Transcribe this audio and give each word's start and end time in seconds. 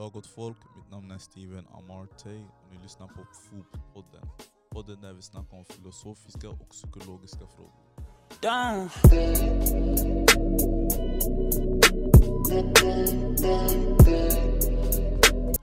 dag 0.00 0.12
gott 0.12 0.26
folk, 0.26 0.56
mitt 0.76 0.90
namn 0.90 1.10
är 1.10 1.18
Steven 1.18 1.66
Amarte 1.66 2.44
och 2.62 2.72
ni 2.72 2.82
lyssnar 2.82 3.06
på 3.06 3.20
FOB-podden. 3.20 4.28
Podden 4.70 5.00
där 5.00 5.12
vi 5.12 5.22
snackar 5.22 5.56
om 5.56 5.64
filosofiska 5.64 6.48
och 6.48 6.68
psykologiska 6.70 7.46
frågor. 7.46 7.72
Damn. 8.42 8.88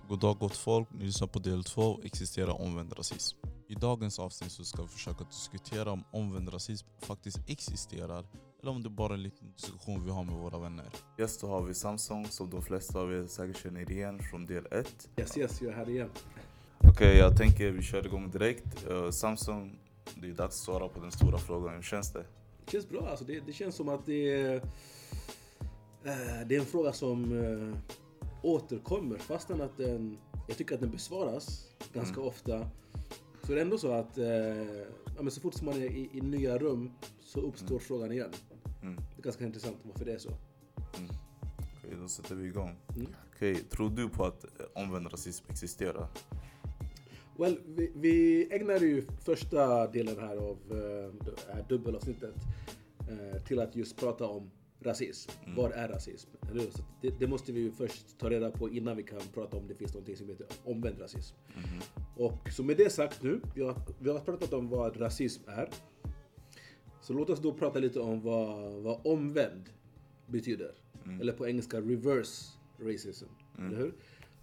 God 0.08 0.20
dag 0.20 0.40
gott 0.40 0.58
folk, 0.58 0.88
ni 0.92 1.06
lyssnar 1.06 1.28
på 1.28 1.40
del 1.40 1.64
2 1.64 1.82
Existerar 1.82 2.06
Existera 2.06 2.54
omvänd 2.54 2.98
rasism. 2.98 3.38
I 3.68 3.76
dagens 3.76 4.20
avsnitt 4.20 4.52
så 4.52 4.66
ska 4.66 4.82
vi 4.82 4.88
försöka 4.88 5.24
diskutera 5.24 5.92
om 5.92 6.04
omvänd 6.12 6.54
rasism 6.54 6.88
faktiskt 7.00 7.40
existerar 7.48 8.26
eller 8.68 8.76
om 8.76 8.84
det 8.84 8.90
bara 8.90 9.14
är 9.14 9.18
en 9.18 9.24
liten 9.24 9.52
diskussion 9.52 10.06
vi 10.06 10.12
har 10.12 10.24
med 10.24 10.36
våra 10.36 10.60
vänner. 10.60 10.86
Gäst 11.18 11.42
då 11.42 11.48
har 11.48 11.62
vi 11.62 11.74
Samsung 11.74 12.26
som 12.26 12.50
de 12.50 12.62
flesta 12.62 13.00
av 13.00 13.14
er 13.14 13.28
säkert 13.28 13.58
känner 13.64 13.92
igen 13.92 14.20
från 14.20 14.46
del 14.46 14.66
1. 14.72 15.10
Yes, 15.18 15.38
yes, 15.38 15.62
jag 15.62 15.72
är 15.72 15.76
här 15.76 15.90
igen. 15.90 16.10
Okej, 16.78 17.18
jag 17.18 17.38
tänker 17.38 17.72
vi 17.72 17.82
kör 17.82 18.06
igång 18.06 18.32
direkt. 18.32 18.88
Uh, 18.90 19.10
Samsung, 19.10 19.80
det 20.16 20.28
är 20.28 20.32
dags 20.32 20.56
att 20.56 20.66
svara 20.66 20.88
på 20.88 21.00
den 21.00 21.12
stora 21.12 21.38
frågan. 21.38 21.76
Hur 21.76 21.82
känns 21.82 22.14
det? 22.14 22.26
Det 22.66 22.72
känns 22.72 22.90
bra. 22.90 23.08
Alltså 23.10 23.26
det, 23.26 23.40
det 23.40 23.54
känns 23.54 23.76
som 23.76 23.90
att 23.90 24.06
det 24.06 24.32
är, 24.32 24.56
eh, 26.04 26.48
det 26.48 26.56
är 26.56 26.60
en 26.60 26.66
fråga 26.66 26.94
som 26.94 27.40
eh, 27.44 27.80
återkommer 28.42 29.18
fastän 29.18 29.62
att 29.62 29.78
den, 29.78 30.18
jag 30.48 30.58
tycker 30.58 30.76
att 30.76 30.82
den 30.82 30.92
besvaras 30.92 31.68
ganska 31.94 32.22
ofta. 32.22 32.70
Så 33.44 33.54
det 33.54 33.60
är 33.60 33.62
ändå 33.62 33.78
så 33.78 33.92
att 33.92 34.18
eh, 34.18 34.26
ja, 35.18 35.22
men 35.22 35.32
så 35.32 35.42
fort 35.42 35.54
som 35.54 35.66
man 35.66 35.76
är 35.76 35.86
i, 35.86 36.10
i 36.14 36.22
nya 36.22 36.58
rum 36.58 36.92
så 37.20 37.40
uppstår 37.40 37.80
frågan 37.80 38.12
igen. 38.12 38.32
Mm. 38.88 39.04
Det 39.16 39.22
är 39.22 39.24
ganska 39.24 39.46
intressant 39.46 39.78
varför 39.84 40.06
det 40.06 40.14
är 40.14 40.18
så. 40.18 40.30
Okej, 41.78 41.98
då 42.02 42.08
sätter 42.08 42.36
vi 42.36 42.48
igång. 42.48 42.76
Mm. 42.96 43.08
Okej, 43.36 43.56
tror 43.56 43.90
du 43.90 44.10
på 44.10 44.26
att 44.26 44.44
eh, 44.44 44.50
omvänd 44.74 45.12
rasism 45.12 45.46
existerar? 45.50 46.08
Well, 47.38 47.60
vi, 47.66 47.92
vi 47.96 48.48
ägnade 48.56 48.86
ju 48.86 49.06
första 49.26 49.88
delen 49.88 50.20
här 50.20 50.38
av 50.38 50.58
eh, 50.72 51.26
det 51.26 51.54
här 51.54 51.66
dubbelavsnittet 51.70 52.36
eh, 53.00 53.44
till 53.44 53.60
att 53.60 53.76
just 53.76 53.98
prata 54.00 54.28
om 54.28 54.52
rasism. 54.80 55.32
Vad 55.56 55.72
är 55.72 55.88
rasism? 55.88 56.30
Det, 57.02 57.10
det 57.20 57.28
måste 57.28 57.52
vi 57.52 57.72
först 57.72 58.20
ta 58.20 58.30
reda 58.30 58.52
på 58.52 58.70
innan 58.70 58.98
vi 58.98 59.04
kan 59.04 59.20
prata 59.34 59.58
om 59.58 59.68
det 59.68 59.76
finns 59.76 59.94
någonting 59.94 60.16
som 60.16 60.30
heter 60.30 60.48
omvänd 60.64 61.02
rasism. 61.02 61.36
Och 62.16 62.50
så 62.52 62.64
med 62.64 62.78
det 62.78 62.90
sagt 62.90 63.24
nu, 63.24 63.42
vi 63.56 63.62
har, 63.62 63.76
vi 64.00 64.10
har 64.10 64.20
pratat 64.20 64.54
om 64.54 64.70
vad 64.70 65.02
rasism 65.02 65.44
är. 65.48 65.70
Så 67.08 67.14
låt 67.14 67.30
oss 67.30 67.40
då 67.40 67.54
prata 67.54 67.80
lite 67.80 68.00
om 68.00 68.22
vad, 68.22 68.74
vad 68.74 69.00
omvänd 69.08 69.64
betyder. 70.26 70.72
Eller 71.22 71.34
på 71.34 71.48
engelska 71.48 71.82
reverse 71.82 72.52
racism. 72.80 73.26
Eller 73.68 73.78
hur? 73.78 73.94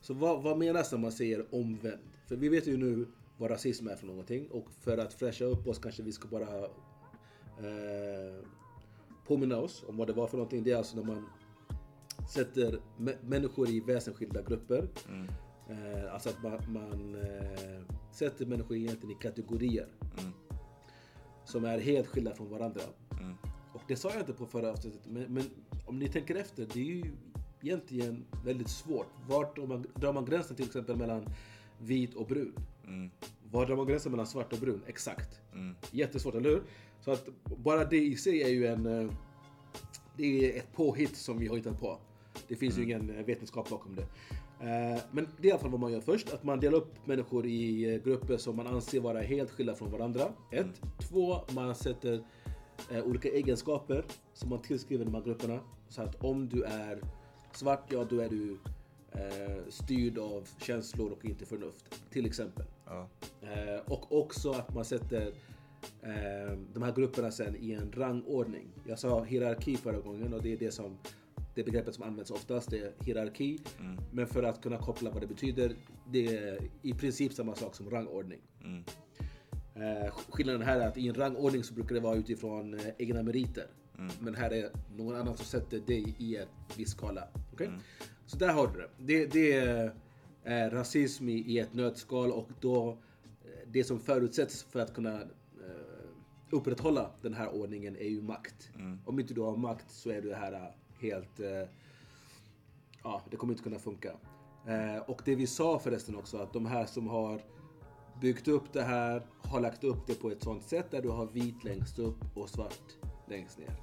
Så 0.00 0.14
vad, 0.14 0.42
vad 0.42 0.58
menas 0.58 0.92
när 0.92 0.98
man 0.98 1.12
säger 1.12 1.54
omvänd? 1.54 2.00
För 2.26 2.36
vi 2.36 2.48
vet 2.48 2.66
ju 2.66 2.76
nu 2.76 3.06
vad 3.38 3.50
rasism 3.50 3.88
är 3.88 3.96
för 3.96 4.06
någonting 4.06 4.46
och 4.50 4.70
för 4.80 4.98
att 4.98 5.14
fräscha 5.14 5.44
upp 5.44 5.66
oss 5.66 5.78
kanske 5.78 6.02
vi 6.02 6.12
ska 6.12 6.28
bara 6.28 6.58
eh, 7.58 8.34
påminna 9.26 9.56
oss 9.56 9.84
om 9.88 9.96
vad 9.96 10.06
det 10.06 10.12
var 10.12 10.26
för 10.26 10.36
någonting. 10.36 10.64
Det 10.64 10.72
är 10.72 10.76
alltså 10.76 10.96
när 10.96 11.04
man 11.04 11.26
sätter 12.34 12.80
mä- 12.98 13.16
människor 13.24 13.68
i 13.68 13.80
väsensskilda 13.80 14.42
grupper. 14.42 14.88
Eh, 15.68 16.14
alltså 16.14 16.28
att 16.28 16.42
man, 16.42 16.72
man 16.72 17.14
eh, 17.14 17.80
sätter 18.12 18.46
människor 18.46 18.76
egentligen 18.76 19.10
i 19.16 19.22
kategorier 19.22 19.88
som 21.44 21.64
är 21.64 21.78
helt 21.78 22.06
skilda 22.06 22.34
från 22.34 22.50
varandra. 22.50 22.80
Och 23.72 23.82
det 23.88 23.96
sa 23.96 24.10
jag 24.10 24.20
inte 24.20 24.32
på 24.32 24.46
förra 24.46 24.70
avsnittet, 24.70 25.00
men, 25.06 25.22
men 25.34 25.44
om 25.86 25.98
ni 25.98 26.08
tänker 26.08 26.34
efter, 26.34 26.66
det 26.74 26.80
är 26.80 26.84
ju 26.84 27.12
egentligen 27.62 28.24
väldigt 28.44 28.68
svårt. 28.68 29.06
Vart 29.28 29.56
drar 29.56 29.66
man, 29.66 29.86
drar 29.94 30.12
man 30.12 30.24
gränsen 30.24 30.56
till 30.56 30.64
exempel 30.64 30.96
mellan 30.96 31.24
vit 31.78 32.14
och 32.14 32.26
brun? 32.26 32.52
Var 33.50 33.66
drar 33.66 33.76
man 33.76 33.86
gränsen 33.86 34.12
mellan 34.12 34.26
svart 34.26 34.52
och 34.52 34.58
brun? 34.58 34.82
Exakt. 34.86 35.40
Jättesvårt, 35.90 36.34
eller 36.34 36.50
hur? 36.50 36.62
Så 37.00 37.10
att 37.10 37.28
bara 37.44 37.84
det 37.84 37.96
i 38.04 38.16
sig 38.16 38.42
är 38.42 38.48
ju 38.48 38.66
en... 38.66 38.86
eh, 38.86 39.10
Det 40.16 40.24
är 40.54 40.58
ett 40.58 40.72
påhitt 40.72 41.16
som 41.16 41.38
vi 41.38 41.46
har 41.48 41.56
hittat 41.56 41.80
på. 41.80 41.98
Det 42.48 42.56
finns 42.56 42.78
ju 42.78 42.82
ingen 42.82 43.10
eh, 43.10 43.24
vetenskap 43.24 43.70
bakom 43.70 43.96
det. 43.96 44.06
Eh, 44.64 45.00
Men 45.10 45.28
det 45.40 45.48
är 45.48 45.48
i 45.48 45.50
alla 45.52 45.60
fall 45.60 45.70
vad 45.70 45.80
man 45.80 45.92
gör 45.92 46.00
först. 46.00 46.32
Att 46.32 46.44
man 46.44 46.60
delar 46.60 46.78
upp 46.78 47.06
människor 47.06 47.46
i 47.46 47.94
eh, 47.94 48.02
grupper 48.02 48.36
som 48.36 48.56
man 48.56 48.66
anser 48.66 49.00
vara 49.00 49.20
helt 49.20 49.50
skilda 49.50 49.74
från 49.74 49.90
varandra. 49.90 50.32
Ett. 50.52 50.82
Två, 50.98 51.36
man 51.54 51.74
sätter 51.74 52.24
eh, 52.90 53.04
olika 53.04 53.28
egenskaper 53.28 54.04
som 54.34 54.48
man 54.50 54.62
tillskriver 54.62 55.04
de 55.04 55.14
här 55.14 55.22
grupperna. 55.22 55.60
Så 55.88 56.02
att 56.02 56.24
om 56.24 56.48
du 56.48 56.62
är 56.62 56.98
svart, 57.52 57.92
ja 57.92 58.04
då 58.10 58.20
är 58.20 58.28
du 58.28 58.58
eh, 59.12 59.56
styrd 59.68 60.18
av 60.18 60.48
känslor 60.60 61.10
och 61.12 61.24
inte 61.24 61.46
förnuft. 61.46 62.02
Till 62.10 62.26
exempel. 62.26 62.64
Ja. 62.86 63.08
Eh, 63.42 63.80
och 63.92 64.20
också 64.20 64.50
att 64.50 64.74
man 64.74 64.84
sätter 64.84 65.26
eh, 66.02 66.58
de 66.74 66.82
här 66.82 66.92
grupperna 66.92 67.30
sen 67.30 67.56
i 67.56 67.72
en 67.72 67.92
rangordning. 67.92 68.68
Jag 68.86 68.98
sa 68.98 69.24
hierarki 69.24 69.76
förra 69.76 70.00
gången 70.00 70.34
och 70.34 70.42
det 70.42 70.52
är 70.52 70.56
det 70.56 70.70
som 70.70 70.98
det 71.54 71.64
begreppet 71.64 71.94
som 71.94 72.04
används 72.04 72.30
oftast, 72.30 72.70
det 72.70 72.78
är 72.78 72.92
hierarki. 73.04 73.58
Men 74.12 74.26
för 74.26 74.42
att 74.42 74.62
kunna 74.62 74.78
koppla 74.78 75.10
vad 75.10 75.22
det 75.22 75.26
betyder, 75.26 75.76
det 76.10 76.36
är 76.36 76.58
i 76.82 76.92
princip 76.92 77.32
samma 77.32 77.54
sak 77.54 77.74
som 77.74 77.90
rangordning. 77.90 78.40
Eh, 79.74 80.14
skillnaden 80.28 80.62
här 80.62 80.80
är 80.80 80.86
att 80.88 80.96
i 80.96 81.08
en 81.08 81.14
rangordning 81.14 81.64
så 81.64 81.74
brukar 81.74 81.94
det 81.94 82.00
vara 82.00 82.16
utifrån 82.16 82.74
eh, 82.74 82.86
egna 82.98 83.22
meriter. 83.22 83.66
Men 84.20 84.34
här 84.34 84.52
är 84.52 84.70
någon 84.96 85.16
annan 85.16 85.36
som 85.36 85.46
sätter 85.46 85.80
dig 85.80 86.14
i 86.18 86.36
en 86.36 86.46
viss 86.76 86.90
skala. 86.90 87.28
Okej? 87.52 87.70
Så 88.26 88.36
där 88.36 88.52
har 88.52 88.66
du 88.66 88.80
det. 88.80 88.88
Det, 88.98 89.26
det 89.26 89.52
är 89.52 89.94
eh, 90.44 90.70
rasism 90.70 91.28
i, 91.28 91.32
i 91.32 91.58
ett 91.58 91.74
nötskal 91.74 92.30
och 92.32 92.48
då 92.60 92.88
eh, 93.44 93.68
det 93.72 93.84
som 93.84 94.00
förutsätts 94.00 94.62
för 94.62 94.80
att 94.80 94.94
kunna 94.94 95.20
eh, 95.20 95.28
upprätthålla 96.50 97.10
den 97.22 97.34
här 97.34 97.54
ordningen 97.54 97.96
är 97.96 98.08
ju 98.08 98.22
makt. 98.22 98.70
Om 99.04 99.20
inte 99.20 99.34
du 99.34 99.40
har 99.40 99.56
makt 99.56 99.90
så 99.90 100.10
är 100.10 100.22
du 100.22 100.28
det 100.28 100.36
här 100.36 100.52
eh, 100.52 100.68
helt... 101.04 101.40
Eh, 101.40 101.68
ja, 103.02 103.22
det 103.30 103.36
kommer 103.36 103.52
inte 103.52 103.62
kunna 103.62 103.78
funka. 103.78 104.12
Eh, 104.66 105.02
och 105.06 105.22
det 105.24 105.34
vi 105.34 105.46
sa 105.46 105.78
förresten 105.78 106.16
också, 106.16 106.38
att 106.38 106.52
de 106.52 106.66
här 106.66 106.86
som 106.86 107.08
har 107.08 107.40
byggt 108.20 108.48
upp 108.48 108.72
det 108.72 108.82
här 108.82 109.26
har 109.42 109.60
lagt 109.60 109.84
upp 109.84 110.06
det 110.06 110.14
på 110.14 110.30
ett 110.30 110.42
sånt 110.42 110.62
sätt 110.62 110.90
där 110.90 111.02
du 111.02 111.08
har 111.08 111.26
vit 111.26 111.64
längst 111.64 111.98
upp 111.98 112.36
och 112.36 112.48
svart 112.48 112.96
längst 113.28 113.58
ner. 113.58 113.76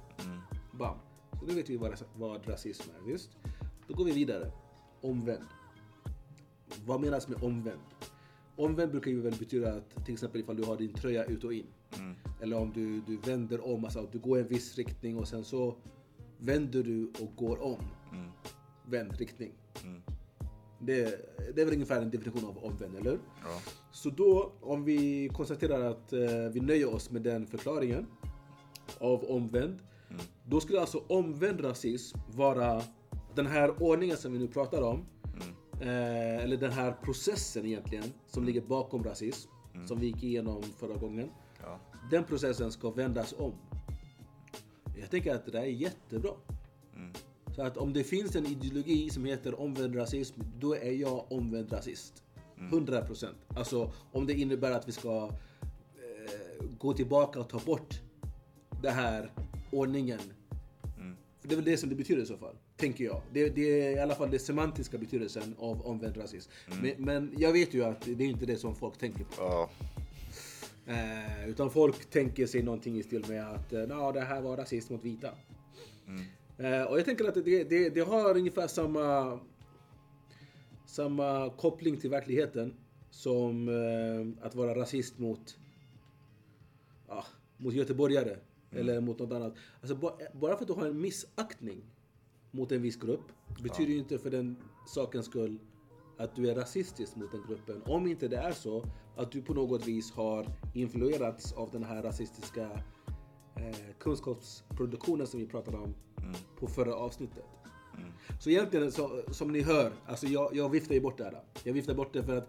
Bam. 0.72 0.96
Så 1.40 1.46
nu 1.46 1.54
vet 1.54 1.70
vi 1.70 1.76
vad, 1.76 2.02
vad 2.16 2.48
rasism 2.48 2.90
är. 3.00 3.12
Visst? 3.12 3.30
Då 3.88 3.94
går 3.94 4.04
vi 4.04 4.12
vidare. 4.12 4.52
Omvänd. 5.00 5.46
Vad 6.86 7.00
menas 7.00 7.28
med 7.28 7.42
omvänd? 7.42 7.80
Omvänd 8.56 8.90
brukar 8.90 9.10
ju 9.10 9.20
väl 9.20 9.34
betyda 9.38 9.72
att 9.72 10.04
till 10.04 10.14
exempel 10.14 10.40
ifall 10.40 10.56
du 10.56 10.64
har 10.64 10.76
din 10.76 10.94
tröja 10.94 11.24
ut 11.24 11.44
och 11.44 11.54
in. 11.54 11.66
Eller 12.40 12.58
om 12.58 12.72
du, 12.72 13.00
du 13.00 13.16
vänder 13.16 13.66
om, 13.66 13.84
alltså 13.84 14.00
att 14.00 14.12
du 14.12 14.18
går 14.18 14.38
i 14.38 14.40
en 14.40 14.48
viss 14.48 14.76
riktning 14.76 15.18
och 15.18 15.28
sen 15.28 15.44
så 15.44 15.76
vänder 16.42 16.82
du 16.82 17.12
och 17.20 17.36
går 17.36 17.62
om. 17.62 17.78
Vänd 18.86 19.16
riktning. 19.18 19.52
Det, 20.78 21.04
det 21.54 21.60
är 21.60 21.64
väl 21.64 21.74
ungefär 21.74 22.02
en 22.02 22.10
definition 22.10 22.44
av 22.44 22.64
omvänd, 22.64 22.96
eller? 22.96 23.18
Ja. 23.44 23.60
Så 23.92 24.10
då, 24.10 24.52
om 24.60 24.84
vi 24.84 25.28
konstaterar 25.28 25.90
att 25.90 26.12
eh, 26.12 26.20
vi 26.52 26.60
nöjer 26.60 26.94
oss 26.94 27.10
med 27.10 27.22
den 27.22 27.46
förklaringen 27.46 28.06
av 28.98 29.24
omvänd. 29.24 29.78
Då 30.44 30.60
skulle 30.60 30.80
alltså 30.80 31.04
omvänd 31.08 31.64
rasism 31.64 32.18
vara 32.34 32.82
den 33.34 33.46
här 33.46 33.82
ordningen 33.82 34.16
som 34.16 34.32
vi 34.32 34.38
nu 34.38 34.48
pratar 34.48 34.82
om. 34.82 35.06
Eh, 35.80 36.44
eller 36.44 36.56
den 36.56 36.72
här 36.72 36.92
processen 36.92 37.66
egentligen 37.66 38.04
som 38.26 38.44
ligger 38.44 38.60
bakom 38.60 39.04
rasism. 39.04 39.50
Som 39.86 40.00
vi 40.00 40.06
gick 40.06 40.22
igenom 40.22 40.62
förra 40.62 40.96
gången. 40.96 41.30
Ja. 41.62 41.80
Den 42.10 42.24
processen 42.24 42.72
ska 42.72 42.90
vändas 42.90 43.34
om. 43.38 43.52
Jag 45.00 45.10
tänker 45.10 45.34
att 45.34 45.44
det 45.44 45.52
där 45.52 45.60
är 45.60 45.66
jättebra. 45.66 46.32
Så 47.56 47.62
att 47.62 47.76
om 47.76 47.92
det 47.92 48.04
finns 48.04 48.36
en 48.36 48.46
ideologi 48.46 49.10
som 49.10 49.24
heter 49.24 49.60
omvänd 49.60 49.96
rasism, 49.96 50.40
då 50.58 50.74
är 50.74 50.92
jag 50.92 51.32
omvänd 51.32 51.72
rasist. 51.72 52.22
100 52.56 53.02
procent. 53.02 53.36
Alltså 53.48 53.92
om 54.12 54.26
det 54.26 54.32
innebär 54.32 54.70
att 54.70 54.88
vi 54.88 54.92
ska 54.92 55.30
eh, 55.94 56.66
gå 56.78 56.92
tillbaka 56.92 57.40
och 57.40 57.48
ta 57.48 57.58
bort 57.58 58.00
den 58.82 58.94
här 58.94 59.32
ordningen. 59.70 60.20
För 61.42 61.48
det 61.48 61.54
är 61.54 61.56
väl 61.56 61.64
det 61.64 61.76
som 61.76 61.88
det 61.88 61.94
betyder 61.94 62.22
i 62.22 62.26
så 62.26 62.36
fall, 62.36 62.56
tänker 62.76 63.04
jag. 63.04 63.22
Det, 63.32 63.48
det 63.48 63.62
är 63.62 63.96
i 63.96 63.98
alla 63.98 64.14
fall 64.14 64.30
den 64.30 64.40
semantiska 64.40 64.98
betydelsen 64.98 65.54
av 65.58 65.86
omvänd 65.86 66.16
rasism. 66.16 66.50
Men, 66.82 66.94
men 66.98 67.34
jag 67.38 67.52
vet 67.52 67.74
ju 67.74 67.84
att 67.84 68.00
det 68.00 68.24
är 68.24 68.28
inte 68.28 68.46
det 68.46 68.56
som 68.56 68.74
folk 68.74 68.98
tänker 68.98 69.24
på. 69.24 69.32
Ja. 69.38 69.70
Eh, 70.86 71.48
utan 71.48 71.70
folk 71.70 72.10
tänker 72.10 72.46
sig 72.46 72.62
någonting 72.62 72.98
i 72.98 73.02
stil 73.02 73.24
med 73.28 73.48
att 73.48 73.72
eh, 73.72 73.80
"Nå, 73.86 74.12
det 74.12 74.20
här 74.20 74.40
var 74.40 74.56
rasism 74.56 74.92
mot 74.92 75.04
vita. 75.04 75.28
Eh, 76.58 76.82
och 76.82 76.98
jag 76.98 77.04
tänker 77.04 77.28
att 77.28 77.34
det, 77.34 77.64
det, 77.64 77.88
det 77.90 78.00
har 78.00 78.36
ungefär 78.36 78.66
samma, 78.66 79.38
samma 80.86 81.50
koppling 81.50 81.96
till 81.96 82.10
verkligheten 82.10 82.74
som 83.10 83.68
eh, 83.68 84.46
att 84.46 84.54
vara 84.54 84.74
rasist 84.74 85.18
mot, 85.18 85.58
ja, 87.08 87.24
mot 87.56 87.74
göteborgare 87.74 88.36
eller 88.70 89.00
mot 89.00 89.18
något 89.18 89.32
annat. 89.32 89.54
Alltså, 89.80 89.96
ba, 89.96 90.10
bara 90.32 90.56
för 90.56 90.62
att 90.64 90.68
du 90.68 90.72
har 90.74 90.86
en 90.86 91.00
missaktning 91.00 91.82
mot 92.50 92.72
en 92.72 92.82
viss 92.82 92.96
grupp 92.96 93.32
betyder 93.62 93.92
ju 93.92 93.98
inte 93.98 94.18
för 94.18 94.30
den 94.30 94.56
sakens 94.86 95.26
skull 95.26 95.58
att 96.18 96.36
du 96.36 96.50
är 96.50 96.54
rasistisk 96.54 97.16
mot 97.16 97.32
den 97.32 97.42
gruppen. 97.48 97.82
Om 97.86 98.06
inte 98.06 98.28
det 98.28 98.36
är 98.36 98.52
så 98.52 98.84
att 99.16 99.32
du 99.32 99.42
på 99.42 99.54
något 99.54 99.86
vis 99.86 100.12
har 100.12 100.46
influerats 100.74 101.52
av 101.52 101.70
den 101.70 101.84
här 101.84 102.02
rasistiska 102.02 102.70
eh, 103.56 103.76
kunskapsproduktionen 103.98 105.26
som 105.26 105.40
vi 105.40 105.46
pratade 105.46 105.76
om 105.76 105.94
på 106.58 106.66
förra 106.66 106.94
avsnittet. 106.94 107.44
Så 108.40 108.50
egentligen, 108.50 108.92
så, 108.92 109.22
som 109.30 109.52
ni 109.52 109.62
hör, 109.62 109.92
alltså 110.06 110.26
jag, 110.26 110.56
jag 110.56 110.68
viftar 110.68 110.94
ju 110.94 111.00
bort 111.00 111.18
det 111.18 111.24
här. 111.24 111.42
Jag 111.64 111.72
viftar 111.72 111.94
bort 111.94 112.12
det 112.12 112.22
för 112.22 112.36
att 112.36 112.48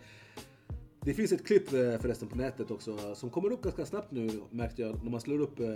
det 1.02 1.14
finns 1.14 1.32
ett 1.32 1.46
klipp 1.46 1.74
eh, 1.74 1.98
förresten 1.98 2.28
på 2.28 2.38
nätet 2.38 2.72
också 2.72 3.16
som 3.16 3.30
kommer 3.30 3.52
upp 3.52 3.62
ganska 3.62 3.86
snabbt 3.86 4.12
nu 4.12 4.42
märkte 4.50 4.82
jag 4.82 5.04
när 5.04 5.12
man 5.12 5.22
slår 5.22 5.40
upp 5.40 5.60
eh, 5.60 5.68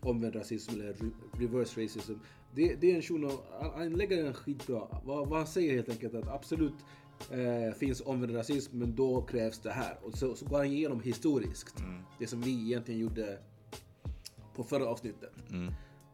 omvänd 0.00 0.36
rasism 0.36 0.74
eller 0.74 0.92
re 0.92 1.10
reverse 1.38 1.84
racism. 1.84 2.12
Det, 2.54 2.74
det 2.74 2.90
är 2.90 2.96
en 2.96 3.02
shuno, 3.02 3.30
han, 3.60 3.70
han 3.70 3.92
lägger 3.92 4.24
den 4.24 4.34
skitbra. 4.34 5.00
Vad, 5.04 5.28
vad 5.28 5.38
han 5.38 5.46
säger 5.46 5.74
helt 5.74 5.88
enkelt 5.88 6.14
att 6.14 6.28
absolut 6.28 6.74
eh, 7.30 7.74
finns 7.74 8.00
omvänd 8.00 8.36
rasism 8.36 8.78
men 8.78 8.94
då 8.94 9.22
krävs 9.22 9.58
det 9.58 9.70
här. 9.70 9.98
Och 10.02 10.18
så, 10.18 10.34
så 10.34 10.46
går 10.46 10.56
han 10.56 10.66
igenom 10.66 11.00
historiskt. 11.00 11.76
Det 12.18 12.26
som 12.26 12.40
vi 12.40 12.50
egentligen 12.50 13.00
gjorde 13.00 13.38
på 14.54 14.64
förra 14.64 14.86
avsnittet. 14.86 15.32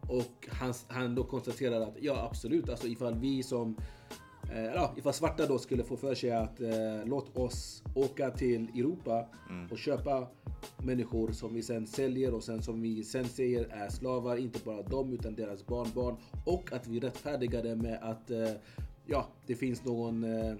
Och 0.00 0.48
han, 0.48 0.74
han 0.88 1.14
då 1.14 1.24
konstaterar 1.24 1.80
att 1.80 1.96
ja 2.00 2.28
absolut, 2.30 2.68
alltså 2.68 2.86
ifall 2.86 3.14
vi 3.14 3.42
som 3.42 3.76
eh, 4.52 4.64
ja, 4.64 4.94
ifall 4.96 5.12
svarta 5.12 5.46
då 5.46 5.58
skulle 5.58 5.84
få 5.84 5.96
för 5.96 6.14
sig 6.14 6.30
att 6.30 6.60
eh, 6.60 6.70
låt 7.04 7.36
oss 7.36 7.82
åka 7.94 8.30
till 8.30 8.68
Europa 8.74 9.26
och 9.70 9.78
köpa 9.78 10.28
människor 10.82 11.32
som 11.32 11.54
vi 11.54 11.62
sen 11.62 11.86
säljer 11.86 12.34
och 12.34 12.44
sen 12.44 12.62
som 12.62 12.80
vi 12.80 13.04
sen 13.04 13.24
säger 13.24 13.64
är 13.64 13.88
slavar, 13.88 14.36
inte 14.36 14.58
bara 14.64 14.82
dem 14.82 15.12
utan 15.12 15.34
deras 15.34 15.66
barnbarn. 15.66 16.16
Och 16.44 16.72
att 16.72 16.86
vi 16.86 17.00
rättfärdigar 17.00 17.62
det 17.62 17.76
med 17.76 17.98
att 18.02 18.30
eh, 18.30 18.50
ja, 19.06 19.26
det 19.46 19.54
finns 19.54 19.84
någon 19.84 20.24
eh, 20.24 20.54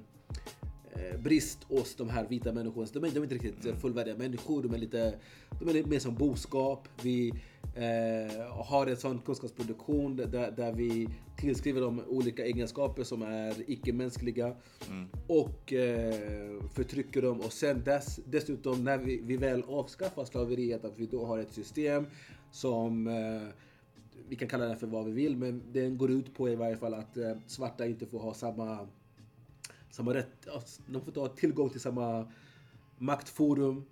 brist 1.23 1.65
hos 1.65 1.95
de 1.95 2.09
här 2.09 2.27
vita 2.29 2.53
människorna. 2.53 2.87
De 2.93 3.05
är, 3.05 3.11
de 3.11 3.19
är 3.19 3.23
inte 3.23 3.35
riktigt 3.35 3.65
mm. 3.65 3.77
fullvärdiga 3.77 4.17
människor, 4.17 4.63
de 4.63 4.75
är 4.75 4.79
lite, 4.79 5.15
de 5.61 5.69
är 5.69 5.73
lite 5.73 5.89
mer 5.89 5.99
som 5.99 6.15
boskap. 6.15 6.89
Vi 7.03 7.33
eh, 7.75 8.47
har 8.65 8.87
en 8.87 8.97
sån 8.97 9.19
kunskapsproduktion 9.19 10.17
där, 10.17 10.51
där 10.51 10.73
vi 10.73 11.09
tillskriver 11.37 11.81
dem 11.81 12.03
olika 12.09 12.45
egenskaper 12.45 13.03
som 13.05 13.23
är 13.23 13.71
icke-mänskliga 13.71 14.55
och 15.27 15.73
eh, 15.73 16.63
förtrycker 16.75 17.23
dem. 17.23 17.41
Och 17.41 17.53
sen 17.53 17.85
dess, 17.85 18.21
dessutom 18.27 18.85
när 18.85 18.99
vi, 18.99 19.21
vi 19.25 19.37
väl 19.37 19.63
avskaffar 19.69 20.25
slaveriet, 20.25 20.85
att 20.85 20.99
vi 20.99 21.07
då 21.07 21.27
har 21.27 21.39
ett 21.39 21.53
system 21.53 22.07
som 22.51 23.07
eh, 23.07 23.49
vi 24.29 24.37
kan 24.37 24.49
kalla 24.49 24.65
det 24.65 24.77
för 24.77 24.87
vad 24.87 25.05
vi 25.05 25.13
vill, 25.13 25.37
men 25.37 25.63
den 25.73 25.99
går 25.99 26.11
ut 26.11 26.35
på 26.35 26.49
i 26.49 26.55
varje 26.55 26.77
fall 26.77 26.95
att 26.95 27.17
eh, 27.17 27.33
svarta 27.47 27.87
inte 27.87 28.07
får 28.07 28.19
ha 28.19 28.35
samma 28.35 28.89
samma 29.91 30.15
rätt, 30.15 30.31
ja, 30.47 30.63
de 30.87 31.01
får 31.01 31.09
inte 31.09 31.21
ha 31.21 31.29
tillgång 31.29 31.71
till 31.71 31.81
samma 31.81 32.27
maktforum 32.99 33.85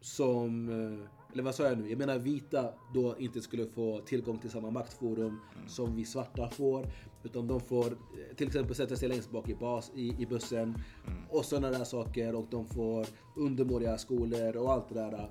som, 0.00 0.68
eh, 0.68 1.32
eller 1.32 1.42
vad 1.42 1.54
sa 1.54 1.64
jag 1.64 1.78
nu? 1.78 1.88
Jag 1.88 1.98
menar 1.98 2.18
vita 2.18 2.72
då 2.94 3.14
inte 3.18 3.40
skulle 3.40 3.66
få 3.66 4.00
tillgång 4.00 4.38
till 4.38 4.50
samma 4.50 4.70
maktforum 4.70 5.40
som 5.66 5.96
vi 5.96 6.04
svarta 6.04 6.50
får. 6.50 6.86
Utan 7.22 7.46
de 7.46 7.60
får 7.60 7.86
eh, 7.86 8.36
till 8.36 8.46
exempel 8.46 8.74
sätta 8.74 8.96
sig 8.96 9.08
längst 9.08 9.30
bak 9.30 9.48
i, 9.48 9.54
bas, 9.54 9.90
i, 9.94 10.22
i 10.22 10.26
bussen 10.26 10.74
och 11.30 11.44
sådana 11.44 11.78
där 11.78 11.84
saker 11.84 12.34
och 12.34 12.46
de 12.50 12.66
får 12.66 13.06
undermåliga 13.36 13.98
skolor 13.98 14.56
och 14.56 14.72
allt 14.72 14.88
det 14.88 14.94
där. 14.94 15.28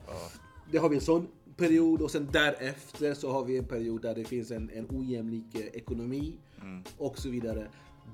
Det 0.72 0.78
har 0.78 0.90
vi 0.90 0.96
en 0.96 1.02
sån 1.02 1.28
period 1.58 2.02
och 2.02 2.12
sen 2.12 2.28
därefter 2.32 3.14
så 3.14 3.32
har 3.32 3.46
vi 3.46 3.58
en 3.58 3.66
period 3.66 4.02
där 4.02 4.16
det 4.16 4.26
finns 4.26 4.52
en, 4.52 4.70
en 4.70 4.88
ojämlik 4.90 5.56
eh, 5.56 5.66
ekonomi 5.66 6.38
och 6.98 7.18
så 7.18 7.30
vidare. 7.30 7.68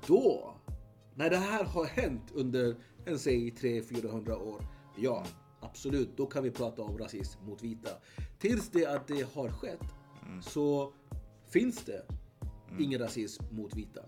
Då 0.06 0.55
när 1.16 1.30
det 1.30 1.36
här 1.36 1.64
har 1.64 1.84
hänt 1.84 2.32
under, 2.34 2.76
en 3.04 3.18
säg 3.18 3.50
300-400 3.50 4.32
år, 4.32 4.64
ja, 4.96 5.24
absolut, 5.60 6.16
då 6.16 6.26
kan 6.26 6.42
vi 6.42 6.50
prata 6.50 6.82
om 6.82 6.98
rasism 6.98 7.44
mot 7.44 7.62
vita. 7.62 7.90
Tills 8.38 8.68
det 8.68 8.86
att 8.86 9.06
det 9.06 9.34
har 9.34 9.48
skett, 9.48 9.94
så 10.42 10.92
finns 11.48 11.84
det 11.84 12.02
ingen 12.78 13.00
rasism 13.00 13.44
mot 13.50 13.76
vita. 13.76 14.00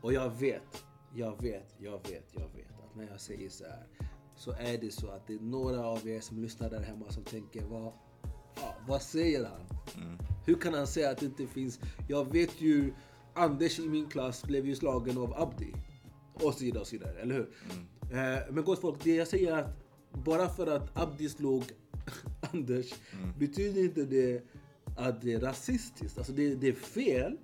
Och 0.00 0.12
jag 0.12 0.30
vet, 0.30 0.84
jag 1.14 1.42
vet, 1.42 1.74
jag 1.78 2.08
vet, 2.08 2.28
jag 2.32 2.48
vet 2.54 2.80
att 2.84 2.96
när 2.96 3.08
jag 3.10 3.20
säger 3.20 3.48
så 3.48 3.64
här, 3.64 3.86
så 4.36 4.52
är 4.52 4.78
det 4.78 4.90
så 4.90 5.10
att 5.10 5.26
det 5.26 5.34
är 5.34 5.40
några 5.40 5.86
av 5.86 6.08
er 6.08 6.20
som 6.20 6.42
lyssnar 6.42 6.70
där 6.70 6.82
hemma 6.82 7.10
som 7.10 7.24
tänker, 7.24 7.64
vad, 7.64 7.92
ja, 8.56 8.74
vad 8.88 9.02
säger 9.02 9.44
han? 9.44 9.66
Hur 10.46 10.54
kan 10.54 10.74
han 10.74 10.86
säga 10.86 11.10
att 11.10 11.18
det 11.18 11.26
inte 11.26 11.46
finns, 11.46 11.80
jag 12.08 12.32
vet 12.32 12.60
ju 12.60 12.94
Anders 13.34 13.78
i 13.78 13.88
min 13.88 14.08
klass 14.08 14.44
blev 14.44 14.66
ju 14.66 14.74
slagen 14.74 15.18
av 15.18 15.34
Abdi. 15.34 15.72
Och 16.34 16.54
så 16.54 16.64
vidare 16.64 16.80
och 16.80 16.86
så 16.86 16.96
vidare, 16.96 17.12
eller 17.20 17.34
hur? 17.34 17.48
Eh, 18.12 18.38
men 18.50 18.64
gott 18.64 18.80
folk, 18.80 19.04
det 19.04 19.14
jag 19.14 19.28
säger 19.28 19.56
är 19.56 19.62
att 19.62 19.76
bara 20.12 20.48
för 20.48 20.66
att 20.66 20.98
Abdi 20.98 21.28
slog 21.28 21.64
Anders 22.52 22.94
betyder 23.38 23.84
inte 23.84 24.04
det 24.04 24.42
att 24.96 25.22
det 25.22 25.32
är 25.32 25.40
rasistiskt. 25.40 26.18
Alltså 26.18 26.32
det, 26.32 26.54
det 26.54 26.68
är 26.68 26.72
fel. 26.72 27.36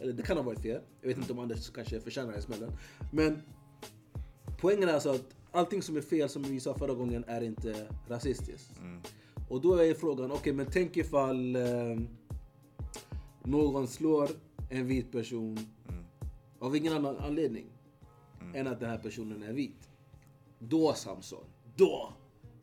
Eller 0.00 0.12
det 0.12 0.22
kan 0.22 0.36
ha 0.36 0.44
varit 0.44 0.60
fel. 0.60 0.80
Jag 1.00 1.08
vet 1.08 1.18
inte 1.18 1.32
om 1.32 1.38
Anders 1.38 1.70
kanske 1.70 2.00
förtjänar 2.00 2.32
den 2.32 2.42
smällen. 2.42 2.72
Men 3.12 3.42
poängen 4.60 4.88
är 4.88 4.92
alltså 4.92 5.10
att 5.10 5.36
allting 5.52 5.82
som 5.82 5.96
är 5.96 6.00
fel, 6.00 6.28
som 6.28 6.42
vi 6.42 6.60
sa 6.60 6.74
förra 6.74 6.94
gången, 6.94 7.24
är 7.26 7.40
inte 7.40 7.86
rasistiskt. 8.08 8.80
Och 9.48 9.60
då 9.60 9.74
är 9.74 9.94
frågan, 9.94 10.32
okej 10.32 10.52
men 10.52 10.66
tänk 10.72 10.96
ifall 10.96 11.56
eh, 11.56 11.62
någon 13.44 13.88
slår 13.88 14.28
en 14.70 14.86
vit 14.86 15.12
person 15.12 15.58
av 16.58 16.76
ingen 16.76 16.92
annan 16.92 17.16
anledning 17.16 17.66
än 18.54 18.66
att 18.66 18.80
den 18.80 18.90
här 18.90 18.98
personen 18.98 19.42
är 19.42 19.52
vit. 19.52 19.90
Då 20.58 20.94
Samson, 20.94 21.44
då 21.76 22.12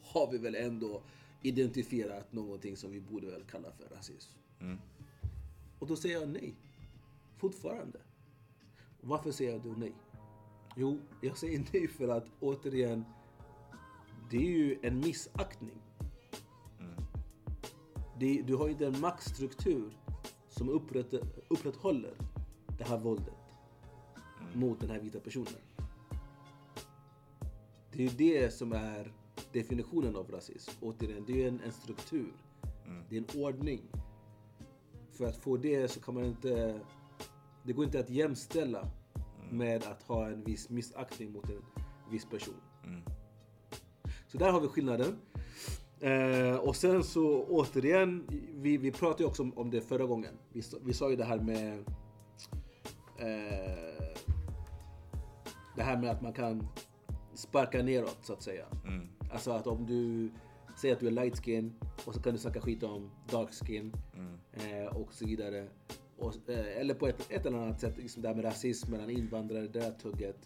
har 0.02 0.32
vi 0.32 0.38
väl 0.38 0.56
ändå 0.56 1.02
identifierat 1.42 2.34
någonting 2.34 2.78
som 2.78 2.92
vi 2.92 3.02
borde 3.02 3.28
väl 3.28 3.44
kalla 3.44 3.72
för 3.72 3.96
rasism. 3.96 4.34
Och 5.80 5.88
då 5.88 5.96
säger 5.96 6.20
jag 6.20 6.30
nej. 6.30 6.56
Fortfarande. 7.38 8.00
Varför 9.02 9.32
säger 9.32 9.52
jag 9.52 9.62
då 9.62 9.70
nej? 9.70 9.94
Jo, 10.76 11.00
jag 11.22 11.38
säger 11.38 11.66
nej 11.74 11.88
för 11.88 12.08
att 12.08 12.26
återigen, 12.40 13.06
det 14.32 14.38
är 14.38 14.52
ju 14.52 14.80
en 14.82 15.00
missaktning. 15.00 15.82
Det, 18.20 18.42
du 18.42 18.56
har 18.56 18.68
ju 18.68 18.74
den 18.74 19.00
maktstruktur 19.00 19.98
som 20.50 20.70
upprätt, 20.70 21.14
upprätthåller 21.48 22.14
det 22.78 22.84
här 22.84 22.98
våldet 22.98 23.34
mot 24.54 24.80
den 24.80 24.90
här 24.90 25.00
vita 25.00 25.20
personen. 25.20 25.62
Det 27.98 28.04
är 28.04 28.10
ju 28.10 28.16
det 28.18 28.54
som 28.54 28.72
är 28.72 29.12
definitionen 29.52 30.16
av 30.16 30.32
rasism. 30.32 30.72
Återigen, 30.82 31.24
det 31.28 31.44
är 31.44 31.48
en, 31.48 31.62
en 31.62 31.72
struktur. 31.72 32.34
Det 33.10 33.18
är 33.18 33.20
en 33.20 33.42
ordning. 33.44 33.82
För 35.12 35.26
att 35.26 35.38
få 35.38 35.58
det 35.58 35.88
så 35.88 36.00
kan 36.00 36.14
man 36.14 36.26
inte... 36.26 36.80
Det 37.64 37.74
går 37.74 37.86
inte 37.86 38.00
att 38.00 38.10
jämställa 38.10 38.90
med 39.52 39.84
att 39.84 40.04
ha 40.04 40.28
en 40.28 40.44
viss 40.44 40.70
missaktning 40.70 41.32
mot 41.32 41.50
en 41.50 41.62
viss 42.12 42.26
person. 42.26 42.62
Så 44.28 44.38
där 44.38 44.52
har 44.52 44.62
vi 44.62 44.68
skillnaden. 44.68 45.18
Eh, 46.00 46.56
och 46.56 46.76
sen 46.76 47.04
så 47.04 47.44
återigen, 47.44 48.28
vi, 48.56 48.78
vi 48.78 48.92
pratade 48.92 49.24
ju 49.24 49.30
också 49.30 49.44
om, 49.44 49.58
om 49.58 49.70
det 49.70 49.82
förra 49.82 50.06
gången. 50.06 50.38
Vi, 50.54 50.62
vi 50.82 50.94
sa 50.94 51.10
ju 51.10 51.16
det 51.16 51.26
här 51.26 51.40
med... 51.40 51.80
Eh, 53.20 54.18
det 55.76 55.84
här 55.84 55.98
med 55.98 56.10
att 56.10 56.22
man 56.22 56.34
kan 56.34 56.68
sparka 57.38 57.84
neråt 57.84 58.18
så 58.22 58.34
att 58.34 58.44
säga. 58.44 58.66
Alltså 59.32 59.52
att 59.52 59.68
om 59.68 59.86
du 59.86 60.30
säger 60.78 60.94
att 60.96 61.00
du 61.00 61.08
är 61.08 61.12
light 61.12 61.46
skin 61.46 61.74
och 62.06 62.14
så 62.14 62.22
kan 62.22 62.34
du 62.34 62.40
snacka 62.40 62.62
skit 62.62 62.84
om 62.84 63.12
dark 63.32 63.54
skin 63.54 63.94
eh, 64.54 64.96
och 64.96 65.14
så 65.14 65.26
vidare. 65.26 65.68
Och, 66.18 66.50
eh, 66.50 66.82
eller 66.82 66.94
på 66.94 67.08
ett, 67.08 67.28
ett 67.30 67.46
eller 67.46 67.58
annat 67.58 67.80
sätt, 67.80 67.98
liksom 67.98 68.22
det 68.22 68.28
här 68.28 68.36
med 68.36 68.46
rasism 68.46 68.92
mellan 68.92 69.10
invandrare, 69.10 69.62
det 69.62 69.80
där 69.80 69.92
tugget. 69.92 70.46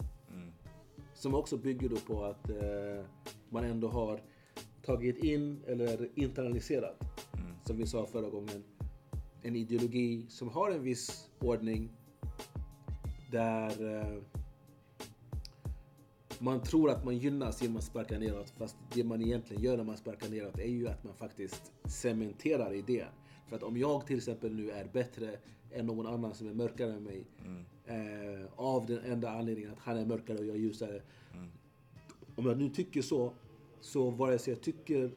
Som 1.13 1.35
också 1.35 1.57
bygger 1.57 1.89
då 1.89 1.95
på 1.95 2.23
att 2.23 2.49
eh, 2.49 3.05
man 3.49 3.63
ändå 3.63 3.87
har 3.87 4.21
tagit 4.85 5.17
in 5.17 5.63
eller 5.67 6.09
internaliserat, 6.15 7.03
som 7.65 7.77
vi 7.77 7.85
sa 7.87 8.05
förra 8.05 8.29
gången, 8.29 8.63
en 9.41 9.55
ideologi 9.55 10.25
som 10.29 10.49
har 10.49 10.71
en 10.71 10.83
viss 10.83 11.29
ordning 11.39 11.89
där 13.31 13.95
eh, 13.95 14.40
man 16.41 16.61
tror 16.61 16.89
att 16.89 17.05
man 17.05 17.17
gynnas 17.17 17.61
genom 17.61 17.77
att 17.77 17.83
sparka 17.83 18.19
neråt 18.19 18.49
fast 18.49 18.77
det 18.93 19.03
man 19.03 19.21
egentligen 19.21 19.63
gör 19.63 19.77
när 19.77 19.83
man 19.83 19.97
sparkar 19.97 20.29
neråt 20.29 20.59
är 20.59 20.67
ju 20.67 20.87
att 20.87 21.03
man 21.03 21.13
faktiskt 21.13 21.71
cementerar 21.85 22.73
idén. 22.73 23.07
För 23.47 23.55
att 23.55 23.63
om 23.63 23.77
jag 23.77 24.07
till 24.07 24.17
exempel 24.17 24.55
nu 24.55 24.71
är 24.71 24.85
bättre 24.93 25.37
än 25.71 25.85
någon 25.85 26.07
annan 26.07 26.33
som 26.33 26.47
är 26.47 26.53
mörkare 26.53 26.93
än 26.93 27.03
mig 27.03 27.25
eh, 27.85 28.45
av 28.55 28.85
den 28.85 28.99
enda 28.99 29.31
anledningen 29.31 29.71
att 29.71 29.79
han 29.79 29.97
är 29.97 30.05
mörkare 30.05 30.37
och 30.37 30.45
jag 30.45 30.55
är 30.55 30.59
ljusare. 30.59 31.01
Om 32.35 32.45
jag 32.45 32.57
nu 32.57 32.69
tycker 32.69 33.01
så, 33.01 33.33
så 33.79 34.09
vare 34.09 34.39
sig 34.39 34.53
jag 34.53 34.61
tycker, 34.61 35.11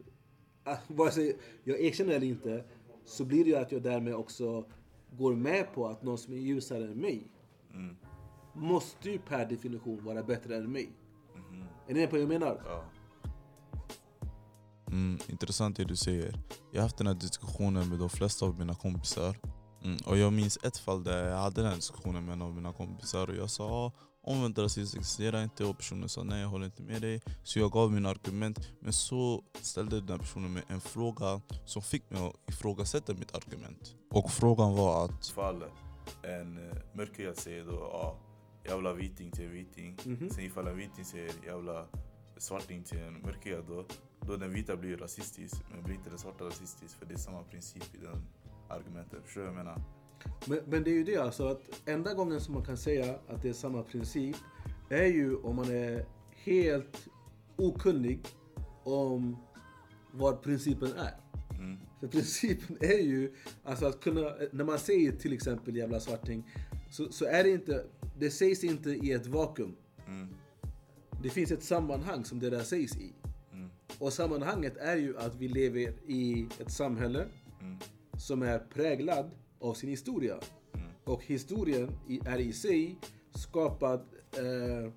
vare 0.89 1.11
sig 1.11 1.37
jag 1.65 1.81
erkänner 1.81 2.13
eller 2.13 2.27
inte, 2.27 2.65
så 3.05 3.25
blir 3.25 3.45
det 3.45 3.51
ju 3.51 3.57
att 3.57 3.73
jag 3.73 3.83
därmed 3.83 4.15
också 4.15 4.65
går 5.11 5.35
med 5.35 5.75
på 5.75 5.87
att 5.87 6.03
någon 6.03 6.19
som 6.19 6.35
är 6.35 6.39
ljusare 6.39 6.85
än 6.85 7.01
mig 7.01 7.29
måste 8.53 9.11
ju 9.11 9.19
per 9.19 9.47
definition 9.47 10.05
vara 10.05 10.23
bättre 10.23 10.57
än 10.57 10.73
mig. 10.73 10.91
Är 11.89 11.95
ni 11.95 12.01
med 12.01 12.11
på 12.11 12.17
vad 12.17 12.23
jag 12.23 12.29
menar? 12.29 12.63
Ja. 12.67 12.85
Mm, 14.87 15.19
intressant 15.27 15.77
det 15.77 15.85
du 15.85 15.97
säger. 15.97 16.41
Jag 16.73 16.81
har 16.81 16.83
haft 16.83 16.99
den 16.99 17.07
här 17.07 17.15
diskussionen 17.15 17.89
med 17.89 17.99
de 17.99 18.09
flesta 18.09 18.47
av 18.47 18.59
mina 18.59 18.75
kompisar. 18.75 19.37
Mm, 19.83 19.97
och 20.07 20.19
jag 20.19 20.33
minns 20.33 20.59
ett 20.63 20.79
fall 20.79 21.05
där 21.05 21.29
jag 21.29 21.37
hade 21.37 21.61
den 21.61 21.71
här 21.71 21.77
diskussionen 21.77 22.25
med 22.25 22.33
en 22.33 22.43
av 22.43 22.55
mina 22.55 22.73
kompisar 22.73 23.31
och 23.31 23.37
jag 23.37 23.51
sa 23.51 23.65
ah, 23.65 23.93
omvänd 24.23 24.59
rasism 24.59 24.99
existerar 24.99 25.43
inte 25.43 25.65
och 25.65 25.79
personen 25.79 26.09
sa 26.09 26.23
nej 26.23 26.41
jag 26.41 26.49
håller 26.49 26.67
inte 26.67 26.83
med 26.83 27.03
dig. 27.03 27.23
Så 27.43 27.59
jag 27.59 27.71
gav 27.73 27.93
mina 27.93 28.09
argument 28.09 28.59
men 28.81 28.93
så 28.93 29.45
ställde 29.61 30.01
den 30.01 30.09
här 30.09 30.19
personen 30.19 30.53
mig 30.53 30.63
en 30.69 30.81
fråga 30.81 31.41
som 31.65 31.83
fick 31.83 32.11
mig 32.11 32.27
att 32.27 32.51
ifrågasätta 32.51 33.15
mitt 33.15 33.35
argument. 33.35 33.95
Och 34.11 34.31
frågan 34.31 34.77
var 34.77 35.05
att 35.05 35.27
Fall 35.27 35.65
en 36.23 36.71
eh, 36.71 36.77
mörkhyad 36.95 37.37
säger 37.37 37.65
då 37.65 37.73
ja, 37.73 38.17
jävla 38.65 38.93
viting 38.93 39.31
till 39.31 39.45
en 39.45 39.53
viting. 39.53 39.97
Mhm. 40.05 40.31
Sen 40.31 40.45
ifall 40.45 40.67
en 40.67 40.77
viting 40.77 41.05
säger 41.05 41.31
jävla 41.47 41.87
svarting 42.37 42.83
till 42.83 42.99
en 42.99 43.23
mörkhyad 43.23 43.65
då, 43.69 43.85
då 44.21 44.37
den 44.37 44.53
vita 44.53 44.77
blir 44.77 44.97
rasistisk 44.97 45.55
men 45.71 45.83
blir 45.83 45.95
inte 45.95 46.11
den 46.11 46.19
svarta 46.19 46.45
rasistisk 46.45 46.99
för 46.99 47.07
det 47.07 47.15
är 47.15 47.19
samma 47.19 47.43
princip 47.43 47.95
i 47.95 47.99
den 47.99 48.27
argumentet. 48.69 49.19
Förstår 49.25 49.41
du 49.41 49.47
vad 49.47 49.57
jag 49.57 49.65
menar? 49.65 49.83
Men, 50.47 50.59
men 50.67 50.85
det 50.85 50.91
är 50.91 50.95
ju 50.95 51.05
det 51.05 51.17
alltså 51.17 51.47
att 51.47 51.61
enda 51.87 52.15
gången 52.15 52.41
som 52.41 52.55
man 52.55 52.65
kan 52.65 52.77
säga 52.77 53.19
att 53.29 53.43
det 53.43 53.49
är 53.49 53.53
samma 53.53 53.83
princip 53.83 54.37
är 54.89 55.07
ju 55.07 55.37
om 55.37 55.57
man 55.57 55.71
är 55.71 56.07
helt 56.31 57.09
okunnig 57.57 58.27
om 58.85 59.37
vad 60.13 60.43
principen 60.43 60.89
är. 60.93 61.15
Mm. 61.59 61.79
För 62.01 62.09
principen 62.09 62.77
är 62.81 63.03
ju 63.03 63.35
alltså 63.65 63.87
att 63.87 64.01
kunna, 64.01 64.21
när 64.53 64.65
man 64.65 64.79
säger 64.79 65.13
till 65.13 65.33
exempel 65.33 65.77
jävla 65.77 66.01
svarting 66.01 66.51
så, 66.95 67.13
så 67.13 67.25
är 67.25 67.45
det 67.45 67.51
inte, 67.51 67.85
det 68.19 68.31
sägs 68.31 68.65
inte 68.65 68.91
i 68.91 69.13
ett 69.13 69.27
vakuum. 69.27 69.77
Mm. 70.07 70.29
Det 71.23 71.31
finns 71.31 71.51
ett 71.51 71.63
sammanhang 71.63 72.25
som 72.25 72.41
det 72.41 72.51
där 72.51 72.63
sägs 72.63 72.97
i. 72.97 73.13
Mm. 73.53 73.71
Och 73.99 74.13
sammanhanget 74.13 74.77
är 74.77 74.97
ju 74.97 75.19
att 75.19 75.35
vi 75.35 75.49
lever 75.49 75.95
i 76.07 76.47
ett 76.61 76.73
samhälle 76.73 77.27
Mm. 77.61 77.77
som 78.19 78.43
är 78.43 78.59
präglad 78.59 79.31
av 79.59 79.75
sin 79.75 79.91
historia. 79.91 80.39
Mm. 80.75 80.87
Och 81.05 81.25
historien 81.25 81.91
är 82.27 82.39
i 82.39 82.53
sig 82.53 82.99
skapad, 83.35 84.01
eh, 84.37 84.93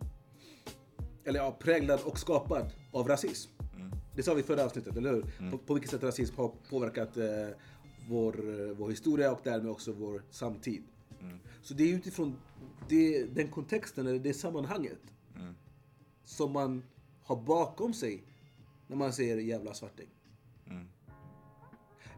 eller 1.24 1.40
ja, 1.40 1.58
präglad 1.60 2.00
och 2.06 2.20
skapad 2.20 2.72
av 2.92 3.08
rasism. 3.08 3.52
Mm. 3.76 3.92
Det 4.16 4.24
sa 4.24 4.34
vi 4.34 4.40
i 4.40 4.44
förra 4.44 4.66
avsnittet, 4.66 4.98
eller 4.98 5.14
hur? 5.14 5.52
På, 5.52 5.58
på 5.58 5.74
vilket 5.74 5.92
sätt 5.92 6.04
rasism 6.04 6.36
har 6.38 6.52
påverkat 6.70 7.18
eh, 7.18 7.26
vår, 8.10 8.62
eh, 8.62 8.76
vår 8.78 8.90
historia 8.90 9.32
och 9.32 9.40
därmed 9.44 9.72
också 9.72 9.92
vår 9.92 10.24
samtid. 10.30 10.84
Mm. 11.22 11.40
Så 11.62 11.74
det 11.74 11.84
är 11.84 11.96
utifrån 11.96 12.36
det, 12.90 13.24
den 13.26 13.48
kontexten, 13.48 14.08
eller 14.08 14.20
det 14.20 14.34
sammanhanget, 14.34 15.00
Mm. 15.36 15.56
som 16.24 16.52
man 16.52 16.84
har 17.24 17.36
bakom 17.36 17.94
sig 17.94 18.24
när 18.88 18.98
man 18.98 19.14
säger 19.14 19.38
jävla 19.38 19.74
svarting. 19.74 20.08
Mm. 20.66 20.88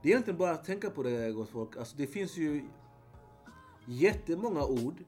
Det 0.01 0.07
är 0.09 0.11
egentligen 0.11 0.37
bara 0.37 0.51
att 0.51 0.65
tänka 0.65 0.89
på 0.89 1.03
det 1.03 1.31
gott 1.31 1.49
folk. 1.49 1.77
Alltså 1.77 1.97
det 1.97 2.07
finns 2.07 2.37
ju 2.37 2.65
jättemånga 3.87 4.63
ord 4.65 5.03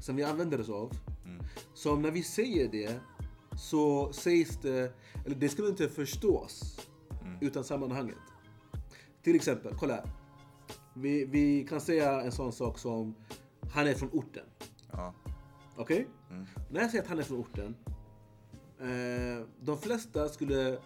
som 0.00 0.16
vi 0.16 0.22
använder 0.22 0.60
oss 0.60 0.68
av. 0.68 0.92
Mm. 1.24 1.42
Som 1.74 2.02
när 2.02 2.10
vi 2.10 2.22
säger 2.22 2.68
det 2.68 3.00
så 3.58 4.12
sägs 4.12 4.58
det, 4.62 4.92
eller 5.26 5.36
det 5.36 5.48
skulle 5.48 5.68
inte 5.68 5.88
förstås 5.88 6.80
Mm. 7.22 7.38
utan 7.40 7.64
sammanhanget. 7.64 8.16
Till 9.22 9.34
exempel, 9.36 9.74
kolla 9.78 9.94
här. 9.94 10.10
Vi, 11.00 11.24
vi 11.24 11.64
kan 11.68 11.80
säga 11.80 12.20
en 12.20 12.32
sån 12.32 12.52
sak 12.52 12.78
som 12.78 13.14
han 13.70 13.86
är 13.86 13.94
från 13.94 14.10
orten. 14.12 14.44
Ja. 14.92 15.14
Okej? 15.76 16.08
Mm. 16.30 16.46
När 16.70 16.80
jag 16.80 16.90
säger 16.90 17.02
att 17.02 17.08
han 17.08 17.18
är 17.18 17.22
från 17.22 17.38
orten, 17.38 17.76
eh, 18.80 19.46
de 19.60 19.78
flesta 19.78 20.28
skulle 20.28 20.78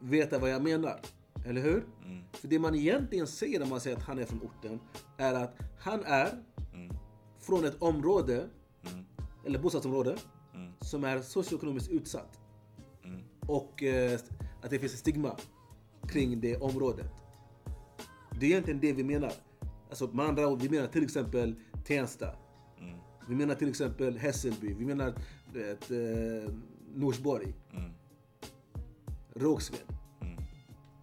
veta 0.00 0.38
vad 0.38 0.50
jag 0.50 0.62
menar. 0.62 1.00
Eller 1.46 1.60
hur? 1.62 1.84
Mm. 2.04 2.22
För 2.32 2.48
det 2.48 2.58
man 2.58 2.74
egentligen 2.74 3.26
säger 3.26 3.58
när 3.60 3.66
man 3.66 3.80
säger 3.80 3.96
att 3.96 4.02
han 4.02 4.18
är 4.18 4.24
från 4.24 4.42
orten 4.42 4.80
är 5.16 5.34
att 5.34 5.56
han 5.78 6.04
är 6.04 6.44
Mm. 6.74 6.96
från 7.38 7.64
ett 7.64 7.82
område, 7.82 8.48
Mm. 8.92 9.04
eller 9.46 9.58
bostadsområde, 9.58 10.16
Mm. 10.54 10.72
som 10.80 11.04
är 11.04 11.20
socioekonomiskt 11.20 11.88
utsatt. 11.90 12.40
Mm. 13.04 13.20
Och 13.40 13.82
eh, 13.82 14.20
att 14.62 14.70
det 14.70 14.78
finns 14.78 14.92
ett 14.92 14.98
stigma 14.98 15.36
kring 16.08 16.40
det 16.40 16.56
området. 16.56 17.12
Det 18.40 18.46
är 18.46 18.50
egentligen 18.50 18.80
det 18.80 18.92
vi 18.92 19.04
menar. 19.04 19.32
Alltså 19.88 20.06
med 20.06 20.26
andra 20.26 20.48
ord, 20.48 20.62
vi 20.62 20.68
menar 20.68 20.86
till 20.86 21.04
exempel 21.04 21.54
Tensta. 21.84 22.26
Mm. 22.80 22.98
Vi 23.28 23.34
menar 23.34 23.54
till 23.54 23.68
exempel 23.68 24.18
Hässelby. 24.18 24.74
Vi 24.74 24.84
menar 24.84 25.14
du 25.52 25.58
vet, 25.58 25.90
eh, 25.90 26.52
Norsborg. 26.94 27.54
Mm. 27.72 27.90
Rågsved. 29.34 29.80
Mm. 30.20 30.36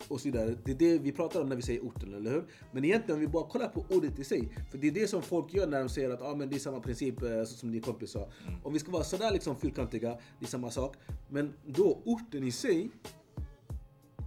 och 0.08 0.22
så 0.22 0.28
vidare. 0.28 0.56
Det 0.66 0.72
är 0.72 0.76
det 0.76 0.98
vi 0.98 1.12
pratar 1.12 1.42
om 1.42 1.50
när 1.50 1.56
vi 1.56 1.62
säger 1.62 1.82
orten, 1.82 2.14
eller 2.14 2.32
hur? 2.32 2.46
Men 2.72 2.86
egentligen 2.86 3.16
om 3.16 3.22
vi 3.22 3.28
bara 3.28 3.50
kollar 3.50 3.68
på 3.68 3.86
ordet 3.90 4.20
i 4.20 4.24
sig. 4.24 4.58
För 4.72 4.78
det 4.78 4.88
är 4.88 4.92
det 4.92 5.08
som 5.08 5.22
folk 5.22 5.54
gör 5.54 5.68
när 5.68 5.80
de 5.80 5.90
säger 5.90 6.10
att 6.10 6.22
ah, 6.22 6.36
men 6.36 6.50
det 6.50 6.56
är 6.56 6.60
samma 6.60 6.80
princip 6.80 7.22
eh, 7.22 7.44
som 7.44 7.72
din 7.72 7.82
kompis 7.82 8.12
sa. 8.12 8.30
Om 8.64 8.74
vi 8.74 8.80
ska 8.80 8.92
vara 8.92 9.04
sådär 9.04 9.32
liksom 9.32 9.56
fyrkantiga, 9.56 10.10
det 10.40 10.46
är 10.46 10.50
samma 10.50 10.72
sak. 10.72 10.96
Men 11.30 11.54
då 11.66 12.02
orten 12.06 12.44
i 12.44 12.52
sig, 12.52 12.90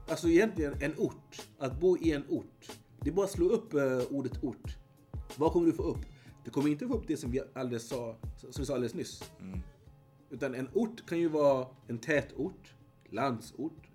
alltså 0.09 0.29
egentligen 0.29 0.75
en 0.81 0.95
ort, 0.99 1.47
att 1.59 1.81
bo 1.81 1.97
i 1.97 2.13
en 2.13 2.25
ort. 2.29 2.79
Det 3.09 3.13
är 3.13 3.15
bara 3.15 3.27
att 3.27 3.33
slå 3.33 3.49
upp 3.49 3.75
eh, 3.75 4.01
ordet 4.11 4.45
ort. 4.45 4.77
Vad 5.37 5.53
kommer 5.53 5.67
du 5.67 5.73
få 5.73 5.83
upp? 5.83 5.99
Du 6.45 6.51
kommer 6.51 6.69
inte 6.69 6.89
få 6.89 6.95
upp 6.95 7.05
det 7.07 7.17
som 7.17 7.31
vi 7.31 7.41
alldeles 7.55 7.89
sa, 7.89 8.17
som 8.37 8.53
vi 8.59 8.67
sa 8.67 8.75
alldeles 8.75 8.95
nyss. 8.95 9.31
Mm. 9.41 9.61
Utan 10.31 10.55
en 10.55 10.69
ort 10.75 11.07
kan 11.07 11.19
ju 11.19 11.29
vara 11.29 11.67
en 11.87 11.99
tätort, 11.99 12.75
landsort. 13.11 13.91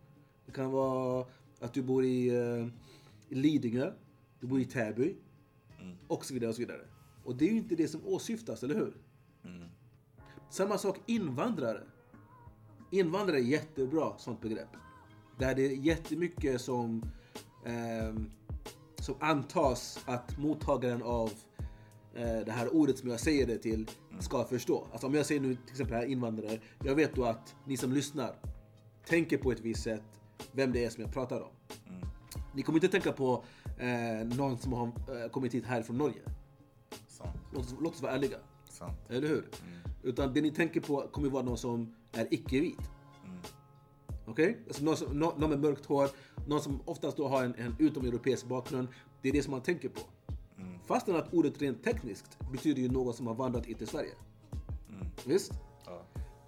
Det 0.46 0.52
kan 0.52 0.72
vara 0.72 1.26
att 1.60 1.74
du 1.74 1.82
bor 1.82 2.06
i, 2.06 2.28
eh, 2.28 2.68
i 3.30 3.36
Lidingö, 3.36 3.92
du 4.40 4.48
bor 4.48 4.60
i 4.60 4.66
Täby 4.66 5.16
Mm. 5.82 5.96
och 6.08 6.26
så 6.26 6.34
vidare. 6.34 6.50
Och 6.50 6.56
så 6.56 6.62
vidare. 6.62 6.82
Och 7.24 7.36
det 7.36 7.46
är 7.46 7.50
ju 7.50 7.58
inte 7.58 7.76
det 7.76 7.88
som 7.88 8.02
åsyftas, 8.06 8.64
eller 8.64 8.76
hur? 8.76 8.94
Mm. 9.46 9.68
Samma 10.50 10.78
sak 10.78 11.00
invandrare. 11.06 11.84
Invandrare 12.92 13.38
är 13.38 13.44
jättebra 13.44 14.18
sånt 14.18 14.42
begrepp. 14.42 14.70
Där 15.40 15.56
det 15.56 15.66
är 15.66 15.72
jättemycket 15.72 16.62
som, 16.62 17.06
ehm, 17.66 18.30
som 19.04 19.16
antas 19.20 20.00
att 20.06 20.38
mottagaren 20.38 21.04
av 21.04 21.32
eh, 22.14 22.40
det 22.46 22.52
här 22.52 22.74
ordet 22.76 22.98
som 22.98 23.10
jag 23.10 23.20
säger 23.20 23.48
det 23.48 23.58
till 23.58 23.90
ska 24.20 24.44
förstå. 24.44 24.88
Alltså 24.92 25.08
om 25.08 25.14
jag 25.14 25.26
säger 25.26 25.42
nu 25.42 25.56
till 25.56 25.72
exempel 25.72 25.96
här 25.96 26.06
invandrare, 26.06 26.60
jag 26.84 26.96
vet 26.96 27.16
då 27.16 27.26
att 27.26 27.56
ni 27.66 27.78
som 27.78 27.94
lyssnar 27.94 28.36
tänker 29.06 29.38
på 29.38 29.52
ett 29.52 29.60
visst 29.60 29.84
sätt 29.84 30.04
vem 30.52 30.72
det 30.72 30.86
är 30.86 30.90
som 30.90 31.04
jag 31.04 31.14
pratar 31.14 31.42
om. 31.42 31.50
Mm. 31.88 32.08
Ni 32.54 32.62
kommer 32.62 32.78
inte 32.78 32.88
tänka 32.88 33.12
på 33.12 33.44
eh, 33.78 34.38
någon 34.38 34.58
som 34.58 34.74
har 34.74 34.88
eh, 34.88 35.30
kommit 35.32 35.54
hit 35.54 35.66
här 35.66 35.82
från 35.82 35.98
Norge. 35.98 36.22
Sant. 37.08 37.38
Låt 37.54 37.66
oss, 37.66 37.76
låt 37.82 37.94
oss 37.94 38.02
vara 38.02 38.12
ärliga. 38.12 38.38
Sant. 38.70 38.98
Eller 39.10 39.28
hur? 39.28 39.38
Mm. 39.38 39.80
Utan 40.04 40.34
det 40.34 40.42
ni 40.42 40.52
tänker 40.52 40.82
på 40.82 41.08
kommer 41.12 41.30
vara 41.30 41.44
någon 41.44 41.58
som 41.58 41.96
är 42.12 42.28
icke-vit. 42.34 42.90
Mm. 43.26 43.38
Okej? 44.26 44.60
Alltså 44.68 44.84
någon, 44.84 44.98
som, 44.98 45.18
någon 45.18 45.50
med 45.50 45.60
mörkt 45.60 45.86
hår, 45.86 46.10
någon 46.48 46.62
som 46.62 46.80
oftast 46.86 47.18
då 47.18 47.28
har 47.28 47.44
en, 47.44 47.56
en 47.56 47.76
utomeuropeisk 47.80 48.46
bakgrund. 48.46 48.88
Det 49.22 49.30
är 49.30 49.34
det 49.34 49.44
som 49.44 49.52
man 49.52 49.62
tänker 49.62 49.90
på. 49.90 50.02
Mm. 50.58 50.80
Fastän 50.80 51.16
att 51.16 51.34
ordet 51.34 51.62
rent 51.62 51.84
tekniskt 51.84 52.38
betyder 52.52 52.82
ju 52.82 52.92
någon 52.92 53.14
som 53.14 53.28
har 53.28 53.34
vandrat 53.34 53.68
in 53.68 53.76
till 53.76 53.88
Sverige. 53.88 54.14
Mm. 54.90 55.08
Visst? 55.26 55.52
Ja. 55.86 56.06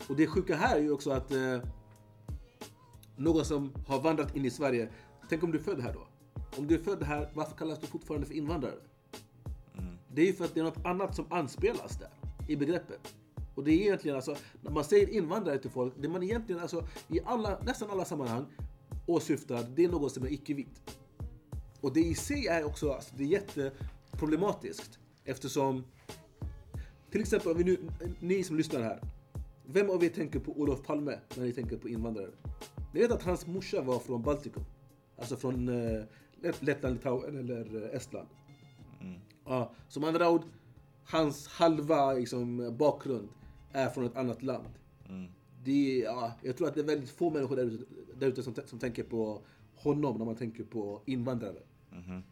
Och 0.10 0.16
det 0.16 0.28
sjuka 0.28 0.56
här 0.56 0.76
är 0.76 0.82
ju 0.82 0.92
också 0.92 1.12
att 1.12 1.32
eh, 1.32 1.60
någon 3.16 3.46
som 3.46 3.74
har 3.88 4.02
vandrat 4.02 4.36
in 4.36 4.46
i 4.46 4.50
Sverige, 4.50 4.90
tänk 5.30 5.44
om 5.44 5.52
du 5.52 5.58
är 5.58 5.64
född 5.64 5.82
här 5.82 5.94
då? 5.94 6.08
Om 6.58 6.68
du 6.68 6.76
är 6.76 6.80
född 6.80 7.04
här, 7.04 7.32
varför 7.34 7.56
kallas 7.56 7.80
du 7.80 7.88
fortfarande 7.88 8.28
för 8.28 8.34
invandrare? 8.34 8.80
Mm. 9.78 9.98
Det 10.08 10.22
är 10.22 10.26
ju 10.26 10.34
för 10.34 10.46
att 10.46 10.54
det 10.54 10.60
är 10.60 10.64
något 10.64 10.86
annat 10.86 11.16
som 11.16 11.26
anspelas 11.30 11.98
där 11.98 12.10
i 12.48 12.56
begreppet. 12.56 13.16
Och 13.56 13.64
det 13.64 13.72
är 13.72 13.82
egentligen 13.82 14.16
alltså, 14.16 14.36
när 14.62 14.72
man 14.72 14.84
säger 14.84 15.10
invandrare 15.10 15.58
till 15.58 15.72
folk, 15.72 15.94
det 16.00 16.10
man 16.10 16.24
egentligen 16.24 16.62
alltså 16.62 16.88
i 17.08 17.20
alla, 17.26 17.60
nästan 17.64 17.90
alla 17.90 18.06
sammanhang 18.06 18.46
åsyftar, 19.06 19.66
det 19.76 19.84
är 19.84 19.90
någon 19.90 20.10
som 20.10 20.24
är 20.24 20.34
icke-vit. 20.34 20.98
Och 21.82 21.94
det 21.94 22.00
i 22.02 22.16
sig 22.16 22.48
är 22.48 22.64
också, 22.64 22.92
alltså, 22.92 23.16
det 23.18 23.24
är 23.24 23.28
jätteproblematiskt 23.28 25.00
eftersom 25.24 25.84
till 27.12 27.22
exempel 27.22 27.52
om 27.52 27.58
vi 27.58 27.64
nu, 27.64 27.78
ni 28.20 28.44
som 28.44 28.58
lyssnar 28.58 28.82
här. 28.82 29.02
Vem 29.66 29.90
av 29.90 30.04
er 30.04 30.10
tänker 30.10 30.40
på 30.40 30.52
Olof 30.52 30.84
Palme 30.84 31.20
när 31.36 31.44
ni 31.44 31.54
tänker 31.54 31.78
på 31.78 31.90
invandrare? 31.90 32.32
Ni 32.94 33.00
vet 33.00 33.12
att 33.12 33.24
hans 33.24 33.48
morsa 33.48 33.82
var 33.82 34.00
från 34.00 34.22
Baltikum. 34.22 34.64
Alltså 35.18 35.36
från 35.36 35.70
eh, 35.70 36.04
Lett- 36.42 36.64
Lettland, 36.64 36.96
Litauen 36.96 37.38
eller 37.40 37.84
eh, 37.84 37.96
Estland. 37.96 38.28
Mm. 39.02 39.20
Ja, 39.46 39.74
som 39.88 40.04
andra 40.04 40.30
ord, 40.30 40.42
hans 41.04 41.48
halva 41.48 42.14
liksom, 42.14 42.76
bakgrund 42.78 43.30
är 43.72 43.90
från 43.90 44.06
ett 44.06 44.16
annat 44.16 44.44
land. 44.44 44.70
Mm. 45.10 45.32
Det, 45.64 45.98
ja, 45.98 46.32
jag 46.42 46.58
tror 46.58 46.68
att 46.68 46.74
det 46.74 46.82
är 46.82 46.86
väldigt 46.86 47.10
få 47.10 47.30
människor 47.30 47.56
där 47.56 47.66
ute, 47.66 47.86
där 48.20 48.28
ute 48.28 48.44
som, 48.44 48.56
som 48.66 48.80
tänker 48.80 49.04
på 49.04 49.42
honom 49.76 50.18
när 50.18 50.26
man 50.26 50.36
tänker 50.36 50.64
på 50.64 51.02
invandrare. 51.06 51.60
Mhm. 51.90 52.24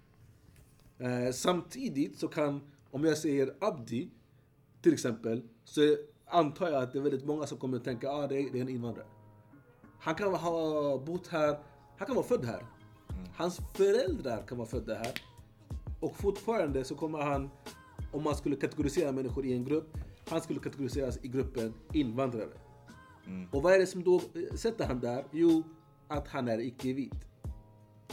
Eh, 0.98 1.32
samtidigt 1.32 2.20
så 2.20 2.28
kan, 2.28 2.62
om 2.92 3.04
jag 3.04 3.18
säger 3.18 3.54
Abdi, 3.60 4.10
till 4.82 4.94
exempel, 4.94 5.44
så 5.64 5.96
antar 6.26 6.70
jag 6.70 6.84
att 6.84 6.94
det 6.94 7.00
är 7.00 7.04
väldigt 7.04 7.26
många 7.26 7.48
som 7.48 7.58
kommer 7.58 7.78
att 7.78 7.84
tänka 7.84 8.12
att 8.12 8.24
ah, 8.24 8.28
det, 8.28 8.40
är, 8.40 8.52
det 8.52 8.58
är 8.58 8.62
en 8.62 8.70
invandrare. 8.70 9.08
Han 10.00 10.16
kan 10.16 10.34
ha 10.34 10.98
bott 10.98 11.28
här, 11.28 11.60
han 11.98 12.06
kan 12.08 12.16
vara 12.16 12.26
född 12.26 12.46
här. 12.46 12.66
Hans 13.36 13.60
föräldrar 13.74 14.48
kan 14.48 14.58
vara 14.58 14.68
födda 14.68 14.96
här. 14.96 15.14
Och 16.00 16.16
fortfarande 16.16 16.84
så 16.84 16.96
kommer 16.96 17.20
han, 17.20 17.50
om 18.12 18.24
man 18.24 18.36
skulle 18.36 18.56
kategorisera 18.56 19.12
människor 19.12 19.46
i 19.46 19.54
en 19.54 19.66
grupp, 19.66 19.98
han 20.30 20.42
skulle 20.42 20.60
kategoriseras 20.60 21.20
i 21.22 21.28
gruppen 21.28 21.74
invandrare. 21.94 22.50
Och 23.52 23.62
vad 23.62 23.74
är 23.74 23.80
det 23.80 23.88
som 23.88 24.04
då 24.04 24.16
eh, 24.16 24.56
sätter 24.56 24.88
han 24.88 25.00
där? 25.00 25.26
Jo, 25.32 25.64
att 26.08 26.28
han 26.28 26.48
är 26.48 26.60
icke-vit. 26.60 27.28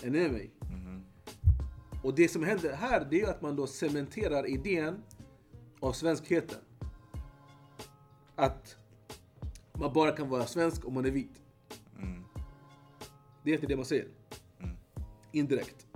Är 0.03 0.11
ni 0.11 0.19
med 0.19 0.33
mig? 0.33 0.51
Och 2.03 2.15
det 2.15 2.29
som 2.29 2.43
händer 2.43 2.73
här, 2.73 3.07
det 3.11 3.21
är 3.23 3.31
att 3.31 3.43
man 3.43 3.57
då 3.57 3.67
cementerar 3.67 4.47
idén 4.47 5.03
av 5.81 5.93
svenskheten. 5.93 6.59
Att 8.37 8.77
man 9.73 9.93
bara 9.93 10.13
kan 10.13 10.29
vara 10.29 10.47
svensk 10.47 10.87
om 10.87 10.95
man 10.95 11.07
är 11.07 11.11
vit. 11.11 11.43
Det 13.43 13.51
är 13.51 13.55
inte 13.55 13.67
det 13.67 13.77
man 13.77 13.85
säger. 13.85 14.09
Indirekt. 15.33 15.87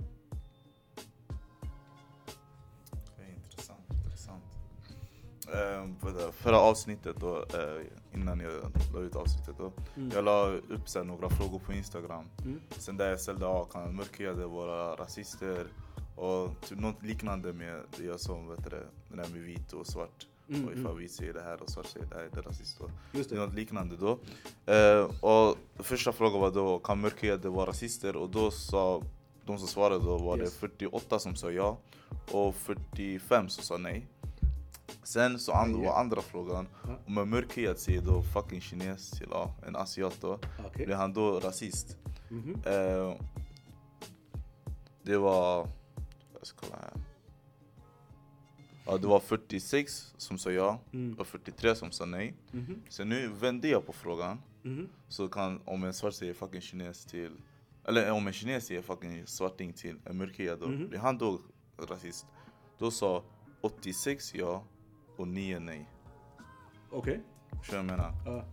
Ehm, 5.53 5.95
på 5.95 6.09
det 6.09 6.31
förra 6.31 6.59
avsnittet 6.59 7.15
då, 7.19 7.37
eh, 7.37 7.81
innan 8.13 8.39
jag 8.39 8.51
la 8.93 8.99
ut 8.99 9.15
avsnittet 9.15 9.55
då. 9.57 9.71
Jag 10.13 10.23
la 10.25 10.45
upp 10.47 10.89
så 10.89 11.03
några 11.03 11.29
frågor 11.29 11.59
på 11.59 11.73
Instagram. 11.73 12.25
Sen 12.77 12.97
där 12.97 13.09
jag 13.09 13.19
ställde 13.19 13.47
ah, 13.47 13.65
kan 13.65 13.95
mörkhyade 13.95 14.45
vara 14.45 14.95
rasister? 14.95 15.67
Och 16.15 16.49
typ 16.61 16.79
något 16.79 17.03
liknande 17.03 17.53
med 17.53 17.81
det 17.97 18.03
jag 18.03 18.19
sa 18.19 18.33
om 18.33 18.49
vet 18.49 18.63
du, 18.63 18.69
det, 18.69 18.83
där 19.09 19.29
med 19.29 19.41
vit 19.41 19.73
och 19.73 19.87
svart. 19.87 20.27
Och 20.47 20.77
ifall 20.77 20.97
vit 20.97 21.11
säger 21.11 21.33
det 21.33 21.41
här 21.41 21.61
och 21.63 21.69
svart 21.69 21.85
säger 21.85 22.05
det 22.05 22.15
här, 22.15 22.23
är 22.23 22.29
det 22.33 22.41
rasist 22.41 22.79
då? 22.79 22.89
Just 23.11 23.29
det. 23.29 23.35
är 23.35 23.39
något 23.39 23.53
liknande 23.53 23.95
då. 23.97 24.19
Eh, 24.73 25.09
och 25.23 25.57
första 25.75 26.11
frågan 26.11 26.41
var 26.41 26.51
då, 26.51 26.79
kan 26.79 27.01
mörkhyade 27.01 27.49
vara 27.49 27.69
rasister? 27.69 28.15
Och 28.15 28.29
då 28.29 28.51
sa 28.51 29.01
de 29.45 29.57
som 29.57 29.67
svarade 29.67 30.05
då 30.05 30.17
var 30.17 30.37
Yes. 30.37 30.53
det 30.53 30.59
48 30.59 31.19
som 31.19 31.35
sa 31.35 31.51
ja 31.51 31.77
och 32.31 32.55
45 32.55 33.49
som 33.49 33.63
sa 33.63 33.77
nej. 33.77 34.07
Sen 35.05 35.39
så 35.39 35.51
and, 35.51 35.75
var 35.75 35.99
andra 35.99 36.21
frågan, 36.21 36.67
om 37.07 37.17
en 37.17 37.29
mörkhyad 37.29 37.79
säger 37.79 38.01
då 38.01 38.21
fucking 38.21 38.61
kines 38.61 39.11
till 39.11 39.27
ja, 39.31 39.53
en 39.67 39.75
asiat 39.75 40.17
då, 40.21 40.39
Okej. 40.65 40.85
blir 40.85 40.95
han 40.95 41.13
då 41.13 41.39
rasist? 41.39 41.97
Mhm. 42.29 42.55
Eh, 42.65 43.13
det 45.03 45.17
var, 45.17 45.67
jag 46.39 46.47
ska 46.47 46.57
kolla 46.59 46.81
här. 46.81 46.91
Ja, 48.85 48.97
det 48.97 49.07
var 49.07 49.19
46 49.19 50.13
som 50.17 50.37
sa 50.37 50.51
ja 50.51 50.79
Mm. 50.93 51.19
och 51.19 51.27
43 51.27 51.75
som 51.75 51.91
sa 51.91 52.05
nej. 52.05 52.33
Mhm. 52.51 52.81
Så 52.89 53.03
nu 53.03 53.27
vände 53.27 53.67
jag 53.67 53.85
på 53.85 53.93
frågan. 53.93 54.41
Mhm. 54.63 54.89
Så 55.07 55.27
kan, 55.27 55.61
om 55.65 55.83
en 55.83 55.93
svart 55.93 56.13
säger 56.13 56.33
fucking 56.33 56.61
kines 56.61 57.05
till, 57.05 57.31
eller 57.87 58.11
om 58.11 58.27
en 58.27 58.33
kines 58.33 58.65
säger 58.65 58.81
fucking 58.81 59.27
svarting 59.27 59.73
till 59.73 59.99
en 60.05 60.17
mörkhyad 60.17 60.59
då, 60.59 60.67
Mhm. 60.67 60.87
blir 60.89 60.99
han 60.99 61.17
då 61.17 61.41
rasist? 61.89 62.25
Då 62.77 62.91
sa 62.91 63.23
86 63.61 64.35
ja 64.35 64.63
och 65.17 65.27
9 65.27 65.59
nej. 65.59 65.89
Okej. 66.91 67.21
Förstår 67.61 67.77
du 67.77 67.83
vad 67.83 67.91
jag 67.91 67.97
menar? 67.97 68.13
Ja. 68.25 68.43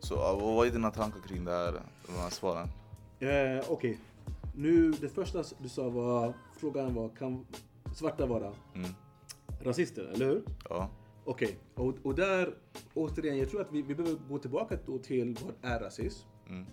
Så 0.00 0.16
vad 0.16 0.66
är 0.66 0.70
dina 0.70 0.90
tankar 0.90 1.20
kring 1.20 1.44
det 1.44 1.52
här, 1.52 1.72
de 2.06 2.12
här 2.12 2.30
svaren? 2.30 2.68
Eh, 3.20 3.64
Okej. 3.70 3.98
Nu, 4.54 4.90
det 4.90 5.08
första 5.08 5.44
du 5.58 5.68
sa 5.68 5.88
var, 5.88 6.34
frågan 6.52 6.94
var, 6.94 7.08
kan 7.08 7.46
svarta 7.94 8.26
vara 8.26 8.52
Mm. 8.74 8.90
rasister, 9.60 10.02
eller 10.14 10.26
hur? 10.26 10.42
Ja. 10.68 10.88
Okej, 11.24 11.58
och, 11.74 11.94
och 12.02 12.14
där, 12.14 12.54
återigen, 12.94 13.38
jag 13.38 13.50
tror 13.50 13.60
att 13.60 13.72
vi, 13.72 13.82
vi 13.82 13.94
behöver 13.94 14.18
gå 14.28 14.38
tillbaka 14.38 14.78
då 14.86 14.98
till 14.98 15.38
vad 15.44 15.72
är 15.72 15.80
rasism? 15.80 16.28
Mm. 16.48 16.66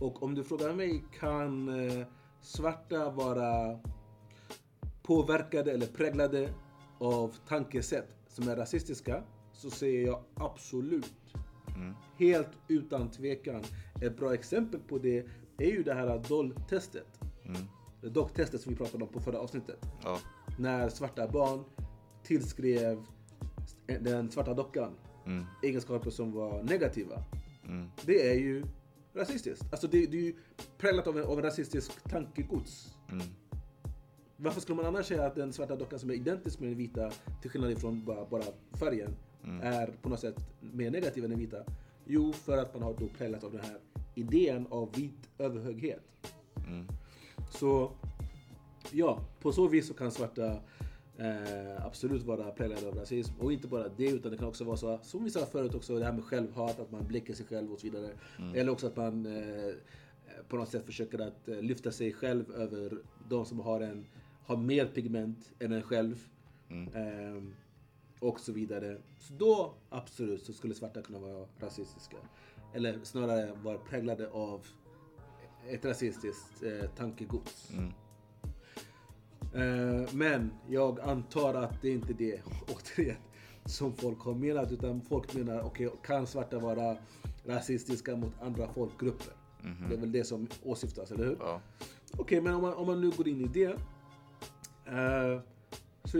Och 0.00 0.22
om 0.22 0.34
du 0.34 0.44
frågar 0.44 0.72
mig, 0.74 1.04
kan 1.20 1.68
eh, 1.88 2.06
svarta 2.40 3.10
vara 3.10 3.78
påverkade 5.02 5.72
eller 5.72 5.86
präglade 5.86 6.54
av 6.98 7.34
tankesätt 7.48 8.16
som 8.28 8.48
är 8.48 8.56
rasistiska? 8.56 9.22
Så 9.52 9.70
säger 9.70 10.06
jag 10.06 10.22
absolut. 10.34 11.12
Mm. 11.76 11.94
Helt 12.18 12.48
utan 12.68 13.10
tvekan. 13.10 13.62
Ett 14.02 14.16
bra 14.16 14.34
exempel 14.34 14.80
på 14.80 14.98
det 14.98 15.26
är 15.58 15.70
ju 15.70 15.82
det 15.82 15.94
här 15.94 16.22
doll-testet. 16.28 17.20
Mm. 17.44 17.60
Det 18.00 18.08
dock-testet 18.08 18.60
som 18.60 18.72
vi 18.72 18.78
pratade 18.78 19.04
om 19.04 19.10
på 19.12 19.20
förra 19.20 19.38
avsnittet. 19.38 19.78
Ja. 20.04 20.18
När 20.58 20.88
svarta 20.88 21.28
barn 21.28 21.64
tillskrev 22.22 23.04
den 24.00 24.30
svarta 24.30 24.54
dockan 24.54 24.92
Mm. 25.26 25.44
egenskaper 25.62 26.10
som 26.10 26.32
var 26.32 26.62
negativa. 26.62 27.22
Mm. 27.64 27.86
Det 28.06 28.30
är 28.30 28.34
ju 28.34 28.64
rasistiskt. 29.14 29.64
Alltså 29.70 29.86
det, 29.86 30.06
det 30.06 30.16
är 30.16 30.22
ju 30.22 30.34
präglat 30.78 31.06
av 31.06 31.18
en, 31.18 31.24
av 31.24 31.38
en 31.38 31.44
rasistisk 31.44 32.02
tankegods. 32.10 32.94
Mm. 33.10 33.26
Varför 34.40 34.60
skulle 34.60 34.76
man 34.76 34.86
annars 34.86 35.06
säga 35.06 35.26
att 35.26 35.34
den 35.34 35.52
svarta 35.52 35.76
dockan 35.76 35.98
som 35.98 36.10
är 36.10 36.14
identisk 36.14 36.60
med 36.60 36.68
den 36.68 36.78
vita, 36.78 37.10
till 37.42 37.50
skillnad 37.50 37.70
ifrån 37.70 38.04
bara, 38.04 38.24
bara 38.24 38.44
färgen, 38.72 39.16
är 39.62 39.86
på 39.86 40.08
något 40.08 40.20
sätt 40.20 40.36
mer 40.60 40.90
negativ 40.90 41.24
än 41.24 41.30
den 41.30 41.38
vita? 41.38 41.56
Jo, 42.04 42.32
för 42.32 42.58
att 42.58 42.74
man 42.74 42.82
har 42.82 42.94
då 42.94 43.08
präglat 43.08 43.44
av 43.44 43.52
den 43.52 43.60
här 43.60 43.78
idén 44.14 44.66
av 44.70 44.92
vit 44.94 45.28
överhöghet. 45.38 46.34
Mm. 46.66 46.86
Så 47.50 47.92
ja, 48.92 49.20
på 49.40 49.52
så 49.52 49.68
vis 49.68 49.88
så 49.88 49.94
kan 49.94 50.10
svarta 50.10 50.46
eh, 51.16 51.86
absolut 51.86 52.22
vara 52.22 52.50
präglade 52.50 52.88
av 52.88 52.94
rasism. 52.94 53.40
Och 53.40 53.52
inte 53.52 53.68
bara 53.68 53.88
det, 53.88 54.10
utan 54.10 54.32
det 54.32 54.38
kan 54.38 54.48
också 54.48 54.64
vara 54.64 54.76
så, 54.76 54.98
som 55.02 55.24
vi 55.24 55.30
sa 55.30 55.46
förut 55.46 55.74
också, 55.74 55.98
det 55.98 56.04
här 56.04 56.12
med 56.12 56.24
självhat, 56.24 56.80
att 56.80 56.90
man 56.90 57.06
blickar 57.06 57.34
sig 57.34 57.46
själv 57.46 57.72
och 57.72 57.80
så 57.80 57.86
vidare. 57.86 58.10
Eller 58.54 58.72
också 58.72 58.86
att 58.86 58.96
man 58.96 59.26
eh, 59.26 59.74
på 60.48 60.56
något 60.56 60.68
sätt 60.68 60.86
försöker 60.86 61.18
att 61.18 61.48
eh, 61.48 61.62
lyfta 61.62 61.92
sig 61.92 62.12
själv 62.12 62.52
över 62.52 62.98
de 63.28 63.46
som 63.46 63.60
har, 63.60 63.80
en, 63.80 64.06
har 64.48 64.56
mer 64.56 64.86
pigment 64.86 65.52
än 65.58 65.72
en 65.72 65.82
själv. 65.82 66.28
Ehm, 66.94 67.54
och 68.20 68.40
så 68.40 68.52
vidare. 68.52 68.98
Så 69.18 69.34
då 69.34 69.74
absolut 69.88 70.42
så 70.42 70.52
skulle 70.52 70.74
svarta 70.74 71.02
kunna 71.02 71.18
vara 71.18 71.46
rasistiska. 71.60 72.16
Eller 72.74 72.98
snarare 73.02 73.52
vara 73.62 73.78
präglade 73.78 74.30
av 74.30 74.66
ett 75.68 75.84
rasistiskt 75.84 76.62
eh, 76.62 76.90
tankegods. 76.90 77.72
Mm. 77.72 77.92
Eh, 79.54 80.14
men 80.14 80.50
jag 80.68 81.00
antar 81.00 81.54
att 81.54 81.82
det 81.82 81.90
inte 81.90 82.12
är 82.12 82.14
det, 82.14 82.42
återigen, 82.68 83.16
som 83.64 83.92
folk 83.92 84.20
har 84.20 84.34
menat. 84.34 84.72
Utan 84.72 85.00
folk 85.00 85.34
menar, 85.34 85.60
okej, 85.60 85.90
kan 86.04 86.26
svarta 86.26 86.58
vara 86.58 86.96
rasistiska 87.44 88.16
mot 88.16 88.42
andra 88.42 88.68
folkgrupper? 88.68 89.32
Det 89.88 89.94
är 89.94 89.98
väl 89.98 90.12
det 90.12 90.24
som 90.24 90.46
åsyftas, 90.62 91.10
eller 91.10 91.24
hur? 91.24 91.36
Ja. 91.40 91.60
Okej, 92.16 92.40
men 92.40 92.54
om 92.54 92.62
man, 92.62 92.74
om 92.74 92.86
man 92.86 93.00
nu 93.00 93.10
går 93.10 93.28
in 93.28 93.40
i 93.40 93.48
det. 93.48 93.78
Eh, 94.88 95.40
så, 96.04 96.18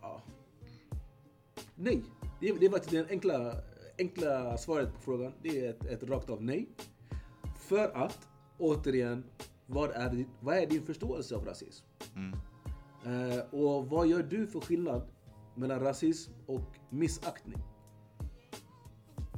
ja. 0.00 0.22
Nej. 1.74 2.02
Det, 2.40 2.52
det 2.52 2.68
var 2.68 2.80
det 2.90 3.10
enkla, 3.10 3.54
enkla 3.98 4.58
svaret 4.58 4.94
på 4.94 5.00
frågan. 5.00 5.32
Det 5.42 5.66
är 5.66 5.70
ett, 5.70 5.84
ett 5.86 6.02
rakt 6.02 6.30
av 6.30 6.42
nej. 6.42 6.68
För 7.56 7.96
att, 7.96 8.28
återigen, 8.58 9.24
vad 9.66 9.90
är, 9.90 10.24
vad 10.40 10.56
är 10.56 10.66
din 10.66 10.82
förståelse 10.82 11.36
av 11.36 11.44
rasism? 11.44 11.86
Mm. 12.16 12.34
Eh, 13.04 13.44
och 13.50 13.86
vad 13.86 14.06
gör 14.06 14.22
du 14.22 14.46
för 14.46 14.60
skillnad 14.60 15.02
mellan 15.54 15.80
rasism 15.80 16.32
och 16.46 16.78
missaktning? 16.90 17.58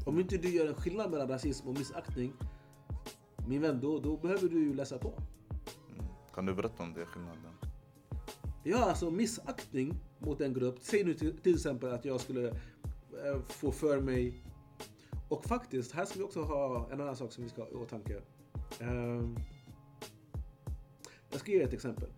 Om 0.06 0.20
inte 0.20 0.36
du 0.36 0.48
gör 0.48 0.68
en 0.68 0.74
skillnad 0.74 1.10
mellan 1.10 1.28
rasism 1.28 1.68
och 1.68 1.78
missaktning, 1.78 2.32
min 3.48 3.62
vän, 3.62 3.80
då, 3.80 3.98
då 3.98 4.16
behöver 4.16 4.48
du 4.48 4.74
läsa 4.74 4.98
på. 4.98 5.08
Mm. 5.08 6.04
Kan 6.34 6.46
du 6.46 6.54
berätta 6.54 6.82
om 6.82 6.94
det 6.94 7.06
skillnaden? 7.06 7.43
Ja, 8.66 8.84
alltså 8.84 9.10
missaktning 9.10 9.94
mot 10.18 10.40
en 10.40 10.52
grupp. 10.52 10.78
Säg 10.80 11.04
nu 11.04 11.14
till, 11.14 11.38
till 11.38 11.54
exempel 11.54 11.90
att 11.92 12.04
jag 12.04 12.20
skulle 12.20 12.48
eh, 12.48 13.40
få 13.48 13.72
för 13.72 14.00
mig... 14.00 14.34
Och 15.28 15.44
faktiskt, 15.44 15.92
här 15.92 16.04
ska 16.04 16.18
vi 16.18 16.24
också 16.24 16.42
ha 16.42 16.88
en 16.92 17.00
annan 17.00 17.16
sak 17.16 17.32
som 17.32 17.44
vi 17.44 17.50
ska 17.50 17.62
ha 17.62 17.70
i 17.70 17.74
åtanke. 17.74 18.20
Ehm, 18.80 19.36
jag 21.30 21.40
ska 21.40 21.52
ge 21.52 21.62
ett 21.62 21.72
exempel. 21.72 22.08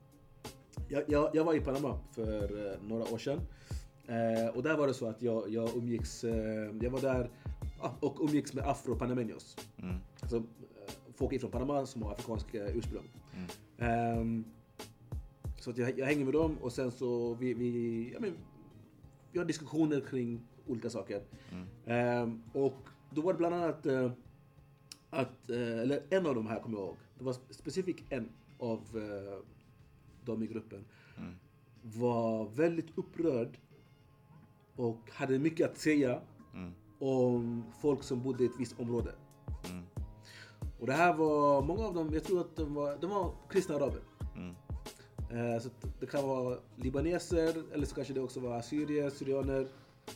Jag, 0.89 1.03
jag, 1.07 1.31
jag 1.35 1.45
var 1.45 1.55
i 1.55 1.61
Panama 1.61 1.99
för 2.13 2.73
eh, 2.73 2.83
några 2.83 3.13
år 3.13 3.19
sedan. 3.19 3.41
Eh, 4.07 4.57
och 4.57 4.63
där 4.63 4.77
var 4.77 4.87
det 4.87 4.95
så 4.95 5.09
att 5.09 5.23
jag, 5.23 5.51
jag 5.51 5.77
umgicks... 5.77 6.25
Eh, 6.25 6.75
jag 6.81 6.91
var 6.91 7.01
där 7.01 7.31
och 8.01 8.17
umgicks 8.21 8.55
med 8.55 8.65
afro-panameños. 8.65 9.57
Mm. 9.77 9.97
Alltså 10.21 10.37
eh, 10.37 10.43
folk 11.15 11.33
ifrån 11.33 11.51
Panama 11.51 11.87
som 11.87 12.03
har 12.03 12.13
afrikansk 12.13 12.55
eh, 12.55 12.77
ursprung. 12.77 13.05
Ehm, 13.79 14.45
så 15.67 15.71
att 15.71 15.79
jag, 15.79 15.99
jag 15.99 16.07
hänger 16.07 16.25
med 16.25 16.35
dem 16.35 16.57
och 16.61 16.73
sen 16.73 16.91
så 16.91 17.35
vi, 17.35 17.55
vi, 17.55 18.11
ja, 18.15 18.21
men, 18.21 18.33
vi 19.33 19.39
har 19.39 19.47
diskussioner 19.47 20.01
kring 20.01 20.41
olika 20.67 20.91
saker. 20.91 21.23
Ehm, 21.87 22.43
och 22.53 22.89
då 23.11 23.21
var 23.23 23.33
det 23.33 23.39
bland 23.39 23.55
annat 23.55 23.87
eh, 23.87 24.11
att, 25.11 25.51
eh, 25.51 25.79
eller 25.81 26.03
en 26.11 26.27
av 26.27 26.35
de 26.35 26.47
här 26.47 26.61
kommer 26.61 26.79
jag 26.79 26.87
ihåg. 26.87 26.97
Det 27.19 27.25
var 27.25 27.33
specifikt 27.51 28.13
en 28.13 28.29
av 28.59 28.79
eh, 28.79 29.39
dem 30.25 30.43
i 30.43 30.47
gruppen. 30.47 30.85
Var 31.83 32.49
väldigt 32.49 32.99
upprörd 32.99 33.59
och 34.77 35.11
hade 35.13 35.39
mycket 35.39 35.71
att 35.71 35.79
säga 35.79 36.21
Mm. 36.55 36.73
om 36.99 37.65
folk 37.81 38.03
som 38.03 38.23
bodde 38.23 38.43
i 38.43 38.47
ett 38.47 38.59
visst 38.59 38.81
område. 38.81 39.15
Och 40.81 40.87
det 40.87 40.93
här 40.93 41.15
var, 41.15 41.63
många 41.63 41.85
av 41.87 41.95
dem, 41.95 42.11
jag 42.13 42.25
tror 42.25 42.41
att 42.41 42.57
de 42.57 42.75
var, 42.75 42.97
de 43.01 43.11
var 43.11 43.33
kristna 43.49 43.75
araber. 43.75 44.01
Eh, 45.31 45.59
så 45.61 45.69
att 45.69 46.01
det 46.01 46.07
kan 46.07 46.29
vara 46.29 46.59
libaneser, 46.77 47.55
eller 47.75 47.87
så 47.87 47.95
kanske 47.95 48.13
det 48.15 48.21
också 48.21 48.41
var 48.41 48.57
assyrier, 48.57 49.11
syrianer. 49.11 49.67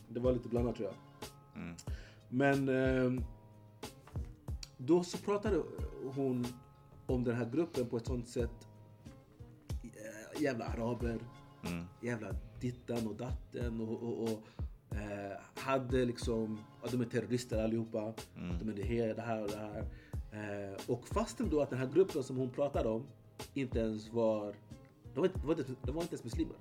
Det 0.09 0.20
var 0.20 0.33
lite 0.33 0.49
blandat 0.49 0.77
tror 0.77 0.88
jag. 0.88 0.96
Mm. 1.62 1.77
Men 2.29 2.68
eh, 2.68 3.23
då 4.77 5.03
så 5.05 5.18
pratade 5.18 5.62
hon 6.14 6.46
om 7.07 7.25
den 7.25 7.37
här 7.37 7.51
gruppen 7.53 7.87
på 7.87 7.96
ett 7.96 8.07
sånt 8.07 8.29
sätt. 8.29 8.68
Eh, 9.83 10.42
Jävla 10.42 10.64
araber, 10.64 11.18
Mm. 11.66 11.85
jävla 12.03 12.29
dittan 12.61 13.07
och 13.07 13.14
datten 13.14 13.81
och, 13.81 14.03
och, 14.03 14.23
och 14.23 14.42
eh, 14.96 15.37
hade 15.55 16.05
liksom, 16.05 16.61
ja, 16.83 16.88
de 16.90 17.01
är 17.01 17.05
terrorister 17.05 17.64
allihopa. 17.64 18.14
Mm. 18.37 18.59
De 18.61 18.68
är 18.68 18.73
det 18.77 18.83
här, 18.83 19.14
det 19.14 19.23
här 19.23 19.42
och 19.42 19.49
det 19.51 19.57
här. 19.57 19.85
Och 20.87 21.09
fastän 21.09 21.51
då 21.51 21.61
att 21.61 21.70
den 21.70 21.79
här 21.79 21.87
gruppen 21.94 22.23
som 22.23 22.37
hon 22.37 22.51
pratade 22.51 22.88
om 22.88 23.07
inte 23.55 23.79
ens 23.79 24.12
var, 24.12 24.55
de 25.14 25.20
var, 25.20 25.27
inte- 25.27 25.38
de 25.40 25.46
var, 25.46 25.59
inte, 25.59 25.75
de 25.83 25.94
var 25.94 26.03
inte 26.03 26.14
ens 26.14 26.25
muslimer. 26.25 26.57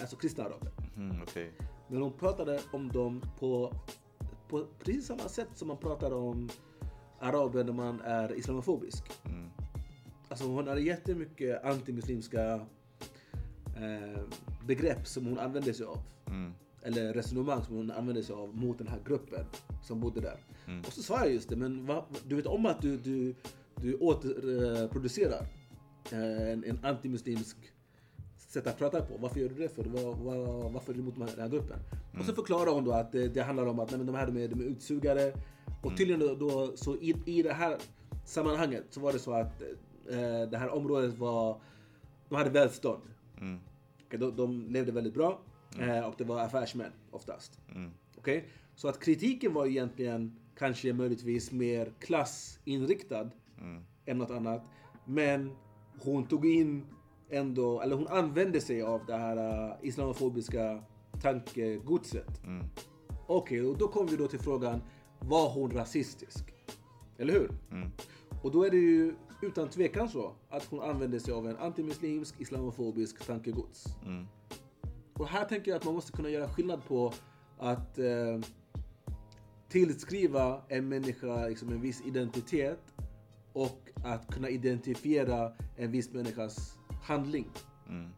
Alltså 0.00 0.16
kristna 0.16 0.44
araber. 0.44 0.72
Mm, 0.96 1.22
Okej. 1.22 1.52
Men 1.88 2.02
hon 2.02 2.12
pratade 2.12 2.60
om 2.72 2.88
dem 2.92 3.22
på, 3.38 3.72
på 4.48 4.66
precis 4.78 5.06
samma 5.06 5.28
sätt 5.28 5.48
som 5.54 5.68
man 5.68 5.76
pratar 5.76 6.12
om 6.14 6.48
araber 7.20 7.64
när 7.64 7.72
man 7.72 8.00
är 8.00 8.34
islamofobisk. 8.38 9.04
Mm. 9.24 9.50
Alltså 10.28 10.46
hon 10.46 10.68
hade 10.68 10.80
jättemycket 10.80 11.64
antimuslimska 11.64 12.54
eh, 13.76 14.20
begrepp 14.66 15.06
som 15.06 15.26
hon 15.26 15.38
använde 15.38 15.74
sig 15.74 15.86
av. 15.86 15.98
Mm. 16.26 16.52
Eller 16.82 17.12
resonemang 17.14 17.64
som 17.64 17.76
hon 17.76 17.90
använde 17.90 18.22
sig 18.22 18.34
av 18.34 18.56
mot 18.56 18.78
den 18.78 18.86
här 18.88 19.00
gruppen 19.06 19.44
som 19.82 20.00
bodde 20.00 20.20
där. 20.20 20.38
Mm. 20.66 20.80
Och 20.80 20.92
så 20.92 21.02
sa 21.02 21.18
jag 21.18 21.32
just 21.32 21.48
det, 21.48 21.56
men 21.56 21.86
va, 21.86 22.04
du 22.26 22.36
vet 22.36 22.46
om 22.46 22.66
att 22.66 22.82
du, 22.82 22.96
du, 22.96 23.34
du 23.76 23.94
återproducerar 23.94 25.46
en, 26.12 26.64
en 26.64 26.78
antimuslimsk 26.82 27.56
sätt 28.36 28.66
att 28.66 28.78
prata 28.78 29.02
på. 29.02 29.16
Varför 29.18 29.40
gör 29.40 29.48
du 29.48 29.54
det 29.54 29.68
för? 29.68 29.84
Var, 29.84 30.14
var, 30.14 30.70
varför 30.70 30.92
är 30.92 30.94
du 30.96 31.00
emot 31.02 31.14
den 31.16 31.28
här 31.38 31.48
gruppen? 31.48 31.78
Och 32.18 32.24
så 32.24 32.32
förklarar 32.34 32.72
hon 32.72 32.84
då 32.84 32.92
att 32.92 33.12
det, 33.12 33.28
det 33.28 33.42
handlar 33.42 33.66
om 33.66 33.78
att 33.80 33.90
nej, 33.90 34.04
de 34.06 34.14
här 34.14 34.26
de 34.26 34.36
är, 34.44 34.48
de 34.48 34.60
är 34.60 34.64
utsugare. 34.64 35.32
Och 35.82 35.96
tydligen 35.96 36.20
då, 36.20 36.34
då 36.34 36.76
så 36.76 36.96
i, 36.96 37.14
i 37.26 37.42
det 37.42 37.52
här 37.52 37.76
sammanhanget 38.24 38.84
så 38.90 39.00
var 39.00 39.12
det 39.12 39.18
så 39.18 39.32
att 39.32 39.62
eh, 40.10 40.50
det 40.50 40.58
här 40.58 40.68
området 40.68 41.18
var, 41.18 41.60
de 42.28 42.34
hade 42.34 42.50
välstånd. 42.50 43.02
Mm. 43.40 43.58
Okej, 44.06 44.18
De, 44.18 44.36
de 44.36 44.66
levde 44.70 44.92
väldigt 44.92 45.14
bra 45.14 45.40
eh, 45.80 46.00
och 46.00 46.14
det 46.18 46.24
var 46.24 46.40
affärsmän 46.40 46.92
oftast. 47.10 47.60
Mm. 47.74 47.90
Okej? 48.18 48.48
Så 48.74 48.88
att 48.88 49.00
kritiken 49.00 49.54
var 49.54 49.66
egentligen 49.66 50.36
kanske 50.58 50.92
möjligtvis 50.92 51.52
mer 51.52 51.92
klassinriktad 51.98 53.30
Mm. 53.60 53.82
än 54.06 54.18
något 54.18 54.30
annat. 54.30 54.64
Men 55.04 55.50
hon 55.98 56.26
tog 56.26 56.46
in 56.46 56.86
ändå, 57.30 57.80
eller 57.80 57.96
hon 57.96 58.08
använde 58.08 58.60
sig 58.60 58.82
av 58.82 59.06
det 59.06 59.16
här 59.16 59.36
uh, 59.36 59.74
islamofobiska 59.82 60.82
tankegodset. 61.22 62.44
Mm. 62.44 62.66
Okej, 63.26 63.62
och 63.62 63.78
då 63.78 63.88
kommer 63.88 64.10
vi 64.10 64.16
då 64.16 64.28
till 64.28 64.38
frågan, 64.38 64.82
var 65.20 65.50
hon 65.50 65.70
rasistisk? 65.70 66.54
Eller 67.18 67.32
hur? 67.32 67.50
Mm. 67.70 67.90
Och 68.42 68.50
då 68.50 68.64
är 68.64 68.70
det 68.70 68.76
ju 68.76 69.14
utan 69.42 69.68
tvekan 69.68 70.08
så 70.08 70.32
att 70.48 70.64
hon 70.64 70.80
använde 70.80 71.20
sig 71.20 71.34
av 71.34 71.48
en 71.48 71.56
antimuslimsk, 71.56 72.40
islamofobisk 72.40 73.26
tankegods. 73.26 73.86
Mm. 74.04 74.26
Och 75.12 75.28
här 75.28 75.44
tänker 75.44 75.70
jag 75.70 75.78
att 75.78 75.84
man 75.84 75.94
måste 75.94 76.12
kunna 76.12 76.30
göra 76.30 76.48
skillnad 76.48 76.84
på 76.84 77.12
att 77.58 77.98
eh, 77.98 78.40
tillskriva 79.68 80.62
en 80.68 80.88
människa 80.88 81.48
liksom 81.48 81.68
en 81.68 81.80
viss 81.80 82.02
identitet 82.06 82.94
och 83.56 83.90
att 84.04 84.34
kunna 84.34 84.48
identifiera 84.48 85.52
en 85.76 85.90
viss 85.90 86.12
människas 86.12 86.78
handling. 87.02 87.50
Mm. 87.88 88.10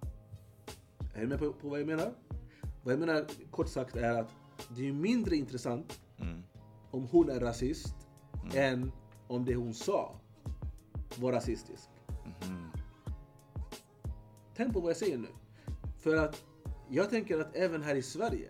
Är 1.15 1.21
du 1.21 1.27
med 1.27 1.39
på, 1.39 1.53
på 1.53 1.69
vad 1.69 1.81
jag 1.81 1.87
menar? 1.87 2.13
Vad 2.83 2.93
jag 2.93 3.01
menar 3.01 3.27
kort 3.51 3.69
sagt 3.69 3.97
är 3.97 4.21
att 4.21 4.31
det 4.77 4.89
är 4.89 4.93
mindre 4.93 5.37
intressant 5.37 6.01
Mm. 6.21 6.43
om 6.91 7.07
hon 7.07 7.31
är 7.31 7.41
rasist 7.41 7.95
än 8.55 8.93
om 9.29 9.45
det 9.45 9.55
hon 9.55 9.75
sa 9.75 10.21
var 11.17 11.33
rasistisk. 11.33 11.89
Mhm. 12.43 12.71
Tänk 14.57 14.73
på 14.73 14.81
vad 14.81 14.91
jag 14.91 14.97
säger 14.97 15.19
nu. 15.19 15.29
För 15.99 16.17
att 16.17 16.45
jag 16.89 17.11
tänker 17.11 17.41
att 17.41 17.57
även 17.57 17.83
här 17.83 17.95
i 17.95 18.03
Sverige 18.03 18.49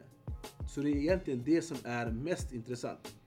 så 0.68 0.80
det 0.80 0.90
är 0.90 0.96
egentligen 0.96 1.42
det 1.44 1.62
som 1.62 1.76
är 1.84 2.10
mest 2.10 2.52
intressant. 2.52 3.17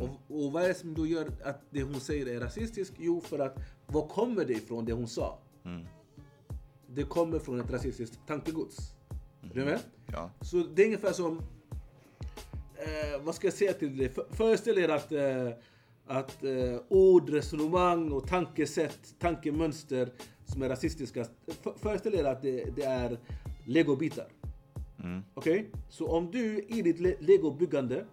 Och, 0.00 0.36
och 0.44 0.52
vad 0.52 0.62
är 0.64 0.68
det 0.68 0.74
som 0.74 0.94
då 0.94 1.06
gör 1.06 1.26
att 1.44 1.60
det 1.70 1.82
hon 1.82 2.00
säger 2.00 2.26
är 2.26 2.40
rasistiskt? 2.40 2.94
Jo, 2.98 3.20
för 3.20 3.38
att 3.38 3.58
var 3.86 4.08
kommer 4.08 4.44
det 4.44 4.52
ifrån 4.52 4.84
det 4.84 4.92
hon 4.92 5.08
sa? 5.08 5.38
Mm. 5.64 5.86
Det 6.86 7.02
kommer 7.02 7.38
från 7.38 7.60
ett 7.60 7.70
rasistiskt 7.70 8.18
tankegods. 8.26 8.76
Är 9.42 9.54
du 9.54 9.64
med? 9.64 9.80
Ja. 10.12 10.30
Så 10.40 10.56
det 10.56 10.82
är 10.82 10.86
ungefär 10.86 11.12
som... 11.12 11.42
Eh, 12.76 13.22
vad 13.24 13.34
ska 13.34 13.46
jag 13.46 13.54
säga 13.54 13.72
till 13.72 13.96
dig? 13.96 14.08
För- 14.08 14.26
Föreställ 14.30 14.78
er 14.78 14.88
att, 14.88 15.12
eh, 15.12 15.48
att 16.06 16.44
eh, 16.44 16.80
ord, 16.88 17.28
resonemang 17.30 18.12
och 18.12 18.28
tankesätt, 18.28 19.14
tankemönster 19.18 20.12
som 20.44 20.62
är 20.62 20.68
rasistiska. 20.68 21.24
För, 21.62 21.72
föreställ 21.78 22.14
er 22.14 22.24
att 22.24 22.42
det, 22.42 22.76
det 22.76 22.82
är 22.82 23.18
legobitar. 23.64 24.26
Mm. 25.02 25.22
Okej? 25.34 25.70
Så 25.88 26.08
om 26.08 26.30
du 26.30 26.60
i 26.68 26.82
ditt 26.82 27.00
le- 27.00 27.16
legobyggande 27.20 28.04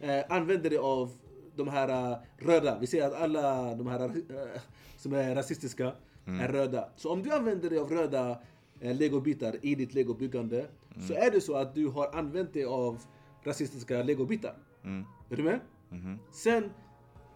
eh, 0.00 0.24
använder 0.28 0.70
dig 0.70 0.78
av 0.78 1.12
de 1.56 1.68
här 1.68 2.12
eh, 2.12 2.18
röda, 2.36 2.78
vi 2.78 2.86
säger 2.86 3.06
att 3.06 3.14
alla 3.14 3.74
de 3.74 3.86
här 3.86 4.04
eh, 4.04 4.60
som 4.96 5.12
är 5.12 5.34
rasistiska 5.34 5.92
är 6.26 6.48
röda. 6.48 6.88
Så 6.96 7.12
om 7.12 7.22
du 7.22 7.32
använder 7.32 7.70
dig 7.70 7.78
av 7.78 7.90
röda 7.90 8.38
eh, 8.80 8.96
legobitar 8.96 9.56
i 9.62 9.74
ditt 9.74 9.94
legobyggande 9.94 10.66
så 11.08 11.14
är 11.14 11.30
det 11.30 11.40
så 11.40 11.56
att 11.56 11.74
du 11.74 11.86
har 11.86 12.14
använt 12.14 12.52
dig 12.52 12.64
av 12.64 13.02
rasistiska 13.42 14.02
legobitar. 14.02 14.54
Mm. 14.84 15.04
Är 15.30 15.36
du 15.36 15.42
med? 15.42 15.60
Mhm. 15.88 16.18
Sen 16.32 16.64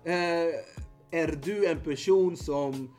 eh, 0.04 0.54
är 1.10 1.40
du 1.44 1.66
en 1.66 1.80
person 1.80 2.36
som 2.36 2.90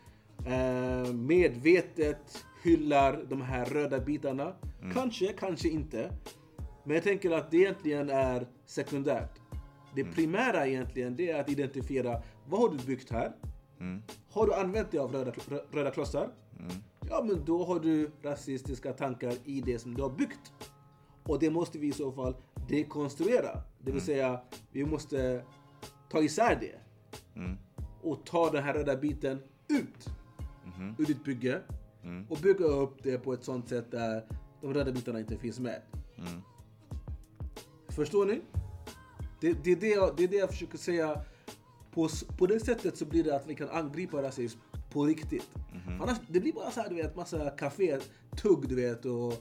eh, 0.45 1.13
medvetet 1.13 2.45
hyllar 2.63 3.25
de 3.29 3.41
här 3.41 3.65
röda 3.65 3.99
bitarna. 3.99 4.53
Kanske, 4.93 5.33
kanske 5.33 5.69
inte. 5.69 6.11
Men 6.83 6.95
jag 6.95 7.03
tänker 7.03 7.31
att 7.31 7.51
det 7.51 7.57
egentligen 7.57 8.09
är 8.09 8.47
sekundärt. 8.65 9.38
Det 9.95 10.03
primära 10.03 10.67
egentligen 10.67 11.15
det 11.15 11.31
är 11.31 11.41
att 11.41 11.49
identifiera 11.49 12.21
vad 12.47 12.59
har 12.61 12.69
du 12.69 12.85
byggt 12.85 13.11
här? 13.11 13.35
Mm. 13.79 14.01
Har 14.31 14.45
du 14.47 14.53
använt 14.53 14.91
dig 14.91 14.99
av 14.99 15.11
röda, 15.11 15.31
rö- 15.31 15.63
röda 15.71 15.91
klossar? 15.91 16.29
Mm. 16.59 16.71
Ja, 17.09 17.23
men 17.27 17.45
då 17.45 17.65
har 17.65 17.79
du 17.79 18.11
rasistiska 18.23 18.93
tankar 18.93 19.33
i 19.45 19.61
det 19.61 19.79
som 19.79 19.93
du 19.93 20.01
har 20.01 20.09
byggt. 20.09 20.53
Och 21.23 21.39
det 21.39 21.49
måste 21.49 21.77
vi 21.79 21.87
i 21.87 21.91
så 21.91 22.11
fall 22.11 22.35
dekonstruera. 22.69 23.61
Det 23.83 23.91
vill 23.91 24.01
säga, 24.01 24.41
vi 24.71 24.85
måste 24.85 25.43
ta 26.11 26.21
isär 26.21 26.57
det. 26.61 26.75
Mm. 27.39 27.57
Och 28.01 28.25
ta 28.25 28.49
den 28.49 28.63
här 28.63 28.73
röda 28.73 28.95
biten 28.95 29.39
ut 29.67 30.09
Mhm. 30.65 30.95
ur 30.97 31.05
ditt 31.05 31.23
bygge. 31.23 31.61
Mm. 32.03 32.25
Och 32.29 32.37
bygga 32.37 32.65
upp 32.65 33.03
det 33.03 33.17
på 33.17 33.33
ett 33.33 33.43
sånt 33.43 33.69
sätt 33.69 33.91
där 33.91 34.25
de 34.61 34.73
röda 34.73 34.91
bitarna 34.91 35.19
inte 35.19 35.37
finns 35.37 35.59
med. 35.59 35.81
Mm. 36.17 36.41
Förstår 37.89 38.25
ni? 38.25 38.41
Det, 39.41 39.63
det, 39.63 39.71
är 39.71 39.75
det, 39.75 39.87
jag, 39.89 40.15
det 40.17 40.23
är 40.23 40.27
det 40.27 40.37
jag 40.37 40.49
försöker 40.49 40.77
säga. 40.77 41.21
På, 41.91 42.09
på 42.37 42.45
det 42.45 42.59
sättet 42.59 42.97
så 42.97 43.05
blir 43.05 43.23
det 43.23 43.35
att 43.35 43.47
vi 43.47 43.55
kan 43.55 43.69
angripa 43.69 44.21
rasism 44.21 44.59
på 44.91 45.05
riktigt. 45.05 45.49
För 45.85 46.03
Annars, 46.03 46.17
det 46.27 46.39
blir 46.39 46.53
bara 46.53 46.71
så 46.71 46.81
här, 46.81 46.89
du 46.89 46.95
vet, 46.95 47.15
massa 47.15 47.49
kafé-tugg, 47.49 48.69
du 48.69 48.75
vet. 48.75 49.05
Och 49.05 49.33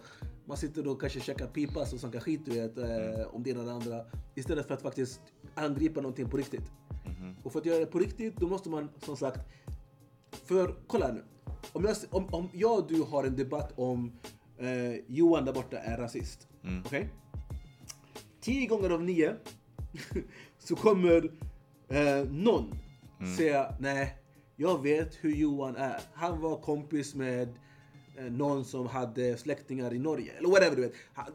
man 0.45 0.57
sitter 0.57 0.89
och 0.89 1.01
kanske 1.01 1.21
käkar 1.21 1.47
pipas 1.47 1.93
och 1.93 2.01
snackar 2.01 2.21
skit, 2.21 2.41
du 2.45 2.51
vet, 2.51 2.79
eh, 2.79 3.35
om 3.35 3.43
det 3.43 3.51
ena 3.51 3.63
det 3.63 3.73
andra. 3.73 4.05
Istället 4.35 4.67
för 4.67 4.75
att 4.75 4.83
faktiskt 4.83 5.21
angripa 5.55 6.01
någonting 6.01 6.29
på 6.29 6.37
riktigt. 6.37 6.71
Och 7.45 7.53
för 7.53 7.59
att 7.59 7.67
göra 7.67 7.79
det 7.79 7.87
på 7.87 7.99
riktigt, 7.99 8.37
då 8.37 8.47
måste 8.47 8.69
man 8.69 8.89
som 9.05 9.17
sagt... 9.17 9.41
För 10.31 10.75
kolla 10.87 11.13
nu. 11.13 11.25
Om 11.73 11.85
jag, 11.85 11.97
om, 12.11 12.35
om 12.35 12.49
jag 12.53 12.79
och 12.79 12.89
du 12.89 13.03
har 13.03 13.25
en 13.25 13.37
debatt 13.37 13.73
om 13.77 14.13
eh, 14.59 14.95
Johan 15.07 15.45
där 15.45 15.53
borta 15.53 15.79
är 15.79 15.97
rasist. 15.97 16.49
Mm. 16.65 16.83
Okej? 16.87 17.09
Tio 18.41 18.67
gånger 18.67 18.91
av 18.91 19.03
nio 19.03 19.37
så 20.59 20.77
kommer 20.77 21.31
eh, 21.89 22.25
någon 22.31 22.79
säga 23.37 23.75
nej, 23.81 24.19
jag 24.57 24.83
vet 24.83 25.15
hur 25.21 25.35
Johan 25.35 25.77
är. 25.77 26.01
Han 26.15 26.41
var 26.41 26.57
kompis 26.57 27.15
med 27.15 27.49
eh, 28.19 28.25
någon 28.25 28.65
som 28.65 28.87
hade 28.87 29.37
släktingar 29.37 29.95
i 29.95 29.99
Norge. 29.99 30.33
Eller 30.39 30.49
whatever 30.49 30.77
du 30.77 30.83
vet. 30.83 30.95
Han, 31.13 31.27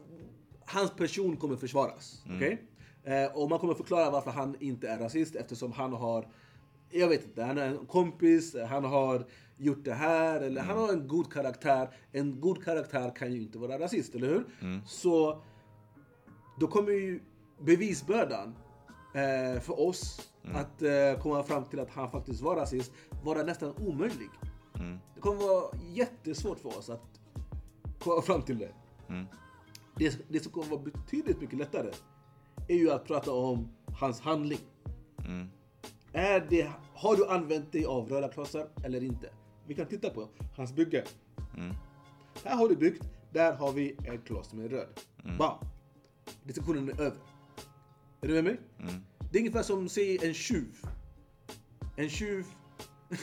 hans 0.66 0.90
person 0.90 1.36
kommer 1.36 1.56
försvaras. 1.56 2.24
Okej? 2.36 2.62
Eh, 3.04 3.36
och 3.36 3.50
man 3.50 3.58
kommer 3.58 3.74
förklara 3.74 4.10
varför 4.10 4.30
han 4.30 4.56
inte 4.60 4.88
är 4.88 4.98
rasist 4.98 5.34
eftersom 5.34 5.72
han 5.72 5.92
har 5.92 6.28
jag 6.90 7.08
vet 7.08 7.24
inte, 7.24 7.42
han 7.42 7.58
är 7.58 7.66
en 7.66 7.86
kompis, 7.86 8.56
han 8.68 8.84
har 8.84 9.26
gjort 9.56 9.84
det 9.84 9.94
här, 9.94 10.40
eller 10.40 10.62
han 10.62 10.78
har 10.78 10.92
en 10.92 11.08
god 11.08 11.32
karaktär. 11.32 11.88
En 12.12 12.40
god 12.40 12.64
karaktär 12.64 13.16
kan 13.16 13.32
ju 13.32 13.42
inte 13.42 13.58
vara 13.58 13.78
rasist, 13.78 14.14
eller 14.14 14.28
hur? 14.28 14.44
Så 14.86 15.42
då 16.60 16.66
kommer 16.66 16.92
ju 16.92 17.20
bevisbördan 17.64 18.54
eh, 19.14 19.60
för 19.60 19.80
oss 19.80 20.30
att 20.52 20.82
eh, 20.82 21.22
komma 21.22 21.42
fram 21.42 21.64
till 21.64 21.80
att 21.80 21.90
han 21.90 22.10
faktiskt 22.10 22.42
var 22.42 22.56
rasist 22.56 22.92
vara 23.24 23.42
nästan 23.42 23.74
omöjlig. 23.76 24.28
Mm. 24.74 24.98
Det 25.14 25.20
kommer 25.20 25.40
vara 25.40 25.70
jättesvårt 25.92 26.58
för 26.58 26.78
oss 26.78 26.90
att 26.90 27.20
komma 27.98 28.22
fram 28.22 28.42
till 28.42 28.58
det. 28.58 28.72
Mm. 29.08 29.26
Det, 29.96 30.18
det 30.28 30.40
som 30.40 30.52
kommer 30.52 30.68
vara 30.68 30.80
betydligt 30.82 31.40
mycket 31.40 31.58
lättare 31.58 31.90
är 32.68 32.76
ju 32.76 32.90
att 32.90 33.04
prata 33.04 33.32
om 33.32 33.68
hans 33.98 34.20
handling. 34.20 34.60
Mm. 35.18 35.48
Är 36.12 36.46
det, 36.50 36.72
har 36.94 37.16
du 37.16 37.26
använt 37.26 37.72
dig 37.72 37.84
av 37.84 38.08
röda 38.08 38.28
klossar 38.28 38.68
eller 38.84 39.02
inte? 39.02 39.28
Vi 39.66 39.74
kan 39.74 39.86
titta 39.86 40.10
på 40.10 40.28
hans 40.56 40.72
bygge. 40.72 41.04
Mm. 41.56 41.74
Här 42.44 42.56
har 42.56 42.68
du 42.68 42.76
byggt, 42.76 43.04
där 43.32 43.52
har 43.52 43.72
vi 43.72 43.96
en 44.04 44.18
kloss 44.18 44.52
är 44.52 44.68
röd. 44.68 44.88
Bam! 45.38 45.58
Diskussionen 46.42 46.88
är 46.88 47.00
över. 47.00 47.18
Är 48.24 48.28
du 48.28 48.34
med 48.34 48.44
mig? 48.44 48.60
Mm. 48.80 48.94
Det 49.32 49.38
är 49.38 49.40
ungefär 49.40 49.62
som, 49.62 49.88
säg 49.88 50.18
en 50.26 50.34
tjuv. 50.34 50.76
En 51.96 52.08
tjuv, 52.08 52.46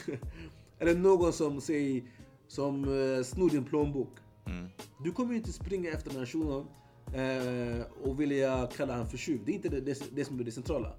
eller 0.78 0.94
någon 0.94 1.32
som, 1.32 1.60
säg, 1.60 2.04
som 2.48 2.88
uh, 2.88 3.22
snor 3.22 3.50
din 3.50 3.64
plånbok. 3.64 4.18
Mm. 4.46 4.68
Du 5.04 5.12
kommer 5.12 5.34
inte 5.34 5.52
springa 5.52 5.90
efter 5.90 6.10
den 6.10 6.18
här 6.18 6.26
shunon 6.26 6.66
eh, 7.14 8.08
och 8.08 8.20
vilja 8.20 8.68
kalla 8.76 8.96
han 8.96 9.06
för 9.06 9.16
tjuv. 9.18 9.40
Det 9.44 9.52
är 9.52 9.54
inte 9.54 9.68
det, 9.68 9.80
det, 9.80 10.02
det 10.12 10.24
som 10.24 10.40
är 10.40 10.44
det 10.44 10.52
centrala. 10.52 10.92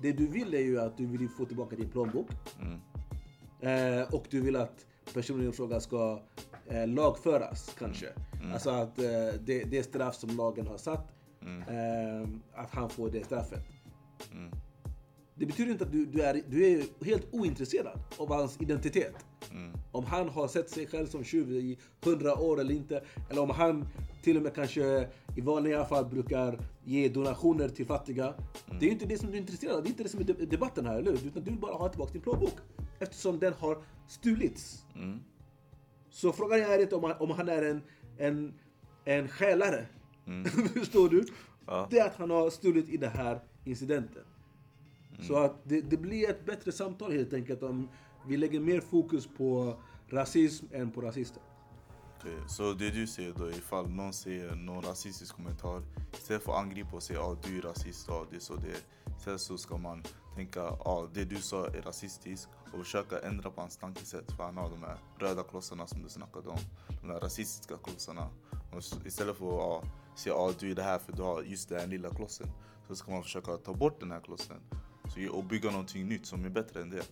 Det 0.00 0.12
du 0.12 0.26
vill 0.26 0.54
är 0.54 0.60
ju 0.60 0.80
att 0.80 0.98
du 0.98 1.06
vill 1.06 1.28
få 1.28 1.44
tillbaka 1.44 1.76
din 1.76 1.88
plånbok. 1.88 2.28
Mm. 2.60 2.80
Eh, 4.00 4.14
och 4.14 4.26
du 4.30 4.40
vill 4.40 4.56
att 4.56 4.86
personen 5.14 5.48
i 5.48 5.52
fråga 5.52 5.80
ska 5.80 6.22
eh, 6.66 6.86
lagföras 6.86 7.74
kanske. 7.78 8.06
Alltså 8.52 8.70
att 8.70 8.98
eh, 8.98 9.40
det, 9.40 9.64
det 9.64 9.82
straff 9.82 10.14
som 10.14 10.36
lagen 10.36 10.66
har 10.66 10.78
satt, 10.78 11.15
eh, 11.46 12.28
att 12.54 12.70
han 12.70 12.90
får 12.90 13.10
det 13.10 13.24
straffet. 13.24 13.62
Mm. 14.32 14.50
Det 15.34 15.46
betyder 15.46 15.72
inte 15.72 15.84
att 15.84 15.92
du, 15.92 16.06
du, 16.06 16.22
är, 16.22 16.42
du 16.48 16.66
är 16.66 17.04
helt 17.04 17.26
ointresserad 17.34 18.00
av 18.16 18.32
hans 18.32 18.60
identitet. 18.60 19.14
Mm. 19.50 19.72
Om 19.92 20.04
han 20.04 20.28
har 20.28 20.48
sett 20.48 20.70
sig 20.70 20.86
själv 20.86 21.06
som 21.06 21.24
tjuv 21.24 21.52
i 21.52 21.78
hundra 22.04 22.34
år 22.38 22.60
eller 22.60 22.74
inte. 22.74 23.04
Eller 23.30 23.42
om 23.42 23.50
han 23.50 23.88
till 24.22 24.36
och 24.36 24.42
med 24.42 24.54
kanske 24.54 25.08
i 25.36 25.40
vanliga 25.40 25.84
fall 25.84 26.06
brukar 26.06 26.58
ge 26.84 27.08
donationer 27.08 27.68
till 27.68 27.86
fattiga. 27.86 28.34
Det 28.80 28.86
är 28.86 28.90
inte 28.90 29.06
det 29.06 29.18
som 29.18 29.30
du 29.30 29.36
är 29.36 29.40
intresserad 29.40 29.76
av. 29.76 29.82
Det 29.82 29.88
är 29.88 29.90
inte 29.90 30.02
det 30.02 30.08
som 30.08 30.20
är 30.20 30.24
de- 30.24 30.46
debatten 30.46 30.86
här, 30.86 30.98
eller 30.98 31.10
hur? 31.10 31.26
Utan 31.26 31.42
du 31.44 31.50
vill 31.50 31.60
bara 31.60 31.74
ha 31.74 31.88
tillbaka 31.88 32.12
din 32.12 32.22
plånbok. 32.22 32.54
Eftersom 32.98 33.38
den 33.38 33.52
har 33.52 33.78
stulits. 34.08 34.84
Mm. 34.94 35.20
Så 36.10 36.32
frågan 36.32 36.60
är 36.60 36.78
inte 36.78 36.96
om 36.96 37.04
han, 37.04 37.12
om 37.18 37.30
han 37.30 37.48
är 37.48 37.62
en, 37.62 37.82
en, 38.18 38.54
en 39.04 39.28
stjälare. 39.28 39.86
Mm. 40.26 40.44
Förstår 40.74 41.08
du? 41.08 41.24
Ja. 41.66 41.88
Det 41.90 41.98
är 41.98 42.06
att 42.06 42.16
han 42.16 42.30
har 42.30 42.50
stulit 42.50 42.88
i 42.88 42.96
den 42.96 43.10
här 43.10 43.40
incidenten. 43.64 44.24
Så 45.20 45.36
att 45.36 45.56
det, 45.64 45.80
det 45.80 45.96
blir 45.96 46.30
ett 46.30 46.46
bättre 46.46 46.72
samtal 46.72 47.12
helt 47.12 47.32
enkelt 47.32 47.62
om 47.62 47.88
vi 48.26 48.36
lägger 48.36 48.60
mer 48.60 48.80
fokus 48.80 49.26
på 49.26 49.76
rasism 50.08 50.66
än 50.72 50.90
på 50.90 51.00
rasister. 51.00 51.42
Okej, 52.18 52.38
Så 52.48 52.72
det 52.72 52.90
du 52.90 53.06
säger 53.06 53.32
då 53.32 53.50
ifall 53.50 53.90
någon 53.90 54.12
säger 54.12 54.54
någon 54.54 54.82
rasistisk 54.82 55.36
kommentar 55.36 55.82
Istället 56.12 56.42
för 56.42 56.52
att 56.52 56.58
angripa 56.58 56.96
och 56.96 57.02
säga 57.02 57.20
att 57.20 57.26
ah, 57.26 57.36
du 57.48 57.58
är 57.58 57.62
rasist, 57.62 58.08
ah, 58.08 58.26
det 58.30 58.36
är 58.36 58.40
så 58.40 58.56
det 58.56 58.68
är 58.68 59.16
Istället 59.18 59.40
så 59.40 59.58
ska 59.58 59.76
man 59.76 60.02
tänka 60.36 60.62
att 60.62 60.86
ah, 60.86 61.08
det 61.14 61.24
du 61.24 61.36
sa 61.36 61.66
är 61.66 61.82
rasistiskt 61.82 62.48
och 62.72 62.78
försöka 62.78 63.20
ändra 63.20 63.50
på 63.50 63.60
hans 63.60 63.76
tankesätt 63.76 64.32
för 64.32 64.44
han 64.44 64.56
har 64.56 64.70
de 64.70 64.82
här 64.82 64.98
röda 65.18 65.42
klossarna 65.42 65.86
som 65.86 66.02
du 66.02 66.08
snackade 66.08 66.48
om 66.48 66.58
De 67.02 67.10
här 67.10 67.20
rasistiska 67.20 67.76
klossarna 67.76 68.28
och 68.72 69.06
Istället 69.06 69.36
för 69.36 69.46
att 69.46 69.52
ah, 69.52 69.82
säga 70.16 70.34
att 70.34 70.40
ah, 70.40 70.52
du 70.58 70.70
är 70.70 70.74
det 70.74 70.82
här 70.82 70.98
för 70.98 71.12
du 71.12 71.22
har 71.22 71.42
just 71.42 71.68
den 71.68 71.80
här 71.80 71.86
lilla 71.86 72.10
klossen 72.10 72.46
Så 72.88 72.96
ska 72.96 73.10
man 73.10 73.22
försöka 73.22 73.56
ta 73.56 73.74
bort 73.74 74.00
den 74.00 74.10
här 74.10 74.20
klossen 74.20 74.56
så, 75.14 75.36
och 75.36 75.44
bygga 75.44 75.70
någonting 75.70 76.08
nytt 76.08 76.26
som 76.26 76.44
är 76.44 76.48
bättre 76.48 76.82
än 76.82 76.90
det 76.90 77.02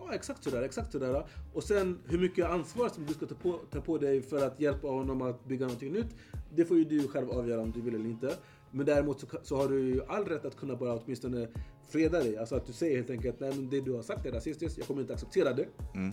Ja, 0.00 0.14
exakt 0.14 0.44
sådär, 0.44 0.62
exakt 0.62 0.92
sådär. 0.92 1.26
Och 1.52 1.62
sen 1.62 1.98
hur 2.06 2.18
mycket 2.18 2.46
ansvar 2.46 2.88
som 2.88 3.06
du 3.06 3.14
ska 3.14 3.26
ta 3.26 3.34
på, 3.34 3.60
ta 3.70 3.80
på 3.80 3.98
dig 3.98 4.22
för 4.22 4.46
att 4.46 4.60
hjälpa 4.60 4.88
honom 4.88 5.22
att 5.22 5.44
bygga 5.44 5.66
någonting 5.66 5.92
nytt. 5.92 6.16
Det 6.54 6.64
får 6.64 6.76
ju 6.76 6.84
du 6.84 7.08
själv 7.08 7.30
avgöra 7.30 7.60
om 7.60 7.70
du 7.70 7.80
vill 7.80 7.94
eller 7.94 8.04
inte. 8.04 8.36
Men 8.70 8.86
däremot 8.86 9.20
så, 9.20 9.26
så 9.42 9.56
har 9.56 9.68
du 9.68 9.80
ju 9.80 10.02
all 10.08 10.24
rätt 10.24 10.44
att 10.44 10.56
kunna 10.56 10.76
bara 10.76 10.94
åtminstone 10.94 11.48
freda 11.88 12.18
dig. 12.18 12.36
Alltså 12.36 12.56
att 12.56 12.66
du 12.66 12.72
säger 12.72 12.96
helt 12.96 13.10
enkelt, 13.10 13.40
nej 13.40 13.52
men 13.54 13.70
det 13.70 13.80
du 13.80 13.92
har 13.92 14.02
sagt 14.02 14.26
är 14.26 14.32
rasistiskt, 14.32 14.78
jag 14.78 14.86
kommer 14.86 15.00
inte 15.00 15.14
acceptera 15.14 15.52
det. 15.52 15.66
mm. 15.94 16.12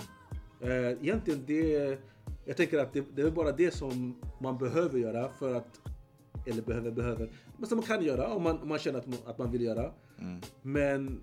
Eh, 0.62 0.92
egentligen 1.04 1.44
det, 1.48 2.00
jag 2.46 2.58
tänker 2.58 2.80
att 2.80 2.94
det, 2.94 3.06
det 3.16 3.22
är 3.22 3.32
bara 3.32 3.52
det 3.52 3.72
som 3.72 4.16
man 4.40 4.58
behöver 4.58 5.00
göra 5.00 5.30
för 5.30 5.56
att, 5.56 5.82
eller 6.46 6.62
behöver, 6.62 6.92
behöver, 6.92 7.30
men 7.58 7.70
som 7.70 7.78
man 7.78 7.88
kan 7.88 8.04
göra 8.04 8.34
om 8.34 8.44
man, 8.44 8.60
om 8.60 8.68
man 8.68 8.80
känner 8.80 9.00
att 9.00 9.08
man, 9.08 9.20
att 9.26 9.38
man 9.38 9.52
vill 9.52 9.62
göra. 9.62 9.92
Mm. 10.20 10.42
Men, 10.62 11.22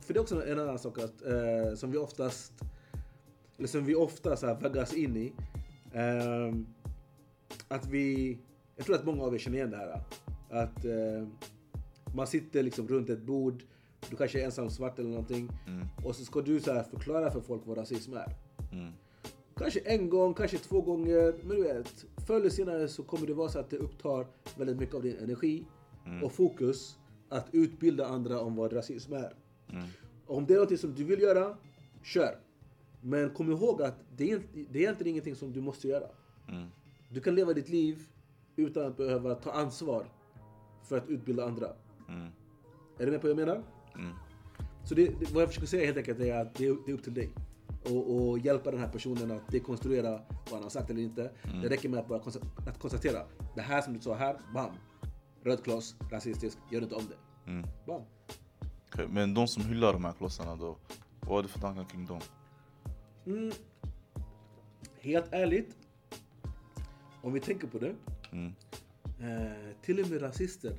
för 0.00 0.14
det 0.14 0.18
är 0.18 0.20
också 0.20 0.46
en 0.46 0.58
annan 0.58 0.78
sak 0.78 0.98
att, 0.98 1.22
eh, 1.22 1.74
som 1.74 1.90
vi 1.90 1.98
oftast, 1.98 2.52
eller 3.58 3.68
som 3.68 3.84
vi 3.84 3.94
ofta 3.94 4.36
så 4.36 4.46
här 4.46 4.54
vaggas 4.54 4.94
in 4.94 5.16
i. 5.16 5.32
ehm, 5.92 6.66
att 7.68 7.86
vi, 7.86 8.38
jag 8.76 8.86
tror 8.86 8.96
att 8.96 9.04
många 9.04 9.24
av 9.24 9.34
er 9.34 9.38
känner 9.38 9.58
igen 9.58 9.70
det 9.70 9.76
här. 9.76 10.02
Att 10.50 10.84
eh, 10.84 11.28
man 12.14 12.26
sitter 12.26 12.62
liksom 12.62 12.88
runt 12.88 13.10
ett 13.10 13.22
bord, 13.22 13.62
du 14.10 14.16
kanske 14.16 14.40
är 14.40 14.44
ensam 14.44 14.70
svart 14.70 14.98
eller 14.98 15.10
någonting. 15.10 15.48
Mm. 15.66 15.86
Och 16.04 16.16
så 16.16 16.24
ska 16.24 16.40
du 16.40 16.60
så 16.60 16.82
förklara 16.90 17.30
för 17.30 17.40
folk 17.40 17.62
vad 17.64 17.78
rasism 17.78 18.14
är. 18.14 18.36
Mm. 18.72 18.92
Kanske 19.56 19.80
en 19.80 20.10
gång, 20.10 20.34
kanske 20.34 20.58
två 20.58 20.80
gånger. 20.80 21.34
Men 21.42 21.56
du 21.56 21.62
vet, 21.62 22.04
förr 22.26 22.36
eller 22.36 22.50
senare 22.50 22.88
så 22.88 23.02
kommer 23.02 23.26
det 23.26 23.34
vara 23.34 23.48
så 23.48 23.58
att 23.58 23.70
det 23.70 23.76
upptar 23.76 24.26
väldigt 24.56 24.76
mycket 24.76 24.94
av 24.94 25.02
din 25.02 25.16
energi 25.16 25.64
och 26.22 26.32
fokus 26.32 26.96
att 27.28 27.46
utbilda 27.52 28.06
andra 28.06 28.40
om 28.40 28.56
vad 28.56 28.72
rasism 28.72 29.12
är. 29.12 29.34
Mm. 29.70 29.84
Om 30.26 30.46
det 30.46 30.54
är 30.54 30.58
något 30.58 30.80
som 30.80 30.94
du 30.94 31.04
vill 31.04 31.20
göra, 31.20 31.56
kör. 32.02 32.38
Men 33.00 33.30
kom 33.30 33.50
ihåg 33.52 33.82
att 33.82 33.94
det 34.16 34.32
är, 34.32 34.42
det 34.52 34.78
är 34.78 34.82
egentligen 34.82 35.10
ingenting 35.10 35.36
som 35.36 35.52
du 35.52 35.60
måste 35.60 35.88
göra. 35.88 36.08
Mm. 36.48 36.68
Du 37.10 37.20
kan 37.20 37.34
leva 37.34 37.52
ditt 37.52 37.68
liv 37.68 38.06
utan 38.56 38.86
att 38.86 38.96
behöva 38.96 39.34
ta 39.34 39.50
ansvar 39.50 40.06
för 40.88 40.98
att 40.98 41.08
utbilda 41.08 41.44
andra. 41.44 41.68
Mm. 42.08 42.28
Är 42.98 43.06
du 43.06 43.12
med 43.12 43.20
på 43.20 43.26
vad 43.26 43.38
jag 43.40 43.46
menar? 43.46 43.62
Mm. 43.94 44.12
Så 44.84 44.94
det, 44.94 45.20
det, 45.20 45.32
vad 45.32 45.42
jag 45.42 45.48
försöker 45.48 45.68
säga 45.68 45.86
helt 45.86 45.96
enkelt 45.96 46.20
är 46.20 46.40
att 46.40 46.54
det 46.54 46.76
det 46.86 46.92
är 46.92 46.94
upp 46.94 47.02
till 47.02 47.14
dig. 47.14 47.30
Och, 47.90 48.16
och 48.28 48.38
hjälpa 48.38 48.70
den 48.70 48.80
här 48.80 48.88
personen 48.88 49.30
att 49.30 49.48
dekonstruera 49.48 50.10
vad 50.10 50.52
han 50.52 50.62
har 50.62 50.70
sagt 50.70 50.90
eller 50.90 51.02
inte. 51.02 51.30
Det 51.62 51.68
räcker 51.68 51.88
med 51.88 52.00
att 52.00 52.08
bara 52.08 52.18
att 52.66 52.78
konstatera. 52.78 53.22
Det 53.54 53.60
här 53.62 53.82
som 53.82 53.92
du 53.92 54.00
sa 54.00 54.14
här, 54.14 54.36
bam. 54.54 54.70
Röd 55.42 55.64
kloss, 55.64 55.96
rasistisk, 56.10 56.58
gör 56.70 56.82
inte 56.82 56.94
om 56.94 57.02
det. 57.08 57.50
Mm. 57.50 57.66
Bam. 57.86 58.02
Okej, 58.92 59.06
Men 59.10 59.34
de 59.34 59.48
som 59.48 59.62
hyllar 59.64 59.92
de 59.92 60.04
här 60.04 60.12
klossarna 60.12 60.56
då, 60.56 60.76
vad 61.20 61.30
har 61.30 61.42
du 61.42 61.48
för 61.48 61.60
tankar 61.60 61.84
kring 61.84 62.06
dem? 62.06 62.20
Mm. 63.26 63.52
Helt 65.00 65.32
ärligt, 65.32 65.76
om 67.22 67.32
vi 67.32 67.40
tänker 67.40 67.66
på 67.66 67.78
det. 67.78 67.94
Mm. 68.32 68.54
Eh, 69.20 69.76
till 69.82 70.00
och 70.00 70.10
med 70.10 70.22
rasister 70.22 70.76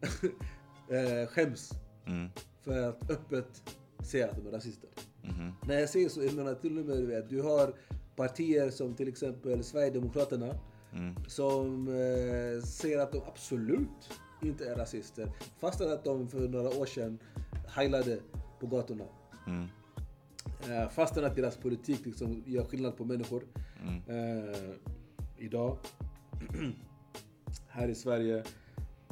eh, 0.90 1.28
skäms 1.28 1.72
Mm. 2.06 2.28
för 2.62 2.88
att 2.88 3.10
öppet 3.10 3.74
säga 3.98 4.30
att 4.30 4.36
de 4.36 4.46
är 4.46 4.50
rasister. 4.52 4.90
Mhm. 5.28 5.52
När 5.66 5.80
jag 5.80 5.88
säger 5.88 6.08
så, 6.08 6.22
jag 6.24 6.34
menar 6.34 6.54
till 6.54 6.78
och 6.78 6.86
med 6.86 6.96
du 6.96 7.06
vet, 7.06 7.28
du 7.28 7.42
har 7.42 7.74
partier 8.16 8.70
som 8.70 8.94
till 8.94 9.08
exempel 9.08 9.64
Sverigedemokraterna 9.64 10.54
Mm. 10.92 11.14
som 11.28 11.88
eh, 11.88 12.62
säger 12.64 12.98
att 12.98 13.12
de 13.12 13.22
absolut 13.26 14.10
inte 14.42 14.68
är 14.70 14.76
rasister. 14.76 15.32
Fastän 15.58 15.92
att 15.92 16.04
de 16.04 16.28
för 16.28 16.48
några 16.48 16.68
år 16.68 16.86
sedan 16.86 17.18
heilade 17.68 18.18
på 18.60 18.66
gatorna. 18.66 19.04
Mm. 19.46 19.66
Eh, 20.70 20.88
fastän 20.88 21.24
att 21.24 21.36
deras 21.36 21.56
politik 21.56 22.06
liksom 22.06 22.42
gör 22.46 22.64
skillnad 22.64 22.96
på 22.96 23.04
människor. 23.04 23.42
Mm. 23.82 24.02
Eh, 24.48 24.56
idag, 25.36 25.78
här 27.68 27.88
i 27.88 27.94
Sverige, 27.94 28.44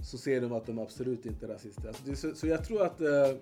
så 0.02 0.18
ser 0.18 0.40
de 0.40 0.52
att 0.52 0.66
de 0.66 0.78
absolut 0.78 1.26
inte 1.26 1.46
är 1.46 1.50
rasister. 1.50 1.88
Alltså 1.88 2.14
så, 2.14 2.34
så 2.34 2.46
jag 2.46 2.64
tror 2.64 2.82
att 2.82 3.00
eh, 3.00 3.36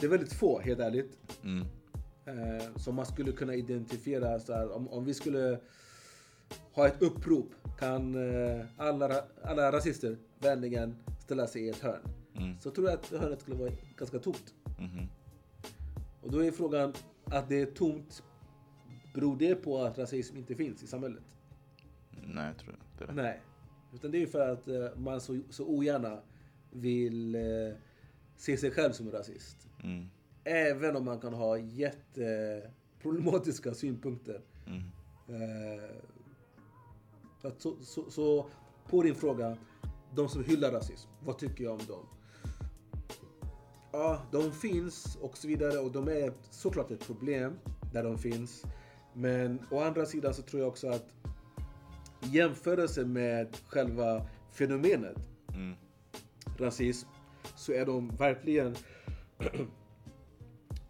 det 0.00 0.06
är 0.06 0.10
väldigt 0.10 0.32
få, 0.32 0.60
helt 0.60 0.80
ärligt, 0.80 1.18
Mm. 1.44 1.66
eh, 2.24 2.76
som 2.76 2.94
man 2.94 3.06
skulle 3.06 3.32
kunna 3.32 3.54
identifiera. 3.54 4.38
Så 4.40 4.52
här, 4.52 4.72
om, 4.72 4.88
om 4.88 5.04
vi 5.04 5.14
skulle 5.14 5.60
ha 6.72 6.86
ett 6.86 7.02
upprop, 7.02 7.50
kan 7.78 8.14
eh, 8.14 8.66
alla, 8.76 9.24
alla 9.42 9.72
rasister 9.72 10.16
vänligen 10.38 10.96
ställa 11.20 11.46
sig 11.46 11.62
i 11.62 11.68
ett 11.68 11.80
hörn? 11.80 12.00
Mm. 12.36 12.60
Så 12.60 12.70
tror 12.70 12.88
jag 12.88 12.98
att 12.98 13.06
hörnet 13.10 13.40
skulle 13.40 13.56
vara 13.56 13.70
ganska 13.96 14.18
tomt. 14.18 14.54
Mhm. 14.78 15.06
Och 16.22 16.32
då 16.32 16.44
är 16.44 16.50
frågan, 16.50 16.92
att 17.24 17.48
det 17.48 17.60
är 17.60 17.66
tomt, 17.66 18.22
beror 19.14 19.36
det 19.36 19.54
på 19.54 19.82
att 19.82 19.98
rasism 19.98 20.36
inte 20.36 20.54
finns 20.54 20.82
i 20.82 20.86
samhället? 20.86 21.24
Nej, 22.10 22.46
jag 22.46 22.58
tror 22.58 22.74
inte 22.92 23.06
det. 23.12 23.22
Nej. 23.22 23.40
Utan 23.94 24.10
det 24.10 24.22
är 24.22 24.26
för 24.26 24.48
att 24.52 24.68
eh, 24.68 24.96
man 24.96 25.20
så, 25.20 25.40
så 25.50 25.66
ogärna 25.66 26.20
vill 26.70 27.34
eh, 27.34 27.40
se 28.36 28.56
sig 28.56 28.70
själv 28.70 28.92
som 28.92 29.10
rasist. 29.10 29.67
Mm. 29.84 30.08
Även 30.44 30.96
om 30.96 31.04
man 31.04 31.20
kan 31.20 31.34
ha 31.34 31.58
jätteproblematiska 31.58 33.74
synpunkter. 33.74 34.40
Mm. 34.66 34.82
Eh, 35.28 35.90
så, 37.58 37.76
så, 37.82 38.10
så 38.10 38.46
på 38.90 39.02
din 39.02 39.14
fråga, 39.14 39.56
de 40.14 40.28
som 40.28 40.44
hyllar 40.44 40.72
rasism, 40.72 41.08
vad 41.24 41.38
tycker 41.38 41.64
jag 41.64 41.72
om 41.72 41.86
dem? 41.88 42.06
ja, 43.92 44.22
de 44.32 44.52
finns 44.52 45.16
och 45.20 45.36
så 45.36 45.48
vidare 45.48 45.78
och 45.78 45.92
de 45.92 46.08
är 46.08 46.32
såklart 46.50 46.90
ett 46.90 47.06
problem 47.06 47.58
där 47.92 48.02
de 48.04 48.18
finns. 48.18 48.64
Men 49.14 49.58
å 49.70 49.80
andra 49.80 50.06
sidan 50.06 50.34
så 50.34 50.42
tror 50.42 50.60
jag 50.60 50.68
också 50.68 50.88
att 50.88 51.06
i 52.22 52.26
jämförelse 52.36 53.04
med 53.04 53.56
själva 53.66 54.26
fenomenet 54.52 55.16
Mm. 55.54 55.74
rasism 56.58 57.08
så 57.56 57.72
är 57.72 57.86
de 57.86 58.16
verkligen, 58.16 58.76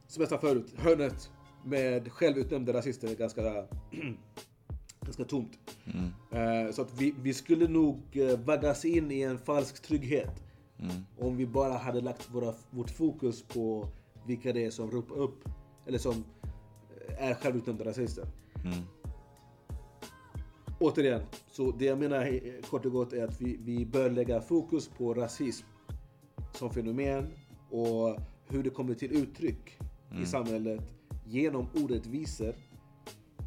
som 0.06 0.20
jag 0.20 0.28
sa 0.28 0.38
förut, 0.38 0.74
hörnet 0.76 1.30
med 1.64 2.12
självutnämnda 2.12 2.72
rasister 2.72 3.08
är 3.08 3.14
ganska, 3.14 3.42
ganska 5.00 5.24
tomt. 5.24 5.58
Eh, 6.30 6.72
Så 6.72 6.82
att 6.82 7.00
vi, 7.00 7.14
vi 7.22 7.34
skulle 7.34 7.68
nog 7.68 8.02
eh, 8.12 8.38
vaggas 8.38 8.84
in 8.84 9.10
i 9.10 9.20
en 9.22 9.38
falsk 9.38 9.82
trygghet 9.82 10.42
om 11.18 11.36
vi 11.36 11.46
bara 11.46 11.72
hade 11.72 12.00
lagt 12.00 12.30
våra, 12.34 12.54
vårt 12.70 12.90
fokus 12.90 13.42
på 13.42 13.88
vilka 14.26 14.52
det 14.52 14.64
är 14.64 14.70
som 14.70 14.90
ropar 14.90 15.16
upp, 15.18 15.48
eller 15.86 15.98
som 15.98 16.24
eh, 17.08 17.28
är 17.28 17.34
självutnämnda 17.34 17.84
rasister. 17.84 18.24
Återigen, 20.80 21.22
så 21.50 21.70
det 21.70 21.84
jag 21.84 21.98
menar 21.98 22.40
kort 22.70 22.86
och 22.86 22.92
gott 22.92 23.12
är 23.12 23.24
att 23.24 23.40
vi, 23.40 23.56
vi 23.60 23.86
bör 23.86 24.10
lägga 24.10 24.40
fokus 24.40 24.88
på 24.88 25.14
rasism 25.14 25.66
som 26.52 26.70
fenomen 26.70 27.26
och 27.70 28.18
hur 28.48 28.62
det 28.62 28.70
kommer 28.70 28.94
till 28.94 29.12
uttryck 29.12 29.78
i 30.22 30.26
samhället 30.26 30.80
genom 31.24 31.68
orättvisor 31.74 32.54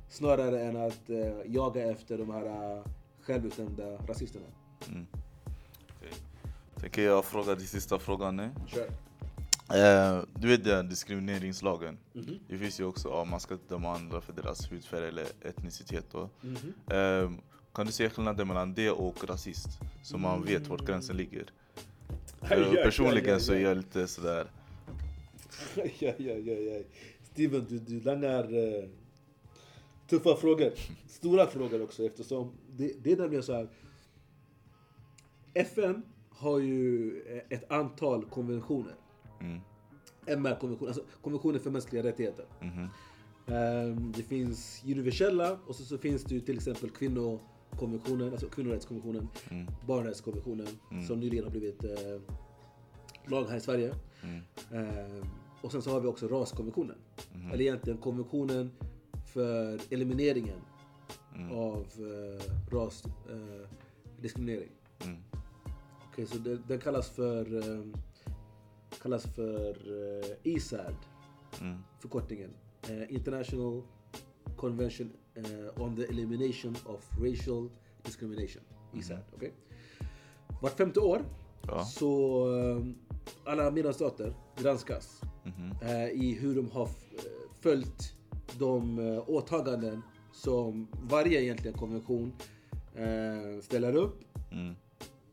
snarare 0.09 0.61
än 0.63 0.77
att 0.77 1.09
eh, 1.09 1.17
jaga 1.45 1.91
efter 1.91 2.17
de 2.17 2.29
här 2.29 2.45
eh, 2.77 2.83
självutnämnda 3.21 3.97
rasisterna. 4.07 4.45
Okej. 4.79 6.13
Tänker 6.75 7.01
jag 7.01 7.25
fråga 7.25 7.55
din 7.55 7.67
sista 7.67 7.99
frågan 7.99 8.35
nu. 8.35 8.49
Kör. 8.67 8.87
Eh, 9.73 10.23
du 10.35 10.47
vet 10.47 10.63
den 10.63 10.89
diskrimineringslagen. 10.89 11.97
Mhm. 12.13 12.39
Det 12.47 12.57
finns 12.57 12.79
ju 12.79 12.83
också, 12.85 13.09
ja, 13.09 13.25
man 13.25 13.39
ska 13.39 13.53
inte 13.53 13.73
döma 13.73 13.95
andra 13.95 14.21
för 14.21 14.33
deras 14.33 14.71
hudfärg 14.71 15.07
eller 15.07 15.25
etnicitet. 15.41 16.05
Då. 16.11 16.29
Mhm. 16.41 16.73
Eh, 16.87 17.31
kan 17.73 17.85
du 17.85 17.91
se 17.91 18.09
skillnaden 18.09 18.47
mellan 18.47 18.73
det 18.73 18.91
och 18.91 19.23
rasist? 19.29 19.67
Så 20.03 20.17
man 20.17 20.43
vet 20.45 20.67
vart 20.67 20.85
gränsen 20.85 21.17
ligger. 21.17 21.45
Aj, 22.41 22.61
Eh, 22.61 22.83
personligen 22.83 23.39
så 23.39 23.53
är 23.53 23.59
jag 23.59 23.77
lite 23.77 24.07
sådär... 24.07 24.47
Aj. 25.77 26.85
Steven, 27.23 27.65
du, 27.69 27.79
du 27.79 27.99
langar 28.01 28.43
eh, 28.53 28.89
tuffa 30.09 30.35
frågor. 30.35 30.71
Stora 31.07 31.47
frågor 31.47 31.81
också 31.83 32.05
eftersom 32.05 32.51
det, 32.77 32.93
det 33.03 33.11
är 33.11 33.17
nämligen 33.17 33.43
så 33.43 33.53
här. 33.53 33.67
FN 35.53 36.01
har 36.29 36.59
ju 36.59 37.17
eh, 37.27 37.57
ett 37.57 37.71
antal 37.71 38.25
konventioner. 38.25 38.95
Mm. 39.41 39.59
MR-konventioner, 40.25 40.87
alltså 40.89 41.03
konventioner 41.21 41.59
för 41.59 41.69
mänskliga 41.71 42.03
rättigheter. 42.03 42.45
Ehm, 43.47 44.11
det 44.17 44.23
finns 44.23 44.83
universella 44.85 45.59
och 45.67 45.75
så, 45.75 45.83
så 45.83 45.97
finns 45.97 46.23
det 46.23 46.35
ju 46.35 46.41
till 46.41 46.55
exempel 46.55 46.89
kvinnokonventionen, 46.89 48.31
alltså 48.31 48.49
kvinnorättskonventionen, 48.49 49.27
Mm. 49.49 49.67
barnrättskonventionen 49.87 50.67
som 51.07 51.19
nyligen 51.19 51.43
har 51.43 51.51
blivit 51.51 51.83
eh, 51.83 52.21
lag 53.25 53.45
här 53.45 53.57
i 53.57 53.61
Sverige. 53.61 53.95
Mm. 54.23 54.41
Ehm, 54.73 55.25
och 55.61 55.71
sen 55.71 55.81
så 55.81 55.91
har 55.91 55.99
vi 55.99 56.07
också 56.07 56.27
raskonventionen. 56.27 56.97
Mhm. 57.33 57.51
Eller 57.51 57.61
egentligen 57.61 57.97
konventionen 57.99 58.71
för 59.33 59.79
elimineringen 59.93 60.59
Mm. 61.35 61.57
av 61.57 61.85
eh, 61.97 62.43
rasdiskriminering. 62.75 64.71
Eh. 64.99 65.07
Mm. 65.07 65.21
Okej, 66.11 66.25
så 66.25 66.37
det, 66.37 66.57
den 66.67 66.79
kallas 66.79 67.09
för, 67.09 67.57
eh, 67.57 67.85
kallas 69.01 69.23
för 69.35 69.69
eh, 69.69 70.37
ISAD, 70.43 70.95
Mm. 71.61 71.77
förkortningen. 71.99 72.49
Eh, 72.89 73.13
International 73.15 73.81
Convention 74.57 75.11
eh, 75.35 75.81
on 75.83 75.95
the 75.95 76.03
Elimination 76.03 76.75
of 76.85 77.09
Racial 77.19 77.69
Discrimination. 78.03 78.63
ISAD, 78.93 79.19
okej? 79.35 79.51
Vart 80.61 80.77
femte 80.77 80.99
år 80.99 81.21
Ja. 81.67 81.83
så 81.85 82.43
eh, 82.57 82.85
alla 83.45 83.71
medlemsstater 83.71 84.33
granskas 84.61 85.21
Eh, 85.81 86.09
i 86.09 86.37
hur 86.41 86.55
de 86.55 86.71
har 86.71 86.83
eh, 86.83 86.89
följt 87.59 88.15
de 88.59 88.99
eh, 88.99 89.29
åtaganden 89.29 90.01
som 90.33 90.87
varje 91.03 91.41
egentligen 91.41 91.77
konvention 91.77 92.33
ställer 93.61 93.95
upp. 93.95 94.23
Mm. 94.51 94.75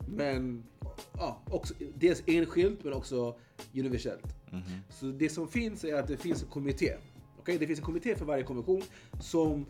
Men 0.08 0.64
ja, 1.12 1.42
också, 1.50 1.74
dels 1.94 2.22
enskilt 2.26 2.84
men 2.84 2.92
också 2.92 3.36
universellt. 3.74 4.34
Mhm. 4.50 4.62
Så 4.90 5.06
det 5.06 5.28
som 5.28 5.48
finns 5.48 5.84
är 5.84 5.94
att 5.94 6.08
det 6.08 6.16
finns 6.16 6.42
en 6.42 6.48
kommitté. 6.48 6.94
Okej, 7.38 7.58
Det 7.58 7.66
finns 7.66 7.78
en 7.78 7.84
kommitté 7.84 8.16
för 8.16 8.24
varje 8.24 8.42
konvention 8.42 8.82
som 9.20 9.66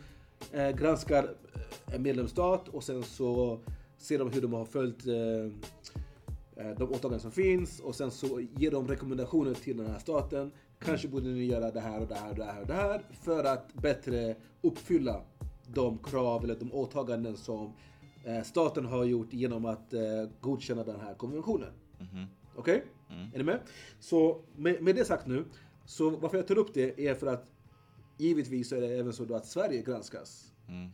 eh, 0.53 0.71
granskar 0.71 1.35
en 1.87 2.03
medlemsstat 2.03 2.69
och 2.69 2.85
sen 2.85 3.03
så 3.03 3.61
ser 3.99 4.19
de 4.19 4.33
hur 4.33 4.41
de 4.43 4.53
har 4.53 4.65
följt 4.65 5.07
eh, 5.07 5.15
de 6.79 6.85
åtaganden 6.85 7.21
som 7.21 7.33
finns 7.33 7.81
och 7.81 7.95
sen 7.95 8.11
så 8.11 8.41
ger 8.41 8.71
de 8.71 8.89
rekommendationer 8.89 9.55
till 9.55 9.77
den 9.77 9.87
här 9.87 9.99
staten. 9.99 10.53
Kanske 10.79 11.09
borde 11.09 11.29
ni 11.29 11.45
göra 11.45 11.71
det 11.71 11.81
här 11.81 12.01
och 12.01 12.09
det 12.09 12.15
här 12.15 12.31
och 12.31 12.37
det 12.37 12.45
här 12.45 12.61
och 12.61 12.67
det 12.67 12.75
här 12.75 13.03
för 13.23 13.45
att 13.45 13.75
bättre 13.75 14.37
uppfylla 14.63 15.23
de 15.67 15.99
krav 15.99 16.45
eller 16.45 16.57
de 16.57 16.73
åtaganden 16.73 17.37
som 17.37 17.73
eh, 18.25 18.43
staten 18.43 18.85
har 18.87 19.05
gjort 19.05 19.33
genom 19.33 19.65
att 19.65 19.93
eh, 19.93 20.01
godkänna 20.41 20.85
den 20.85 21.01
här 21.01 21.15
konventionen. 21.15 21.73
Mhm. 21.99 22.25
Okej? 22.57 22.85
Är 23.35 23.39
ni 23.39 23.45
med? 23.45 23.61
Så 24.01 24.41
med, 24.57 24.83
med 24.83 24.97
det 24.97 25.05
sagt 25.05 25.27
nu, 25.27 25.45
så 25.87 26.11
varför 26.11 26.37
jag 26.37 26.47
tar 26.47 26.59
upp 26.59 26.75
det 26.75 27.07
är 27.09 27.15
för 27.15 27.27
att 27.27 27.53
givetvis 28.19 28.73
är 28.73 28.81
det 28.81 28.87
även 28.99 29.13
så 29.13 29.25
då 29.25 29.35
att 29.35 29.47
Sverige 29.47 29.83
granskas 29.83 30.53
Mm. 30.69 30.91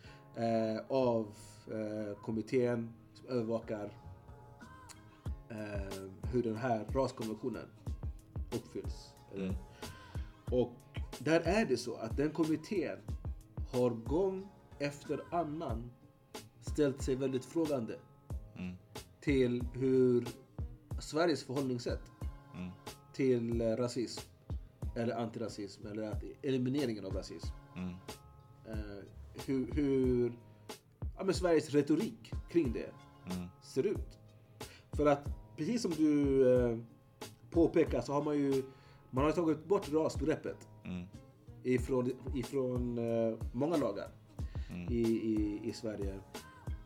eh, 0.77 0.81
av 0.89 1.27
eh, 1.71 2.17
kommittén 2.23 2.93
som 3.15 3.29
övervakar 3.29 3.91
eh, 5.55 6.03
hur 6.33 6.43
den 6.43 6.57
här 6.57 6.85
raskonventionen 6.85 7.69
uppfylls. 8.55 9.15
Mm. 9.35 9.55
Och 10.51 10.73
där 11.19 11.41
är 11.41 11.67
det 11.67 11.77
så 11.77 11.95
att 11.95 12.17
den 12.17 12.31
kommittén 12.31 12.99
har 13.73 13.91
gång 13.91 14.49
efter 14.79 15.21
annan 15.31 15.91
ställt 16.61 17.03
sig 17.03 17.15
väldigt 17.15 17.45
frågande 17.45 17.99
Mm. 18.57 18.77
till 19.21 19.65
hur 19.75 20.29
Sveriges 21.01 21.45
förhållningssätt 21.45 22.03
Mm. 22.55 22.71
till 23.13 23.63
rasism 23.77 24.21
eller 24.97 25.17
antirasism 25.17 25.87
eller 25.87 26.21
elimineringen 26.43 27.07
av 27.07 27.13
rasism. 27.13 27.49
Mm. 27.77 27.95
Eh, 28.69 29.05
hur 29.47 29.73
hur 29.73 30.33
ja, 31.19 31.33
Sveriges 31.33 31.71
retorik 31.71 32.33
kring 32.51 32.73
det 32.73 32.91
Mm. 33.37 33.47
ser 33.63 33.87
ut. 33.87 34.19
För 34.93 35.07
att 35.07 35.29
precis 35.57 35.83
som 35.83 35.91
du 35.91 36.43
eh, 36.55 36.79
påpekar 37.51 38.01
så 38.01 38.13
har 38.13 38.23
man 38.25 38.37
ju 38.39 38.63
man 39.11 39.25
har 39.25 39.33
tagit 39.33 39.65
bort 39.65 39.93
rasbegreppet 39.93 40.69
Mm. 40.85 41.05
ifrån, 41.63 42.11
ifrån 42.35 42.99
eh, 42.99 43.35
många 43.53 43.77
lagar 43.77 44.09
Mm. 44.71 44.93
i, 44.93 45.01
i, 45.03 45.61
i 45.65 45.73
Sverige. 45.73 46.15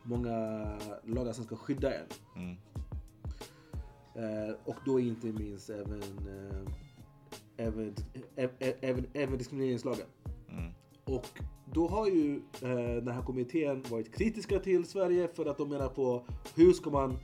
Många 0.03 0.31
lagar 1.05 1.33
som 1.33 1.43
ska 1.45 1.55
skydda 1.55 1.93
en. 1.93 2.05
Mm. 2.35 2.55
Eh, 4.15 4.55
och 4.65 4.75
då 4.85 4.99
inte 4.99 5.27
minst 5.27 5.69
även, 5.69 6.01
eh, 6.01 6.61
även, 7.57 7.95
ä, 8.35 8.49
ä, 8.59 8.73
även, 8.81 9.05
även 9.13 9.37
diskrimineringslagen. 9.37 10.05
Mm. 10.49 10.71
Och 11.03 11.39
då 11.73 11.87
har 11.87 12.07
ju 12.07 12.35
eh, 12.61 13.03
den 13.03 13.07
här 13.13 13.21
kommittén 13.21 13.83
varit 13.89 14.15
kritiska 14.15 14.59
till 14.59 14.85
Sverige 14.85 15.27
för 15.27 15.45
att 15.45 15.57
de 15.57 15.69
menar 15.69 15.87
på 15.89 16.25
hur 16.55 16.73
ska 16.73 16.89
man 16.89 17.17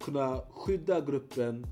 kunna 0.00 0.40
skydda 0.50 1.00
gruppen 1.00 1.66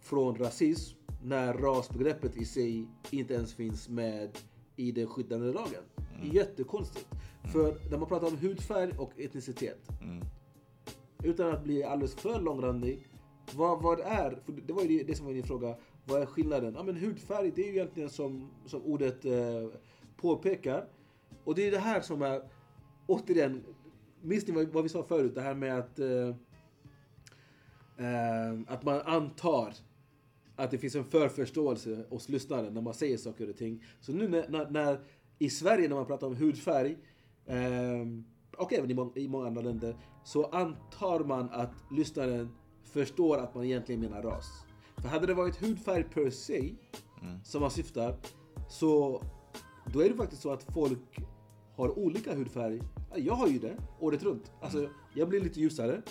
från 0.00 0.36
rasism 0.36 0.98
när 1.22 1.54
rasbegreppet 1.54 2.36
i 2.36 2.44
sig 2.44 2.86
inte 3.10 3.34
ens 3.34 3.54
finns 3.54 3.88
med 3.88 4.38
i 4.76 4.92
den 4.92 5.06
skyddande 5.06 5.52
lagen. 5.52 5.82
Jättekonstigt. 6.22 7.06
För 7.52 7.90
när 7.90 7.98
man 7.98 8.08
pratar 8.08 8.26
om 8.26 8.36
hudfärg 8.36 8.92
och 8.98 9.20
etnicitet, 9.20 9.88
Mm. 10.02 10.24
utan 11.24 11.52
att 11.54 11.64
bli 11.64 11.84
alldeles 11.84 12.14
för 12.14 12.40
långrandig, 12.40 13.06
vad, 13.54 13.82
vad 13.82 14.00
är, 14.00 14.38
för 14.44 14.52
det 14.66 14.72
var 14.72 14.82
ju 14.82 15.04
det, 15.04 15.14
som 15.14 15.26
var 15.26 15.32
din 15.32 15.44
fråga, 15.44 15.76
vad 16.04 16.22
är 16.22 16.26
skillnaden? 16.26 16.74
Ja 16.76 16.82
men 16.82 16.96
hudfärg, 16.96 17.52
det 17.56 17.62
är 17.62 17.66
ju 17.66 17.72
egentligen 17.72 18.10
som, 18.10 18.50
som 18.66 18.82
ordet 18.82 19.24
eh, 19.24 19.68
påpekar. 20.16 20.88
Och 21.44 21.54
det 21.54 21.66
är 21.66 21.70
det 21.70 21.78
här 21.78 22.00
som 22.00 22.22
är, 22.22 22.42
återigen, 23.06 23.62
minns 24.22 24.46
ni 24.46 24.54
vad, 24.54 24.66
vad 24.68 24.82
vi 24.82 24.88
sa 24.88 25.02
förut? 25.02 25.34
Det 25.34 25.40
här 25.40 25.54
med 25.54 25.78
att, 25.78 25.98
eh, 25.98 26.34
att 28.66 28.82
man 28.84 29.00
antar 29.00 29.74
att 30.56 30.70
det 30.70 30.78
finns 30.78 30.94
en 30.94 31.04
förförståelse 31.04 32.04
hos 32.08 32.28
lyssnaren 32.28 32.74
när 32.74 32.80
man 32.80 32.94
säger 32.94 33.16
saker 33.16 33.50
och 33.50 33.56
ting. 33.56 33.84
Så 34.00 34.12
nu 34.12 34.28
när, 34.28 34.48
när, 34.48 34.70
när 34.70 35.00
i 35.38 35.50
Sverige 35.50 35.88
när 35.88 35.96
man 35.96 36.06
pratar 36.06 36.26
om 36.26 36.36
hudfärg, 36.36 36.96
ehm, 37.46 38.24
och 38.56 38.72
även 38.72 38.90
i, 38.90 38.94
må, 38.94 39.12
i 39.14 39.28
många 39.28 39.46
andra 39.46 39.62
länder, 39.62 39.96
så 40.24 40.44
antar 40.44 41.24
man 41.24 41.50
att 41.50 41.72
lyssnaren 41.90 42.48
förstår 42.84 43.38
att 43.38 43.54
man 43.54 43.64
egentligen 43.64 44.00
menar 44.00 44.22
ras. 44.22 44.46
För 44.96 45.08
hade 45.08 45.26
det 45.26 45.34
varit 45.34 45.56
hudfärg 45.62 46.04
per 46.04 46.30
se, 46.30 46.74
som 47.44 47.60
man 47.60 47.70
syftar, 47.70 48.16
så 48.68 49.22
då 49.92 50.00
är 50.00 50.08
det 50.08 50.14
faktiskt 50.14 50.42
så 50.42 50.50
att 50.52 50.62
folk 50.62 51.18
har 51.76 51.98
olika 51.98 52.34
hudfärg. 52.34 52.80
Ja, 53.10 53.18
Jag 53.18 53.34
har 53.34 53.48
ju 53.48 53.58
det 53.58 53.76
året 54.00 54.22
runt. 54.22 54.52
Alltså, 54.60 54.88
jag 55.14 55.28
blir 55.28 55.40
lite 55.40 55.60
ljusare 55.60 56.02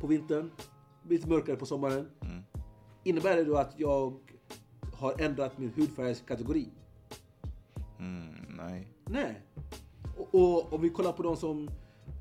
på 0.00 0.06
vintern, 0.06 0.50
lite 1.08 1.28
mörkare 1.28 1.56
på 1.56 1.66
sommaren. 1.66 2.08
Innebär 3.04 3.36
det 3.36 3.44
då 3.44 3.56
att 3.56 3.74
jag 3.80 4.18
har 4.94 5.20
ändrat 5.20 5.58
min 5.58 5.72
hudfärgskategori? 5.76 6.68
Mm, 7.98 8.28
nej. 8.48 8.88
Nej. 9.06 9.40
Och, 10.16 10.34
och 10.34 10.72
om 10.72 10.80
vi 10.80 10.90
kollar 10.90 11.12
på 11.12 11.22
de 11.22 11.36
som, 11.36 11.68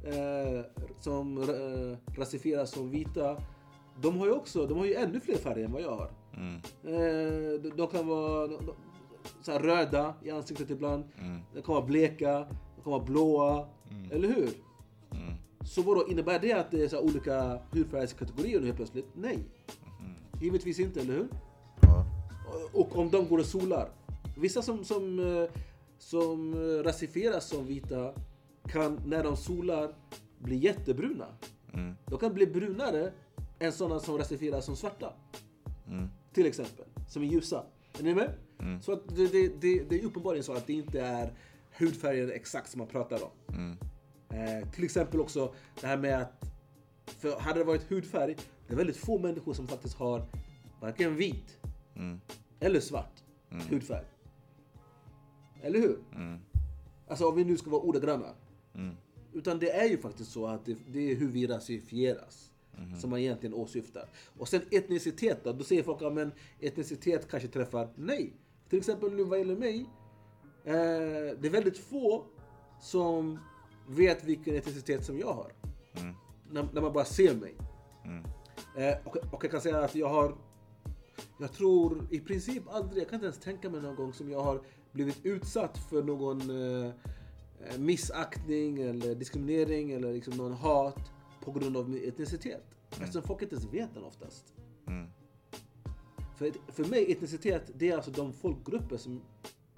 eh, 0.04 0.66
som 1.00 1.38
eh, 1.38 2.16
rasifieras 2.20 2.72
som 2.72 2.90
vita. 2.90 3.38
De 4.02 4.18
har 4.18 4.26
ju 4.26 4.32
också, 4.32 4.66
de 4.68 4.78
har 4.78 4.86
ju 4.86 4.94
ännu 4.94 5.20
fler 5.20 5.36
färger 5.38 5.66
än 5.66 5.72
vad 5.72 5.82
jag 5.82 5.96
har. 5.96 6.12
Mm, 6.34 6.56
Eh, 6.84 7.62
de, 7.62 7.70
de 7.78 7.88
kan 7.88 8.08
vara 8.08 8.48
de, 8.48 8.60
så 9.42 9.52
här 9.52 9.60
röda 9.60 10.14
i 10.24 10.30
ansiktet 10.32 10.70
ibland. 10.70 11.04
mm, 11.20 11.40
De 11.54 11.62
kan 11.62 11.76
vara 11.76 11.86
bleka, 11.86 12.40
de 12.76 12.82
kan 12.84 12.92
vara 12.92 13.04
blåa. 13.04 13.68
Eller 14.12 14.28
hur? 14.28 14.50
mm, 15.12 15.34
Så 15.68 15.82
vadå, 15.82 16.08
innebär 16.08 16.40
det 16.40 16.54
att 16.54 16.72
det 16.72 16.84
är 16.84 16.88
så 16.88 17.00
olika 17.02 17.60
hudfärgskategorier 17.72 18.60
nu 18.60 18.66
helt 18.66 18.78
plötsligt? 18.78 19.06
Nej. 19.14 19.40
Givetvis 20.42 20.80
inte, 20.80 21.02
eller 21.02 21.14
hur? 21.14 21.28
ja. 21.82 22.06
Och 22.74 22.98
om 22.98 23.10
de 23.12 23.28
går 23.28 23.38
och 23.38 23.46
solar. 23.46 23.90
Vissa 24.38 24.62
som, 24.62 24.84
som, 24.86 25.20
eh, 25.20 25.50
som 25.98 26.54
eh, 26.54 26.84
rasifieras 26.84 27.46
som 27.50 27.66
vita 27.68 28.14
kan 28.68 29.02
när 29.06 29.24
de 29.24 29.38
solar 29.38 29.94
bli 30.40 30.56
jättebruna. 30.56 31.28
Mm, 31.74 31.96
De 32.06 32.20
kan 32.20 32.34
bli 32.34 32.48
brunare 32.48 33.12
än 33.60 33.72
sådana 33.72 34.00
som 34.00 34.18
rasifieras 34.18 34.66
som 34.66 34.76
svarta. 34.76 35.14
mm, 35.88 36.08
Till 36.34 36.46
exempel. 36.46 36.86
Som 37.08 37.24
är 37.24 37.28
ljusa. 37.28 37.64
Är 38.00 38.04
ni 38.04 38.14
med? 38.16 38.32
Så 38.82 38.92
att 38.94 39.16
det, 39.16 39.28
det, 39.28 39.48
det, 39.62 39.84
det 39.90 40.00
är 40.02 40.06
uppenbarligen 40.06 40.44
så 40.44 40.54
att 40.54 40.68
det 40.68 40.74
inte 40.74 41.02
är 41.02 41.34
hudfärgen 41.80 42.32
exakt 42.32 42.70
som 42.72 42.80
man 42.80 42.88
pratar 42.88 43.20
om. 43.24 43.56
mm, 43.56 43.78
Eh, 44.30 44.70
till 44.70 44.84
exempel 44.84 45.20
också 45.20 45.54
det 45.82 45.88
här 45.88 45.98
med 45.98 46.22
att, 46.22 46.44
för 47.06 47.40
hade 47.40 47.60
det 47.60 47.64
varit 47.66 47.92
hudfärg, 47.92 48.36
det 48.68 48.74
är 48.74 48.78
väldigt 48.78 48.98
få 48.98 49.20
människor 49.20 49.54
som 49.54 49.68
faktiskt 49.68 49.96
har 49.98 50.26
varken 50.82 51.16
vit 51.16 51.60
mm, 51.96 52.22
eller 52.60 52.80
svart 52.80 53.24
hudfärg. 53.70 54.06
Eller 55.62 55.80
hur? 55.80 56.00
mm, 56.16 56.40
Alltså 57.08 57.30
om 57.30 57.36
vi 57.36 57.44
nu 57.46 57.58
ska 57.58 57.70
vara 57.70 57.82
ordagranna. 57.82 58.34
mm, 58.76 58.96
Utan 59.34 59.60
det 59.60 59.70
är 59.72 59.86
ju 59.90 59.98
faktiskt 59.98 60.32
så 60.32 60.46
att 60.48 60.66
det, 60.66 60.78
det 60.88 61.12
är 61.12 61.16
hur 61.16 61.28
vi 61.28 61.48
rasifieras. 61.48 62.52
Som 63.00 63.10
man 63.10 63.20
egentligen 63.20 63.54
åsyftar. 63.54 64.06
Och 64.38 64.48
sen 64.48 64.62
etnicitet 64.72 65.44
då? 65.44 65.54
Då 65.54 65.64
säger 65.64 65.84
folk 65.84 66.02
att 66.02 66.14
men 66.14 66.32
etnicitet 66.60 67.28
kanske 67.32 67.48
träffar. 67.50 67.90
Nej! 67.96 68.34
Till 68.70 68.80
exempel 68.80 69.14
nu 69.14 69.24
vad 69.24 69.40
gäller 69.40 69.56
mig. 69.56 69.80
Eh, 70.64 70.74
det 71.40 71.48
är 71.48 71.50
väldigt 71.50 71.78
få 71.78 72.24
som 72.82 73.40
vet 73.88 74.24
vilken 74.24 74.56
etnicitet 74.56 75.06
som 75.06 75.20
jag 75.20 75.34
har. 75.34 75.52
mm, 76.02 76.14
När, 76.52 76.68
när 76.74 76.82
man 76.82 76.94
bara 76.94 77.06
ser 77.06 77.36
mig. 77.36 77.56
mm, 78.06 78.24
Eh, 78.78 78.98
och, 79.06 79.16
och 79.34 79.44
jag 79.44 79.52
kan 79.52 79.62
säga 79.62 79.80
att 79.84 79.96
jag 79.96 80.10
har, 80.10 80.36
jag 81.40 81.54
tror 81.54 82.08
i 82.12 82.20
princip 82.20 82.64
aldrig, 82.70 83.02
jag 83.04 83.10
kan 83.10 83.16
inte 83.16 83.26
ens 83.26 83.40
tänka 83.40 83.70
mig 83.70 83.82
någon 83.82 83.96
gång 83.96 84.14
som 84.14 84.30
jag 84.32 84.44
har 84.44 84.62
blivit 84.92 85.26
utsatt 85.26 85.78
för 85.78 86.04
någon 86.04 86.42
eh, 86.42 86.92
eh, 87.68 87.78
missaktning 87.80 88.82
eller 88.82 89.16
diskriminering 89.16 89.92
eller 89.92 90.14
liksom 90.14 90.34
någon 90.38 90.54
hat 90.54 91.12
på 91.44 91.52
grund 91.52 91.78
av 91.78 91.90
min 91.90 92.08
etnicitet. 92.10 92.64
Eftersom 92.92 93.22
folk 93.24 93.42
inte 93.42 93.56
ens 93.56 93.74
vet 93.74 93.94
den 93.94 94.04
oftast. 94.04 94.54
mm, 94.88 95.08
För, 96.36 96.52
för 96.72 96.86
mig, 96.86 97.12
etnicitet, 97.12 97.72
det 97.76 97.90
är 97.90 97.96
alltså 97.96 98.12
de 98.12 98.34
folkgrupper 98.34 98.98
som 98.98 99.22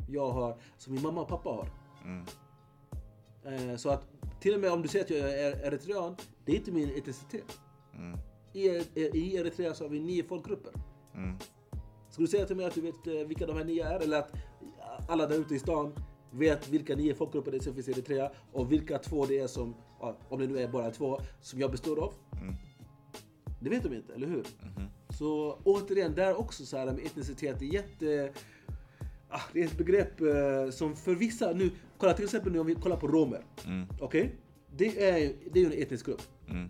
jag 0.09 0.29
har, 0.31 0.57
som 0.77 0.93
min 0.93 1.01
mamma 1.03 1.21
och 1.21 1.27
pappa 1.27 1.49
har. 1.49 1.69
mm, 2.05 2.25
så 3.77 3.89
att 3.89 4.07
till 4.39 4.53
och 4.53 4.59
med 4.59 4.71
om 4.71 4.81
du 4.81 4.87
säger 4.87 5.05
att 5.05 5.11
jag 5.11 5.19
är 5.19 5.65
eritrean, 5.67 6.15
det 6.45 6.51
är 6.51 6.55
inte 6.55 6.71
min 6.71 6.89
etnicitet. 6.89 7.59
mm, 7.95 8.17
I, 8.53 8.67
I 8.95 9.35
Eritrea 9.37 9.73
så 9.73 9.83
har 9.83 9.89
vi 9.89 9.99
nio 9.99 10.23
folkgrupper. 10.23 10.73
mm, 11.15 11.35
Ska 12.09 12.21
du 12.21 12.27
säga 12.27 12.45
till 12.45 12.55
mig 12.55 12.65
att 12.65 12.75
du 12.75 12.81
vet 12.81 13.07
eh, 13.07 13.13
vilka 13.13 13.45
de 13.45 13.57
här 13.57 13.63
nio 13.63 13.83
är? 13.87 13.99
Eller 13.99 14.19
att 14.19 14.31
alla 15.09 15.27
där 15.27 15.35
ute 15.39 15.55
i 15.55 15.59
stan 15.59 15.93
vet 16.31 16.69
vilka 16.69 16.95
nio 16.95 17.15
folkgrupper 17.15 17.51
det 17.51 17.57
är 17.57 17.61
som 17.61 17.73
finns 17.73 17.87
i 17.87 17.91
Eritrea 17.91 18.31
och 18.51 18.71
vilka 18.71 18.97
två 18.97 19.25
det 19.25 19.39
är 19.39 19.47
som, 19.47 19.75
om 20.29 20.39
det 20.39 20.47
nu 20.47 20.59
är 20.59 20.67
bara 20.67 20.91
två, 20.91 21.19
som 21.41 21.59
jag 21.59 21.71
består 21.71 21.99
av? 21.99 22.13
Mm. 22.41 22.53
Det 23.61 23.69
vet 23.69 23.83
de 23.83 23.93
inte, 23.93 24.13
eller 24.13 24.27
hur? 24.27 24.45
mhm, 24.63 24.87
Så 25.09 25.59
återigen, 25.63 26.15
där 26.15 26.39
också 26.39 26.65
så 26.65 26.77
här 26.77 26.85
med 26.85 27.05
etnicitet, 27.05 27.59
det 27.59 27.65
är 27.65 27.73
jätte... 27.73 28.33
Ah, 29.31 29.41
det 29.53 29.61
är 29.61 29.65
ett 29.65 29.77
begrepp 29.77 30.21
eh, 30.21 30.69
som 30.71 30.95
för 30.95 31.15
vissa, 31.15 31.51
nu, 31.51 31.71
kolla 31.97 32.13
till 32.13 32.25
exempel 32.25 32.51
nu 32.51 32.59
om 32.59 32.65
vi 32.67 32.75
kollar 32.75 32.97
på 32.97 33.07
romer. 33.07 33.41
mm, 33.65 33.85
Okej? 33.99 34.35
Det, 34.77 35.03
är, 35.09 35.33
det 35.51 35.61
är 35.61 35.65
en 35.65 35.83
etnisk 35.83 36.05
grupp. 36.05 36.21
mm, 36.49 36.69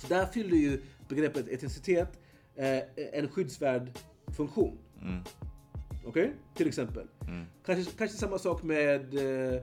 Så 0.00 0.06
där 0.06 0.26
fyller 0.26 0.56
ju 0.56 0.80
begreppet 1.08 1.48
etnicitet 1.48 2.20
eh, 2.54 2.78
en 3.12 3.28
skyddsvärd 3.28 3.90
funktion. 4.36 4.78
mm, 5.02 5.20
Okej? 6.06 6.32
Till 6.54 6.68
exempel. 6.68 7.06
mm, 7.28 7.44
Kanske, 7.66 7.92
kanske 7.98 8.16
samma 8.16 8.38
sak 8.38 8.62
med, 8.62 9.14
eh, 9.54 9.60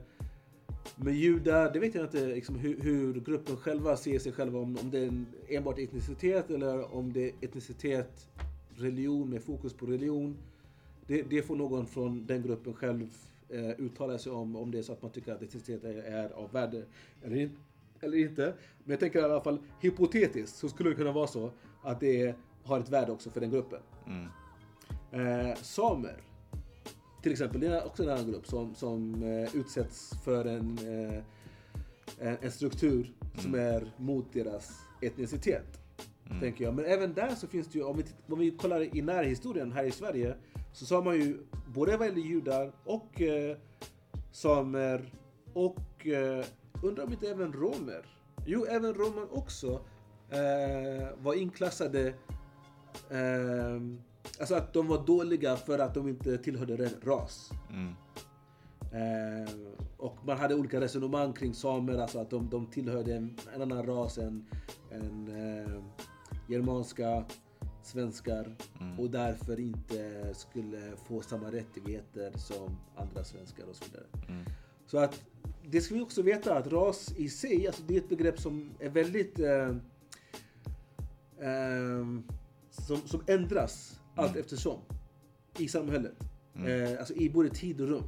med 0.96 1.14
judar. 1.14 1.72
Det 1.72 1.78
vet 1.78 1.94
jag 1.94 2.04
inte 2.04 2.26
liksom, 2.26 2.58
hur, 2.58 2.80
hur 2.80 3.20
gruppen 3.20 3.56
själva 3.56 3.96
ser 3.96 4.18
sig 4.18 4.32
själva. 4.32 4.58
Om, 4.58 4.76
om 4.82 4.90
det 4.90 4.98
är 4.98 5.06
en, 5.06 5.26
enbart 5.48 5.78
etnicitet 5.78 6.50
eller 6.50 6.94
om 6.94 7.12
det 7.12 7.24
är 7.28 7.32
etnicitet, 7.40 8.28
religion 8.76 9.30
med 9.30 9.42
fokus 9.42 9.72
på 9.74 9.86
religion. 9.86 10.36
Det, 11.12 11.22
det 11.22 11.42
får 11.42 11.56
någon 11.56 11.86
från 11.86 12.26
den 12.26 12.42
gruppen 12.42 12.74
själv 12.74 13.14
eh, 13.48 13.70
uttala 13.70 14.18
sig 14.18 14.32
om. 14.32 14.56
Om 14.56 14.70
det 14.70 14.78
är 14.78 14.82
så 14.82 14.92
att 14.92 15.02
man 15.02 15.10
tycker 15.10 15.32
att 15.32 15.42
etnicitet 15.42 15.84
är, 15.84 16.02
är 16.02 16.30
av 16.30 16.52
värde 16.52 16.84
eller, 17.22 17.36
in, 17.36 17.56
eller 18.00 18.18
inte. 18.18 18.54
Men 18.84 18.90
jag 18.90 19.00
tänker 19.00 19.18
i 19.18 19.22
alla 19.22 19.40
fall 19.40 19.58
hypotetiskt 19.80 20.56
så 20.56 20.68
skulle 20.68 20.90
det 20.90 20.96
kunna 20.96 21.12
vara 21.12 21.26
så 21.26 21.50
att 21.82 22.00
det 22.00 22.34
har 22.62 22.80
ett 22.80 22.88
värde 22.88 23.12
också 23.12 23.30
för 23.30 23.40
den 23.40 23.50
gruppen. 23.50 23.80
mm, 24.06 24.26
Eh, 25.12 25.54
samer, 25.56 26.16
till 27.22 27.32
exempel, 27.32 27.60
det 27.60 27.66
är 27.66 27.86
också 27.86 28.02
en 28.02 28.08
annan 28.08 28.30
grupp 28.30 28.46
som, 28.46 28.74
som 28.74 29.22
eh, 29.22 29.56
utsätts 29.56 30.12
för 30.24 30.44
en, 30.44 30.78
eh, 30.78 31.22
en, 32.18 32.36
en 32.40 32.50
struktur 32.50 33.12
som 33.38 33.54
är 33.54 33.92
mot 33.96 34.32
deras 34.32 34.80
etnicitet. 35.00 35.78
Tänker 36.40 36.64
jag. 36.64 36.74
Men 36.74 36.84
även 36.84 37.14
där 37.14 37.34
så 37.34 37.46
finns 37.46 37.68
det 37.68 37.78
ju, 37.78 37.84
om 37.84 37.96
vi, 37.96 38.04
om 38.28 38.38
vi 38.38 38.50
kollar 38.50 38.96
i 38.96 39.02
närhistorien 39.02 39.72
här 39.72 39.84
i 39.84 39.90
Sverige, 39.90 40.34
så 40.72 40.86
sa 40.86 41.02
man 41.02 41.14
ju 41.14 41.38
både 41.74 41.96
vad 41.96 42.06
gäller 42.06 42.20
judar 42.20 42.72
och 42.84 43.20
eh, 43.20 43.56
samer 44.30 45.14
och 45.52 46.06
eh, 46.06 46.44
undrar 46.82 47.04
om 47.04 47.12
inte 47.12 47.30
även 47.30 47.52
romer. 47.52 48.06
Jo, 48.46 48.64
även 48.64 48.94
romer 48.94 49.38
också 49.38 49.80
eh, 50.30 51.08
var 51.22 51.34
inklassade 51.34 52.14
Ehm, 53.10 54.00
alltså 54.40 54.54
att 54.54 54.72
de 54.72 54.88
var 54.88 55.06
dåliga 55.06 55.56
för 55.56 55.78
att 55.78 55.94
de 55.94 56.08
inte 56.08 56.38
tillhörde 56.38 56.76
rätt 56.76 57.06
ras. 57.06 57.50
mm, 57.70 57.94
Ehm, 58.92 59.66
och 59.96 60.16
man 60.24 60.36
hade 60.38 60.54
olika 60.54 60.80
resonemang 60.80 61.32
kring 61.32 61.54
samer, 61.54 61.98
alltså 61.98 62.18
att 62.18 62.30
de, 62.30 62.50
de 62.50 62.66
tillhörde 62.66 63.14
en, 63.14 63.36
en 63.54 63.62
annan 63.62 63.86
ras 63.86 64.18
än, 64.18 64.46
än 64.90 65.28
ehm, 65.28 65.82
germanska 66.48 67.24
svenskar 67.86 68.56
och 68.98 69.10
därför 69.10 69.60
inte 69.60 70.30
skulle 70.34 70.92
få 71.08 71.22
samma 71.22 71.52
rättigheter 71.52 72.32
som 72.38 72.76
andra 72.96 73.24
svenskar 73.24 73.64
och 73.64 73.76
så 73.76 73.84
vidare. 73.84 74.06
mm, 74.28 74.44
Så 74.86 74.98
att 74.98 75.22
det 75.70 75.80
ska 75.80 75.94
vi 75.94 76.00
också 76.00 76.22
veta 76.22 76.54
att 76.54 76.66
ras 76.66 77.12
i 77.16 77.28
sig, 77.28 77.66
alltså 77.66 77.82
det 77.86 77.94
är 77.94 77.98
ett 77.98 78.08
begrepp 78.08 78.40
som 78.40 78.70
är 78.80 78.90
väldigt 78.90 79.38
eh, 79.38 79.76
ehm, 81.40 82.22
som, 82.70 82.96
som 82.96 83.22
ändras 83.26 84.00
allt 84.16 84.36
eftersom 84.36 84.78
i 85.58 85.68
samhället. 85.68 86.16
Eh, 86.54 86.98
alltså 86.98 87.14
i 87.14 87.30
både 87.30 87.48
tid 87.48 87.80
och 87.80 87.88
rum 87.88 88.04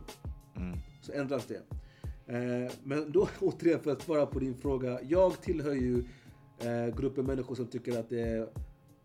mm, 0.56 0.78
så 1.02 1.12
ändras 1.12 1.46
det. 1.46 1.62
Eh, 2.26 2.72
men 2.82 3.12
då 3.12 3.28
återigen 3.40 3.80
för 3.80 3.92
att 3.92 4.02
svara 4.02 4.26
på 4.26 4.38
din 4.38 4.54
fråga. 4.54 4.98
Jag 5.02 5.40
tillhör 5.42 5.74
ju 5.74 6.04
eh, 6.58 6.96
gruppen 6.96 7.26
människor 7.26 7.54
som 7.54 7.66
tycker 7.66 8.00
att 8.00 8.08
det 8.08 8.20
är 8.20 8.48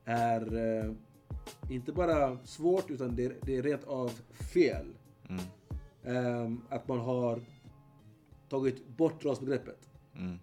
eh, 0.09 0.91
inte 1.69 1.91
bara 1.91 2.37
svårt 2.45 2.91
utan 2.91 3.15
det, 3.15 3.33
det 3.45 3.55
är 3.57 3.63
rent 3.63 3.83
av 3.83 4.09
fel. 4.53 4.85
mm, 5.29 5.41
Ehm, 6.03 6.61
att 6.69 6.87
man 6.87 6.99
har 6.99 7.39
tagit 8.49 8.87
bort 8.87 9.25
rasbegreppet 9.25 9.89
mm, 10.15 10.37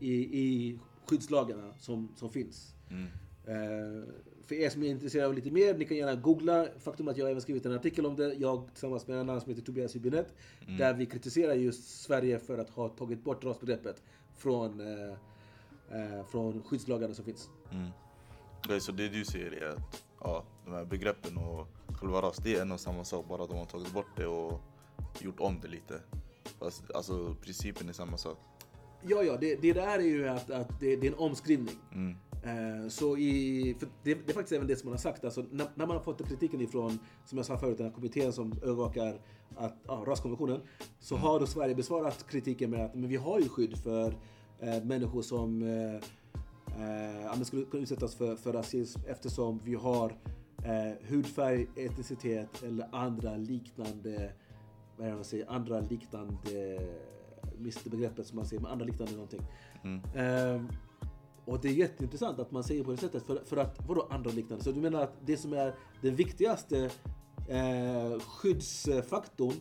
i, 0.00 0.12
i 0.40 0.78
skyddslagarna 1.06 1.72
som, 1.78 2.08
som 2.16 2.30
finns. 2.30 2.74
mm, 2.90 3.06
Eh, 3.46 4.04
för 4.46 4.54
er 4.54 4.68
som 4.70 4.82
är 4.82 4.86
intresserade 4.90 5.28
av 5.28 5.34
lite 5.34 5.50
mer, 5.50 5.74
ni 5.78 5.84
kan 5.84 5.96
gärna 5.96 6.14
googla. 6.14 6.66
Faktum 6.78 7.06
är 7.08 7.10
att 7.12 7.16
jag 7.18 7.30
även 7.30 7.42
skrivit 7.42 7.66
en 7.66 7.72
artikel 7.72 8.06
om 8.06 8.16
det, 8.16 8.34
jag 8.34 8.66
tillsammans 8.72 9.06
med 9.06 9.14
en 9.16 9.20
annan 9.20 9.40
som 9.40 9.50
heter 9.50 9.62
Tobias 9.62 9.96
Hübinette. 9.96 10.30
Där 10.78 10.94
vi 10.94 11.06
kritiserar 11.06 11.54
just 11.54 12.00
Sverige 12.02 12.38
för 12.38 12.58
att 12.58 12.70
ha 12.70 12.88
tagit 12.88 13.24
bort 13.24 13.44
rasbegreppet 13.44 14.02
från, 14.36 14.80
eh, 14.80 15.10
eh, 15.90 16.26
från 16.26 16.62
skyddslagarna 16.62 17.14
som 17.14 17.24
finns. 17.24 17.48
Mm. 18.64 18.76
Okej, 18.76 18.80
så 18.80 18.92
det 18.92 19.08
du 19.08 19.24
säger 19.24 19.52
är 19.52 19.68
att 19.68 20.04
ja, 20.20 20.44
de 20.64 20.72
här 20.72 20.84
begreppen 20.84 21.36
och 21.36 21.68
själva 22.00 22.22
ras, 22.22 22.36
det 22.36 22.56
är 22.56 22.62
en 22.62 22.72
och 22.72 22.80
samma 22.80 23.04
sak. 23.04 23.28
Bara 23.28 23.46
de 23.46 23.58
har 23.58 23.64
tagit 23.64 23.92
bort 23.92 24.16
det 24.16 24.26
och 24.26 24.60
gjort 25.20 25.40
om 25.40 25.60
det 25.60 25.68
lite. 25.68 26.00
Fast 26.58 26.90
alltså 26.90 27.34
principen 27.42 27.88
är 27.88 27.92
samma 27.92 28.16
sak. 28.16 28.38
Ja, 29.02 29.22
ja, 29.22 29.36
det, 29.40 29.56
det 29.62 29.72
där 29.72 29.98
är 29.98 30.02
ju 30.02 30.28
att, 30.28 30.50
att 30.50 30.80
det, 30.80 30.96
det 30.96 31.06
är 31.06 31.12
en 31.12 31.18
omskrivning. 31.18 31.76
Mm. 31.92 32.16
Eh, 32.42 32.88
så 32.88 33.16
i, 33.16 33.76
för 33.78 33.88
det, 34.02 34.14
det 34.14 34.32
är 34.32 34.34
faktiskt 34.34 34.52
även 34.52 34.66
det 34.66 34.76
som 34.76 34.88
man 34.88 34.92
har 34.92 34.98
sagt. 34.98 35.24
Alltså, 35.24 35.44
när, 35.50 35.66
när 35.74 35.86
man 35.86 35.96
har 35.96 36.02
fått 36.02 36.28
kritiken 36.28 36.60
ifrån, 36.60 36.98
som 37.24 37.38
jag 37.38 37.46
sa 37.46 37.58
förut, 37.58 37.78
den 37.78 37.86
här 37.86 37.94
kommittén 37.94 38.32
som 38.32 38.52
övervakar 38.62 39.20
att, 39.56 39.76
ja, 39.86 40.04
raskonventionen. 40.06 40.60
Så 40.98 41.16
har 41.16 41.40
då 41.40 41.46
Sverige 41.46 41.74
besvarat 41.74 42.26
kritiken 42.30 42.70
med 42.70 42.84
att 42.84 42.94
men 42.94 43.08
vi 43.08 43.16
har 43.16 43.40
ju 43.40 43.48
skydd 43.48 43.78
för 43.78 44.18
eh, 44.60 44.84
människor 44.84 45.22
som 45.22 45.62
eh, 45.62 46.00
eh, 46.76 47.36
men 47.36 47.44
skulle 47.44 47.64
kunna 47.64 47.82
utsättas 47.82 48.14
för, 48.14 48.36
för 48.36 48.52
rasism 48.52 49.00
eftersom 49.06 49.60
vi 49.64 49.74
har 49.74 50.16
eh, 50.64 51.08
hudfärg, 51.08 51.66
etnicitet 51.76 52.62
eller 52.62 52.88
andra 52.92 53.36
liknande, 53.36 54.32
vad 54.96 55.06
är 55.06 55.10
det 55.10 55.16
man 55.16 55.24
säger, 55.24 55.50
andra 55.50 55.80
liknande, 55.80 56.80
mister 57.58 57.90
begreppet 57.90 58.26
som 58.26 58.36
man 58.36 58.46
säger, 58.46 58.62
men 58.62 58.72
andra 58.72 58.84
liknande 58.84 59.12
någonting. 59.12 59.42
Eh, 60.14 60.62
och 61.44 61.60
det 61.60 61.68
är 61.68 61.72
jätteintressant 61.72 62.38
att 62.38 62.50
man 62.50 62.64
säger 62.64 62.84
på 62.84 62.90
det 62.90 62.96
sättet. 62.96 63.22
För, 63.22 63.42
för 63.44 63.56
att, 63.56 63.88
vadå 63.88 64.06
andra 64.10 64.30
liknande? 64.30 64.64
Så 64.64 64.72
du 64.72 64.80
menar 64.80 65.02
att 65.02 65.12
det 65.26 65.36
som 65.36 65.52
är 65.52 65.74
den 66.02 66.16
viktigaste 66.16 66.90
eh, 67.48 68.20
skyddsfaktorn 68.20 69.54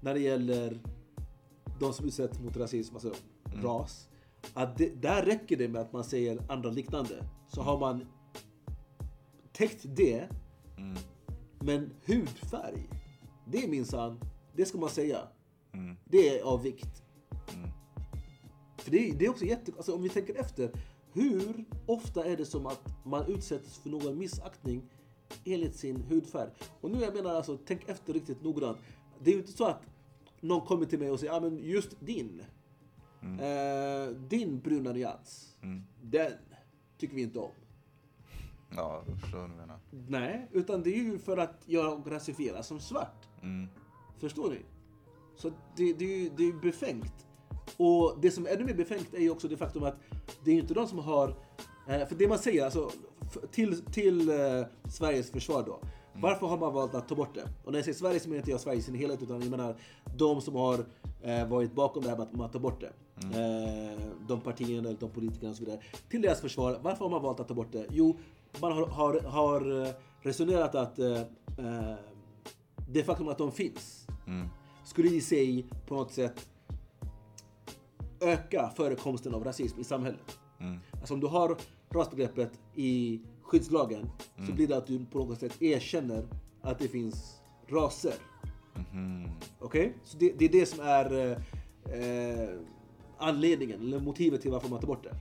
när 0.00 0.14
det 0.14 0.20
gäller 0.20 0.80
de 1.80 1.92
som 1.92 2.06
utsätts 2.06 2.40
mot 2.40 2.56
rasism, 2.56 2.94
alltså 2.94 3.12
ras. 3.62 4.08
Att 4.54 4.78
det, 4.78 5.02
där 5.02 5.22
räcker 5.24 5.56
det 5.56 5.68
med 5.68 5.80
att 5.80 5.92
man 5.92 6.04
säger 6.04 6.42
andra 6.48 6.70
liknande. 6.70 7.24
Så 7.48 7.62
har 7.62 7.78
man 7.78 8.06
täckt 9.52 9.84
det. 9.84 10.28
Men 11.60 11.90
hudfärg, 12.06 12.88
det 13.46 13.64
är 13.64 13.68
minsann, 13.68 14.20
det 14.56 14.64
ska 14.64 14.78
man 14.78 14.88
säga. 14.90 15.18
Det 16.04 16.38
är 16.38 16.42
av 16.42 16.62
vikt. 16.62 17.02
För 18.78 18.90
det, 18.90 19.08
är- 19.10 19.14
det 19.14 19.24
är 19.24 19.30
också 19.30 19.44
jätte... 19.44 19.72
Alltså 19.76 19.94
om 19.94 20.02
vi 20.02 20.08
tänker 20.08 20.34
efter. 20.40 20.70
Hur 21.12 21.64
ofta 21.86 22.24
är 22.24 22.36
det 22.36 22.44
som 22.44 22.66
att 22.66 22.80
man 23.04 23.26
utsätts 23.26 23.78
för 23.78 23.90
någon 23.90 24.18
missaktning 24.18 24.82
enligt 25.44 25.76
sin 25.76 26.00
hudfärg? 26.02 26.50
Och 26.80 26.90
nu 26.90 27.00
jag 27.00 27.14
menar 27.14 27.34
alltså, 27.34 27.58
tänk 27.66 27.88
efter 27.88 28.12
riktigt 28.12 28.42
noggrant. 28.42 28.78
Det 29.24 29.30
är 29.30 29.34
ju 29.34 29.40
inte 29.40 29.52
så 29.52 29.64
att 29.64 29.82
någon 30.40 30.66
kommer 30.66 30.86
till 30.86 30.98
mig 30.98 31.10
och 31.10 31.20
säger, 31.20 31.32
ja 31.32 31.40
men 31.40 31.58
just 31.58 32.00
din. 32.00 32.42
Eh, 33.22 34.08
din 34.28 34.60
bruna 34.60 34.92
nyans. 34.92 35.56
Den 36.02 36.32
tycker 36.98 37.14
vi 37.14 37.22
inte 37.22 37.38
om. 37.38 37.50
Ja, 38.76 39.04
förstår 39.22 39.38
vad 39.38 39.50
du 39.50 39.54
menar. 39.54 39.78
Nej, 40.08 40.48
utan 40.52 40.82
det 40.82 40.90
är 40.90 41.02
ju 41.02 41.18
för 41.18 41.36
att 41.36 41.62
jag 41.66 42.02
rasifieras 42.06 42.66
som 42.66 42.80
svart. 42.80 43.28
Mm. 43.42 43.68
Förstår 44.18 44.50
ni? 44.50 44.58
Så 45.36 45.48
det, 45.76 45.92
det, 45.92 46.04
är 46.04 46.18
ju- 46.18 46.30
det 46.36 46.42
är 46.42 46.46
ju 46.46 46.60
befängt. 46.60 47.26
Och 47.76 48.18
det 48.22 48.30
som 48.30 48.46
är 48.46 48.50
ännu 48.50 48.64
mer 48.64 48.74
befängt 48.74 49.14
är 49.14 49.20
ju 49.20 49.30
också 49.30 49.48
det 49.48 49.56
faktum 49.56 49.82
att 49.82 49.96
det 50.44 50.50
är 50.50 50.54
ju 50.54 50.60
inte 50.60 50.74
de 50.74 50.86
som 50.88 50.98
har... 50.98 51.28
eh, 51.88 52.06
För 52.08 52.14
det 52.14 52.28
man 52.28 52.38
säger, 52.38 52.64
alltså 52.64 52.90
till, 53.50 53.84
till 53.84 54.28
eh, 54.28 54.66
Sveriges 54.88 55.30
försvar 55.30 55.62
då. 55.66 55.80
Varför 56.14 56.46
har 56.46 56.58
man 56.58 56.74
valt 56.74 56.94
att 56.94 57.08
ta 57.08 57.14
bort 57.14 57.34
det? 57.34 57.48
Och 57.64 57.72
när 57.72 57.78
jag 57.78 57.84
säger 57.84 57.98
Sverige 57.98 58.20
så 58.20 58.28
menar 58.28 58.38
inte 58.38 58.50
jag 58.50 58.60
Sverige 58.60 58.78
i 58.78 58.82
sin 58.82 58.94
helhet 58.94 59.22
utan 59.22 59.40
jag 59.40 59.50
menar 59.50 59.76
de 60.16 60.40
som 60.40 60.54
har 60.54 60.84
eh, 61.22 61.48
varit 61.48 61.74
bakom 61.74 62.02
det 62.02 62.08
här 62.08 62.16
med 62.16 62.26
att 62.26 62.32
man 62.32 62.50
tar 62.50 62.60
bort 62.60 62.80
det. 62.80 62.92
Eh, 63.22 64.00
de 64.28 64.40
partierna, 64.40 64.88
eller 64.88 65.00
de 65.00 65.10
politikerna 65.10 65.50
och 65.50 65.56
så 65.56 65.64
vidare. 65.64 65.80
Till 66.08 66.22
deras 66.22 66.40
försvar, 66.40 66.78
varför 66.82 67.04
har 67.04 67.10
man 67.10 67.22
valt 67.22 67.40
att 67.40 67.48
ta 67.48 67.54
bort 67.54 67.72
det? 67.72 67.86
Jo, 67.90 68.16
man 68.60 68.72
har, 68.72 68.86
har, 68.86 69.20
har 69.20 69.82
eh, 69.86 69.92
resonerat 70.20 70.74
att 70.74 70.98
eh, 70.98 71.20
eh, 71.58 71.94
det 72.88 73.04
faktum 73.04 73.28
att 73.28 73.38
de 73.38 73.52
finns 73.52 74.06
skulle 74.84 75.08
i 75.08 75.20
sig 75.20 75.66
på 75.86 75.94
något 75.94 76.12
sätt 76.12 76.48
öka 78.20 78.70
förekomsten 78.76 79.34
av 79.34 79.44
rasism 79.44 79.80
i 79.80 79.84
samhället. 79.84 80.38
Alltså 80.90 81.14
om 81.14 81.20
du 81.20 81.26
har 81.26 81.56
rasbegreppet 81.90 82.60
i 82.74 83.20
skyddslagen 83.52 84.10
så 84.46 84.52
blir 84.52 84.68
det 84.68 84.76
att 84.76 84.86
du 84.86 85.04
på 85.04 85.18
något 85.18 85.40
sätt 85.40 85.62
erkänner 85.62 86.28
att 86.62 86.78
det 86.78 86.88
finns 86.88 87.40
raser. 87.68 88.14
Okej? 89.58 89.94
Så 90.04 90.18
det, 90.18 90.32
det 90.38 90.44
är 90.44 90.48
det 90.48 90.66
som 90.66 90.80
är 90.80 91.30
eh, 91.30 92.48
anledningen, 93.18 93.80
eller 93.80 94.00
motivet 94.00 94.42
till 94.42 94.50
varför 94.50 94.68
man 94.68 94.80
tar 94.80 94.86
bort 94.86 95.04
det. 95.04 95.16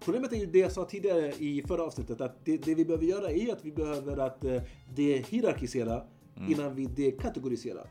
Problemet 0.00 0.32
är 0.32 0.36
ju 0.36 0.46
det 0.46 0.58
jag 0.58 0.72
sa 0.72 0.84
tidigare 0.84 1.32
i 1.38 1.62
förra 1.68 1.82
avsnittet, 1.82 2.20
att 2.20 2.44
det, 2.44 2.56
det 2.56 2.74
vi 2.74 2.84
behöver 2.84 3.04
göra 3.06 3.30
är 3.30 3.52
att 3.52 3.64
vi 3.64 3.72
behöver 3.72 4.16
att 4.16 4.44
eh, 4.44 4.62
dehierarkisera 4.94 6.02
innan 6.48 6.74
vi 6.74 6.86
dekategoriserar. 6.86 7.86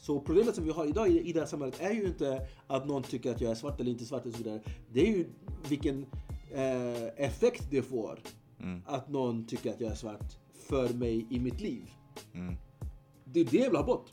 Så 0.00 0.20
problemet 0.20 0.54
som 0.54 0.64
vi 0.64 0.70
har 0.70 0.86
idag 0.86 1.08
i, 1.08 1.28
i 1.28 1.32
det 1.32 1.40
här 1.40 1.46
samhället 1.46 1.80
är 1.80 1.92
ju 1.92 2.06
inte 2.06 2.46
att 2.66 2.86
någon 2.86 3.02
tycker 3.02 3.30
att 3.30 3.40
jag 3.40 3.50
är 3.50 3.54
svart 3.54 3.80
eller 3.80 3.90
inte 3.90 4.04
svart 4.04 4.26
och 4.26 4.32
så 4.32 4.38
vidare. 4.38 4.60
Det 4.92 5.00
är 5.00 5.06
ju 5.16 5.26
vilken 5.68 6.06
eh, 6.52 7.24
effekt 7.24 7.70
det 7.70 7.82
får 7.82 8.18
att 8.86 9.08
någon 9.08 9.46
tycker 9.46 9.70
att 9.70 9.80
jag 9.80 9.90
är 9.90 9.94
svart 9.94 10.36
för 10.68 10.94
mig 10.94 11.26
i 11.30 11.40
mitt 11.40 11.60
liv. 11.60 11.90
Det 13.24 13.40
är 13.40 13.44
det 13.44 13.58
jag 13.58 13.70
vill 13.70 13.76
ha 13.76 13.86
bort. 13.86 14.10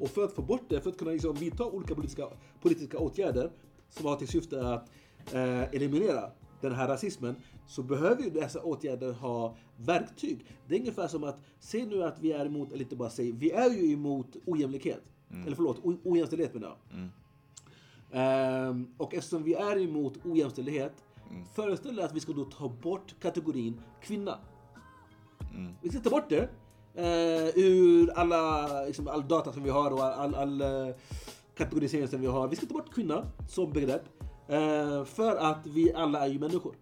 Och 0.00 0.08
för 0.08 0.24
att 0.24 0.32
få 0.32 0.42
bort 0.42 0.62
det, 0.68 0.80
för 0.80 0.90
att 0.90 0.98
kunna 0.98 1.10
liksom 1.10 1.34
vidta 1.34 1.64
olika 1.64 1.94
politiska, 1.94 2.26
politiska 2.62 2.98
åtgärder 2.98 3.50
som 3.88 4.06
har 4.06 4.16
till 4.16 4.28
syfte 4.28 4.68
att 4.68 4.90
eh, 5.32 5.62
eliminera 5.62 6.30
den 6.60 6.72
här 6.72 6.88
rasismen 6.88 7.36
så 7.66 7.82
behöver 7.82 8.22
ju 8.22 8.30
dessa 8.30 8.62
åtgärder 8.62 9.12
ha 9.12 9.56
verktyg. 9.76 10.46
Det 10.68 10.74
är 10.74 10.80
ungefär 10.80 11.08
som 11.08 11.24
att, 11.24 11.40
se 11.60 11.86
nu 11.86 12.02
att 12.02 12.20
vi 12.20 12.32
är 12.32 12.46
emot, 12.46 12.72
eller 12.72 12.82
inte 12.82 12.96
bara 12.96 13.10
säg, 13.10 13.32
vi 13.32 13.50
är 13.50 13.70
ju 13.70 13.92
emot 13.92 14.36
ojämlikhet. 14.46 15.02
Eller 15.46 15.56
förlåt, 15.56 15.80
ojämställdhet 16.04 16.54
menar 16.54 16.68
jag. 16.68 17.08
Ehm, 18.12 18.86
och 18.96 19.14
eftersom 19.14 19.42
vi 19.42 19.54
är 19.54 19.78
emot 19.78 20.26
ojämställdhet, 20.26 21.04
föreställ 21.54 21.96
dig 21.96 22.04
att 22.04 22.14
vi 22.14 22.20
ska 22.20 22.32
då 22.32 22.44
ta 22.44 22.68
bort 22.68 23.14
kategorin 23.20 23.80
kvinna. 24.02 24.38
Vi 25.82 25.90
ska 25.90 26.00
ta 26.00 26.10
bort 26.10 26.28
det 26.28 26.48
eh, 26.94 27.64
ur 27.64 28.10
alla, 28.10 28.66
liksom, 28.82 29.08
all 29.08 29.28
data 29.28 29.52
som 29.52 29.62
vi 29.62 29.70
har 29.70 29.90
och 29.90 30.04
all, 30.04 30.34
all, 30.34 30.34
all 30.34 30.88
eh, 30.88 30.94
kategorisering 31.56 32.08
som 32.08 32.20
vi 32.20 32.26
har. 32.26 32.48
Vi 32.48 32.56
ska 32.56 32.66
ta 32.66 32.74
bort 32.74 32.94
kvinna 32.94 33.26
som 33.48 33.72
begrepp. 33.72 34.02
Eh, 34.48 35.04
för 35.04 35.36
att 35.36 35.66
vi 35.66 35.92
alla 35.92 36.24
är 36.24 36.28
ju 36.28 36.38
människor. 36.38 36.74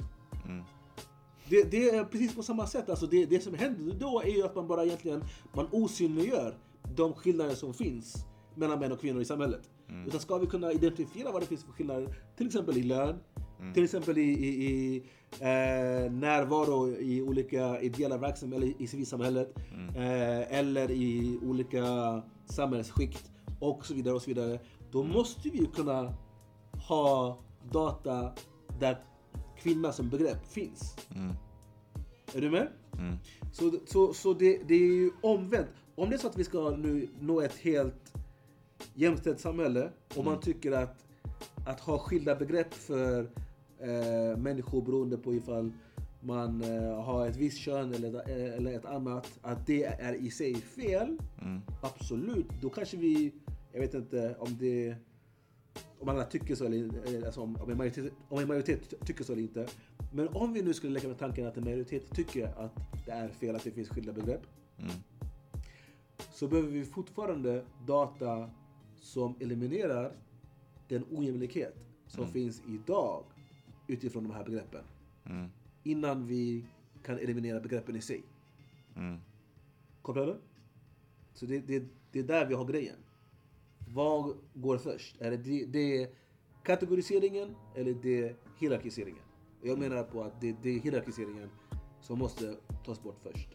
Det, 1.48 1.70
det 1.70 1.88
är 1.88 2.04
precis 2.04 2.34
på 2.34 2.42
samma 2.42 2.66
sätt. 2.66 2.90
Alltså 2.90 3.06
det, 3.06 3.26
det 3.26 3.40
som 3.40 3.54
händer 3.54 3.94
då 4.00 4.22
är 4.22 4.28
ju 4.28 4.44
att 4.44 4.54
man 4.54 4.66
bara 4.66 4.84
egentligen 4.84 5.24
man 5.52 5.68
osynliggör 5.70 6.58
de 6.96 7.14
skillnader 7.14 7.54
som 7.54 7.74
finns 7.74 8.26
mellan 8.54 8.80
män 8.80 8.92
och 8.92 9.00
kvinnor 9.00 9.20
i 9.20 9.24
samhället. 9.24 9.70
Utan 10.06 10.20
ska 10.20 10.38
vi 10.38 10.46
kunna 10.46 10.72
identifiera 10.72 11.32
vad 11.32 11.42
det 11.42 11.46
finns 11.46 11.64
för 11.64 11.72
skillnader, 11.72 12.16
till 12.36 12.46
exempel 12.46 12.76
i 12.76 12.82
lön, 12.82 13.18
till 13.74 13.84
exempel 13.84 14.18
i, 14.18 14.22
i, 14.22 14.66
i 14.66 14.96
eh, 15.40 16.12
närvaro 16.12 16.88
i 16.88 17.22
olika 17.22 17.80
ideella 17.80 18.18
verksamheter, 18.18 18.62
eller 18.62 18.82
i 18.82 18.86
civilsamhället, 18.86 19.54
eh, 19.96 20.58
eller 20.58 20.90
i 20.90 21.38
olika 21.42 21.84
samhällsskikt 22.46 23.30
och 23.60 23.86
så 23.86 23.94
vidare 23.94 24.14
och 24.14 24.22
så 24.22 24.30
vidare. 24.30 24.58
Då 24.90 25.02
måste 25.02 25.48
vi 25.48 25.58
ju 25.58 25.66
kunna 25.66 26.14
ha 26.88 27.38
data 27.72 28.32
där 28.80 28.98
kvinna 29.58 29.92
som 29.92 30.08
begrepp 30.08 30.46
finns. 30.46 30.96
Är 32.34 32.40
du 32.40 32.50
med? 32.50 32.68
Så, 33.52 33.72
så, 33.86 34.14
så 34.14 34.34
det, 34.34 34.60
det 34.68 34.74
är 34.74 34.94
ju 34.94 35.10
omvänt. 35.22 35.68
Om 35.94 36.10
det 36.10 36.16
är 36.16 36.18
så 36.18 36.26
att 36.26 36.38
vi 36.38 36.44
ska 36.44 36.70
nu 36.70 37.08
nå 37.20 37.40
ett 37.40 37.56
helt 37.56 38.12
jämställt 38.94 39.40
samhälle 39.40 39.90
och 40.16 40.24
man 40.24 40.40
tycker 40.40 40.72
att, 40.72 41.06
att 41.66 41.80
ha 41.80 41.98
skilda 41.98 42.34
begrepp 42.36 42.74
för 42.74 43.30
eh, 43.84 44.36
människor 44.38 44.82
beroende 44.82 45.16
på 45.18 45.34
ifall 45.34 45.72
man 46.20 46.62
eh, 46.62 47.02
har 47.04 47.26
ett 47.26 47.36
visst 47.36 47.58
kön 47.58 47.94
eller, 47.94 48.20
ett- 48.20 48.28
eller 48.56 48.72
ett 48.72 48.84
annat, 48.84 49.38
att 49.42 49.66
det 49.66 49.84
är 49.84 50.14
i 50.14 50.30
sig 50.30 50.54
fel. 50.54 51.18
Absolut, 51.82 52.46
då 52.62 52.70
kanske 52.70 52.96
vi, 52.96 53.32
jag 53.72 53.80
vet 53.80 53.94
inte 53.94 54.36
om 54.38 54.56
det 54.60 54.96
om 56.00 56.08
alla 56.08 56.24
tycker 56.24 56.54
så 56.54 56.64
eller 56.64 57.06
eller 57.06 57.26
alltså 57.26 57.40
om, 57.40 57.56
en 57.70 57.76
majoritet, 57.76 58.12
om 58.28 58.38
en 58.38 58.48
majoritet 58.48 58.90
ty- 58.90 58.96
tycker 59.06 59.24
så 59.24 59.32
eller 59.32 59.42
inte. 59.42 59.66
Men 60.12 60.28
om 60.28 60.52
vi 60.52 60.62
nu 60.62 60.74
skulle 60.74 60.92
leka 60.92 61.08
med 61.08 61.18
tanken 61.18 61.46
att 61.46 61.56
en 61.56 61.64
majoritet 61.64 62.10
tycker 62.14 62.46
att 62.46 62.72
det 63.06 63.10
är 63.12 63.28
fel 63.28 63.56
att 63.56 63.64
det 63.64 63.70
finns 63.70 63.88
skilda 63.88 64.12
begrepp. 64.12 64.42
Så 66.32 66.48
behöver 66.48 66.70
vi 66.70 66.84
fortfarande 66.84 67.64
data 67.86 68.50
som 68.96 69.34
eliminerar 69.40 70.12
den 70.88 71.04
ojämlikhet 71.10 71.74
som 72.06 72.26
finns 72.32 72.62
idag 72.68 73.22
utifrån 73.86 74.22
de 74.22 74.32
här 74.32 74.44
begreppen. 74.44 74.84
Innan 75.82 76.26
vi 76.26 76.64
kan 77.02 77.18
eliminera 77.18 77.60
begreppen 77.60 77.96
i 77.96 78.00
sig. 78.00 78.22
Kopplar 80.02 80.26
du? 80.26 80.36
Så 81.32 81.46
det, 81.46 81.60
det, 81.60 81.84
det 82.12 82.18
är 82.18 82.22
där 82.22 82.46
vi 82.46 82.54
har 82.54 82.64
grejen. 82.64 82.96
Vad 83.88 84.36
går 84.54 84.78
först? 84.78 85.20
Är 85.20 85.30
det, 85.30 85.36
det, 85.36 85.66
det 85.66 86.10
kategoriseringen 86.62 87.54
eller 87.74 87.94
det 87.94 88.36
hierarkiseringen? 88.58 89.22
Jag 89.62 89.78
menar 89.78 90.02
på 90.02 90.22
att 90.22 90.40
det, 90.40 90.56
det 90.62 90.70
är 90.70 90.80
hierarkiseringen 90.80 91.50
som 92.00 92.18
måste 92.18 92.56
tas 92.84 93.02
bort 93.02 93.18
först. 93.22 93.48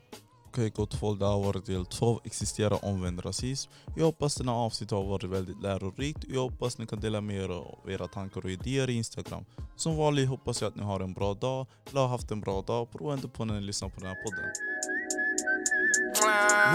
Okej 0.49 0.69
gott 0.69 0.93
folk, 0.93 1.19
det 1.19 1.25
har 1.25 1.43
varit 1.43 1.65
del 1.65 1.85
två 1.85 2.21
Existerar 2.23 2.85
omvänd 2.85 3.25
rasism. 3.25 3.71
Jag 3.95 4.05
hoppas 4.05 4.35
denna 4.35 4.53
avsnitt 4.53 4.91
har 4.91 5.03
varit 5.03 5.23
väldigt 5.23 5.61
lärorikt 5.61 6.23
och 6.23 6.31
jag 6.31 6.41
hoppas 6.41 6.77
ni 6.77 6.85
kan 6.85 6.99
dela 6.99 7.21
med 7.21 7.35
er 7.35 7.49
av 7.49 7.91
era 7.91 8.07
tankar 8.07 8.41
och 8.41 8.51
idéer 8.51 8.89
i 8.89 8.93
Instagram. 8.93 9.45
Som 9.75 9.97
vanligt 9.97 10.29
hoppas 10.29 10.61
jag 10.61 10.67
att 10.67 10.75
ni 10.75 10.83
har 10.83 10.99
en 10.99 11.13
bra 11.13 11.33
dag, 11.33 11.67
eller 11.89 12.01
har 12.01 12.07
haft 12.07 12.31
en 12.31 12.41
bra 12.41 12.61
dag, 12.61 12.87
beroende 12.93 13.27
på 13.27 13.45
när 13.45 13.53
ni 13.53 13.61
lyssnar 13.61 13.89
på 13.89 13.99
den 13.99 14.09
här 14.09 14.15
podden. 14.15 14.45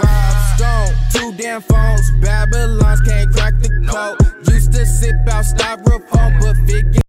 Rob 0.01 0.37
Stone, 0.55 0.93
two 1.13 1.43
damn 1.43 1.61
phones, 1.61 2.11
Babylons 2.23 3.01
can't 3.07 3.33
crack 3.35 3.53
the 3.63 3.69
code. 3.69 4.17
Used 4.55 4.71
to 4.73 4.85
sip 4.85 5.35
out 5.35 5.45
styrofoam, 5.45 6.39
but 6.39 6.71
figure. 6.71 7.04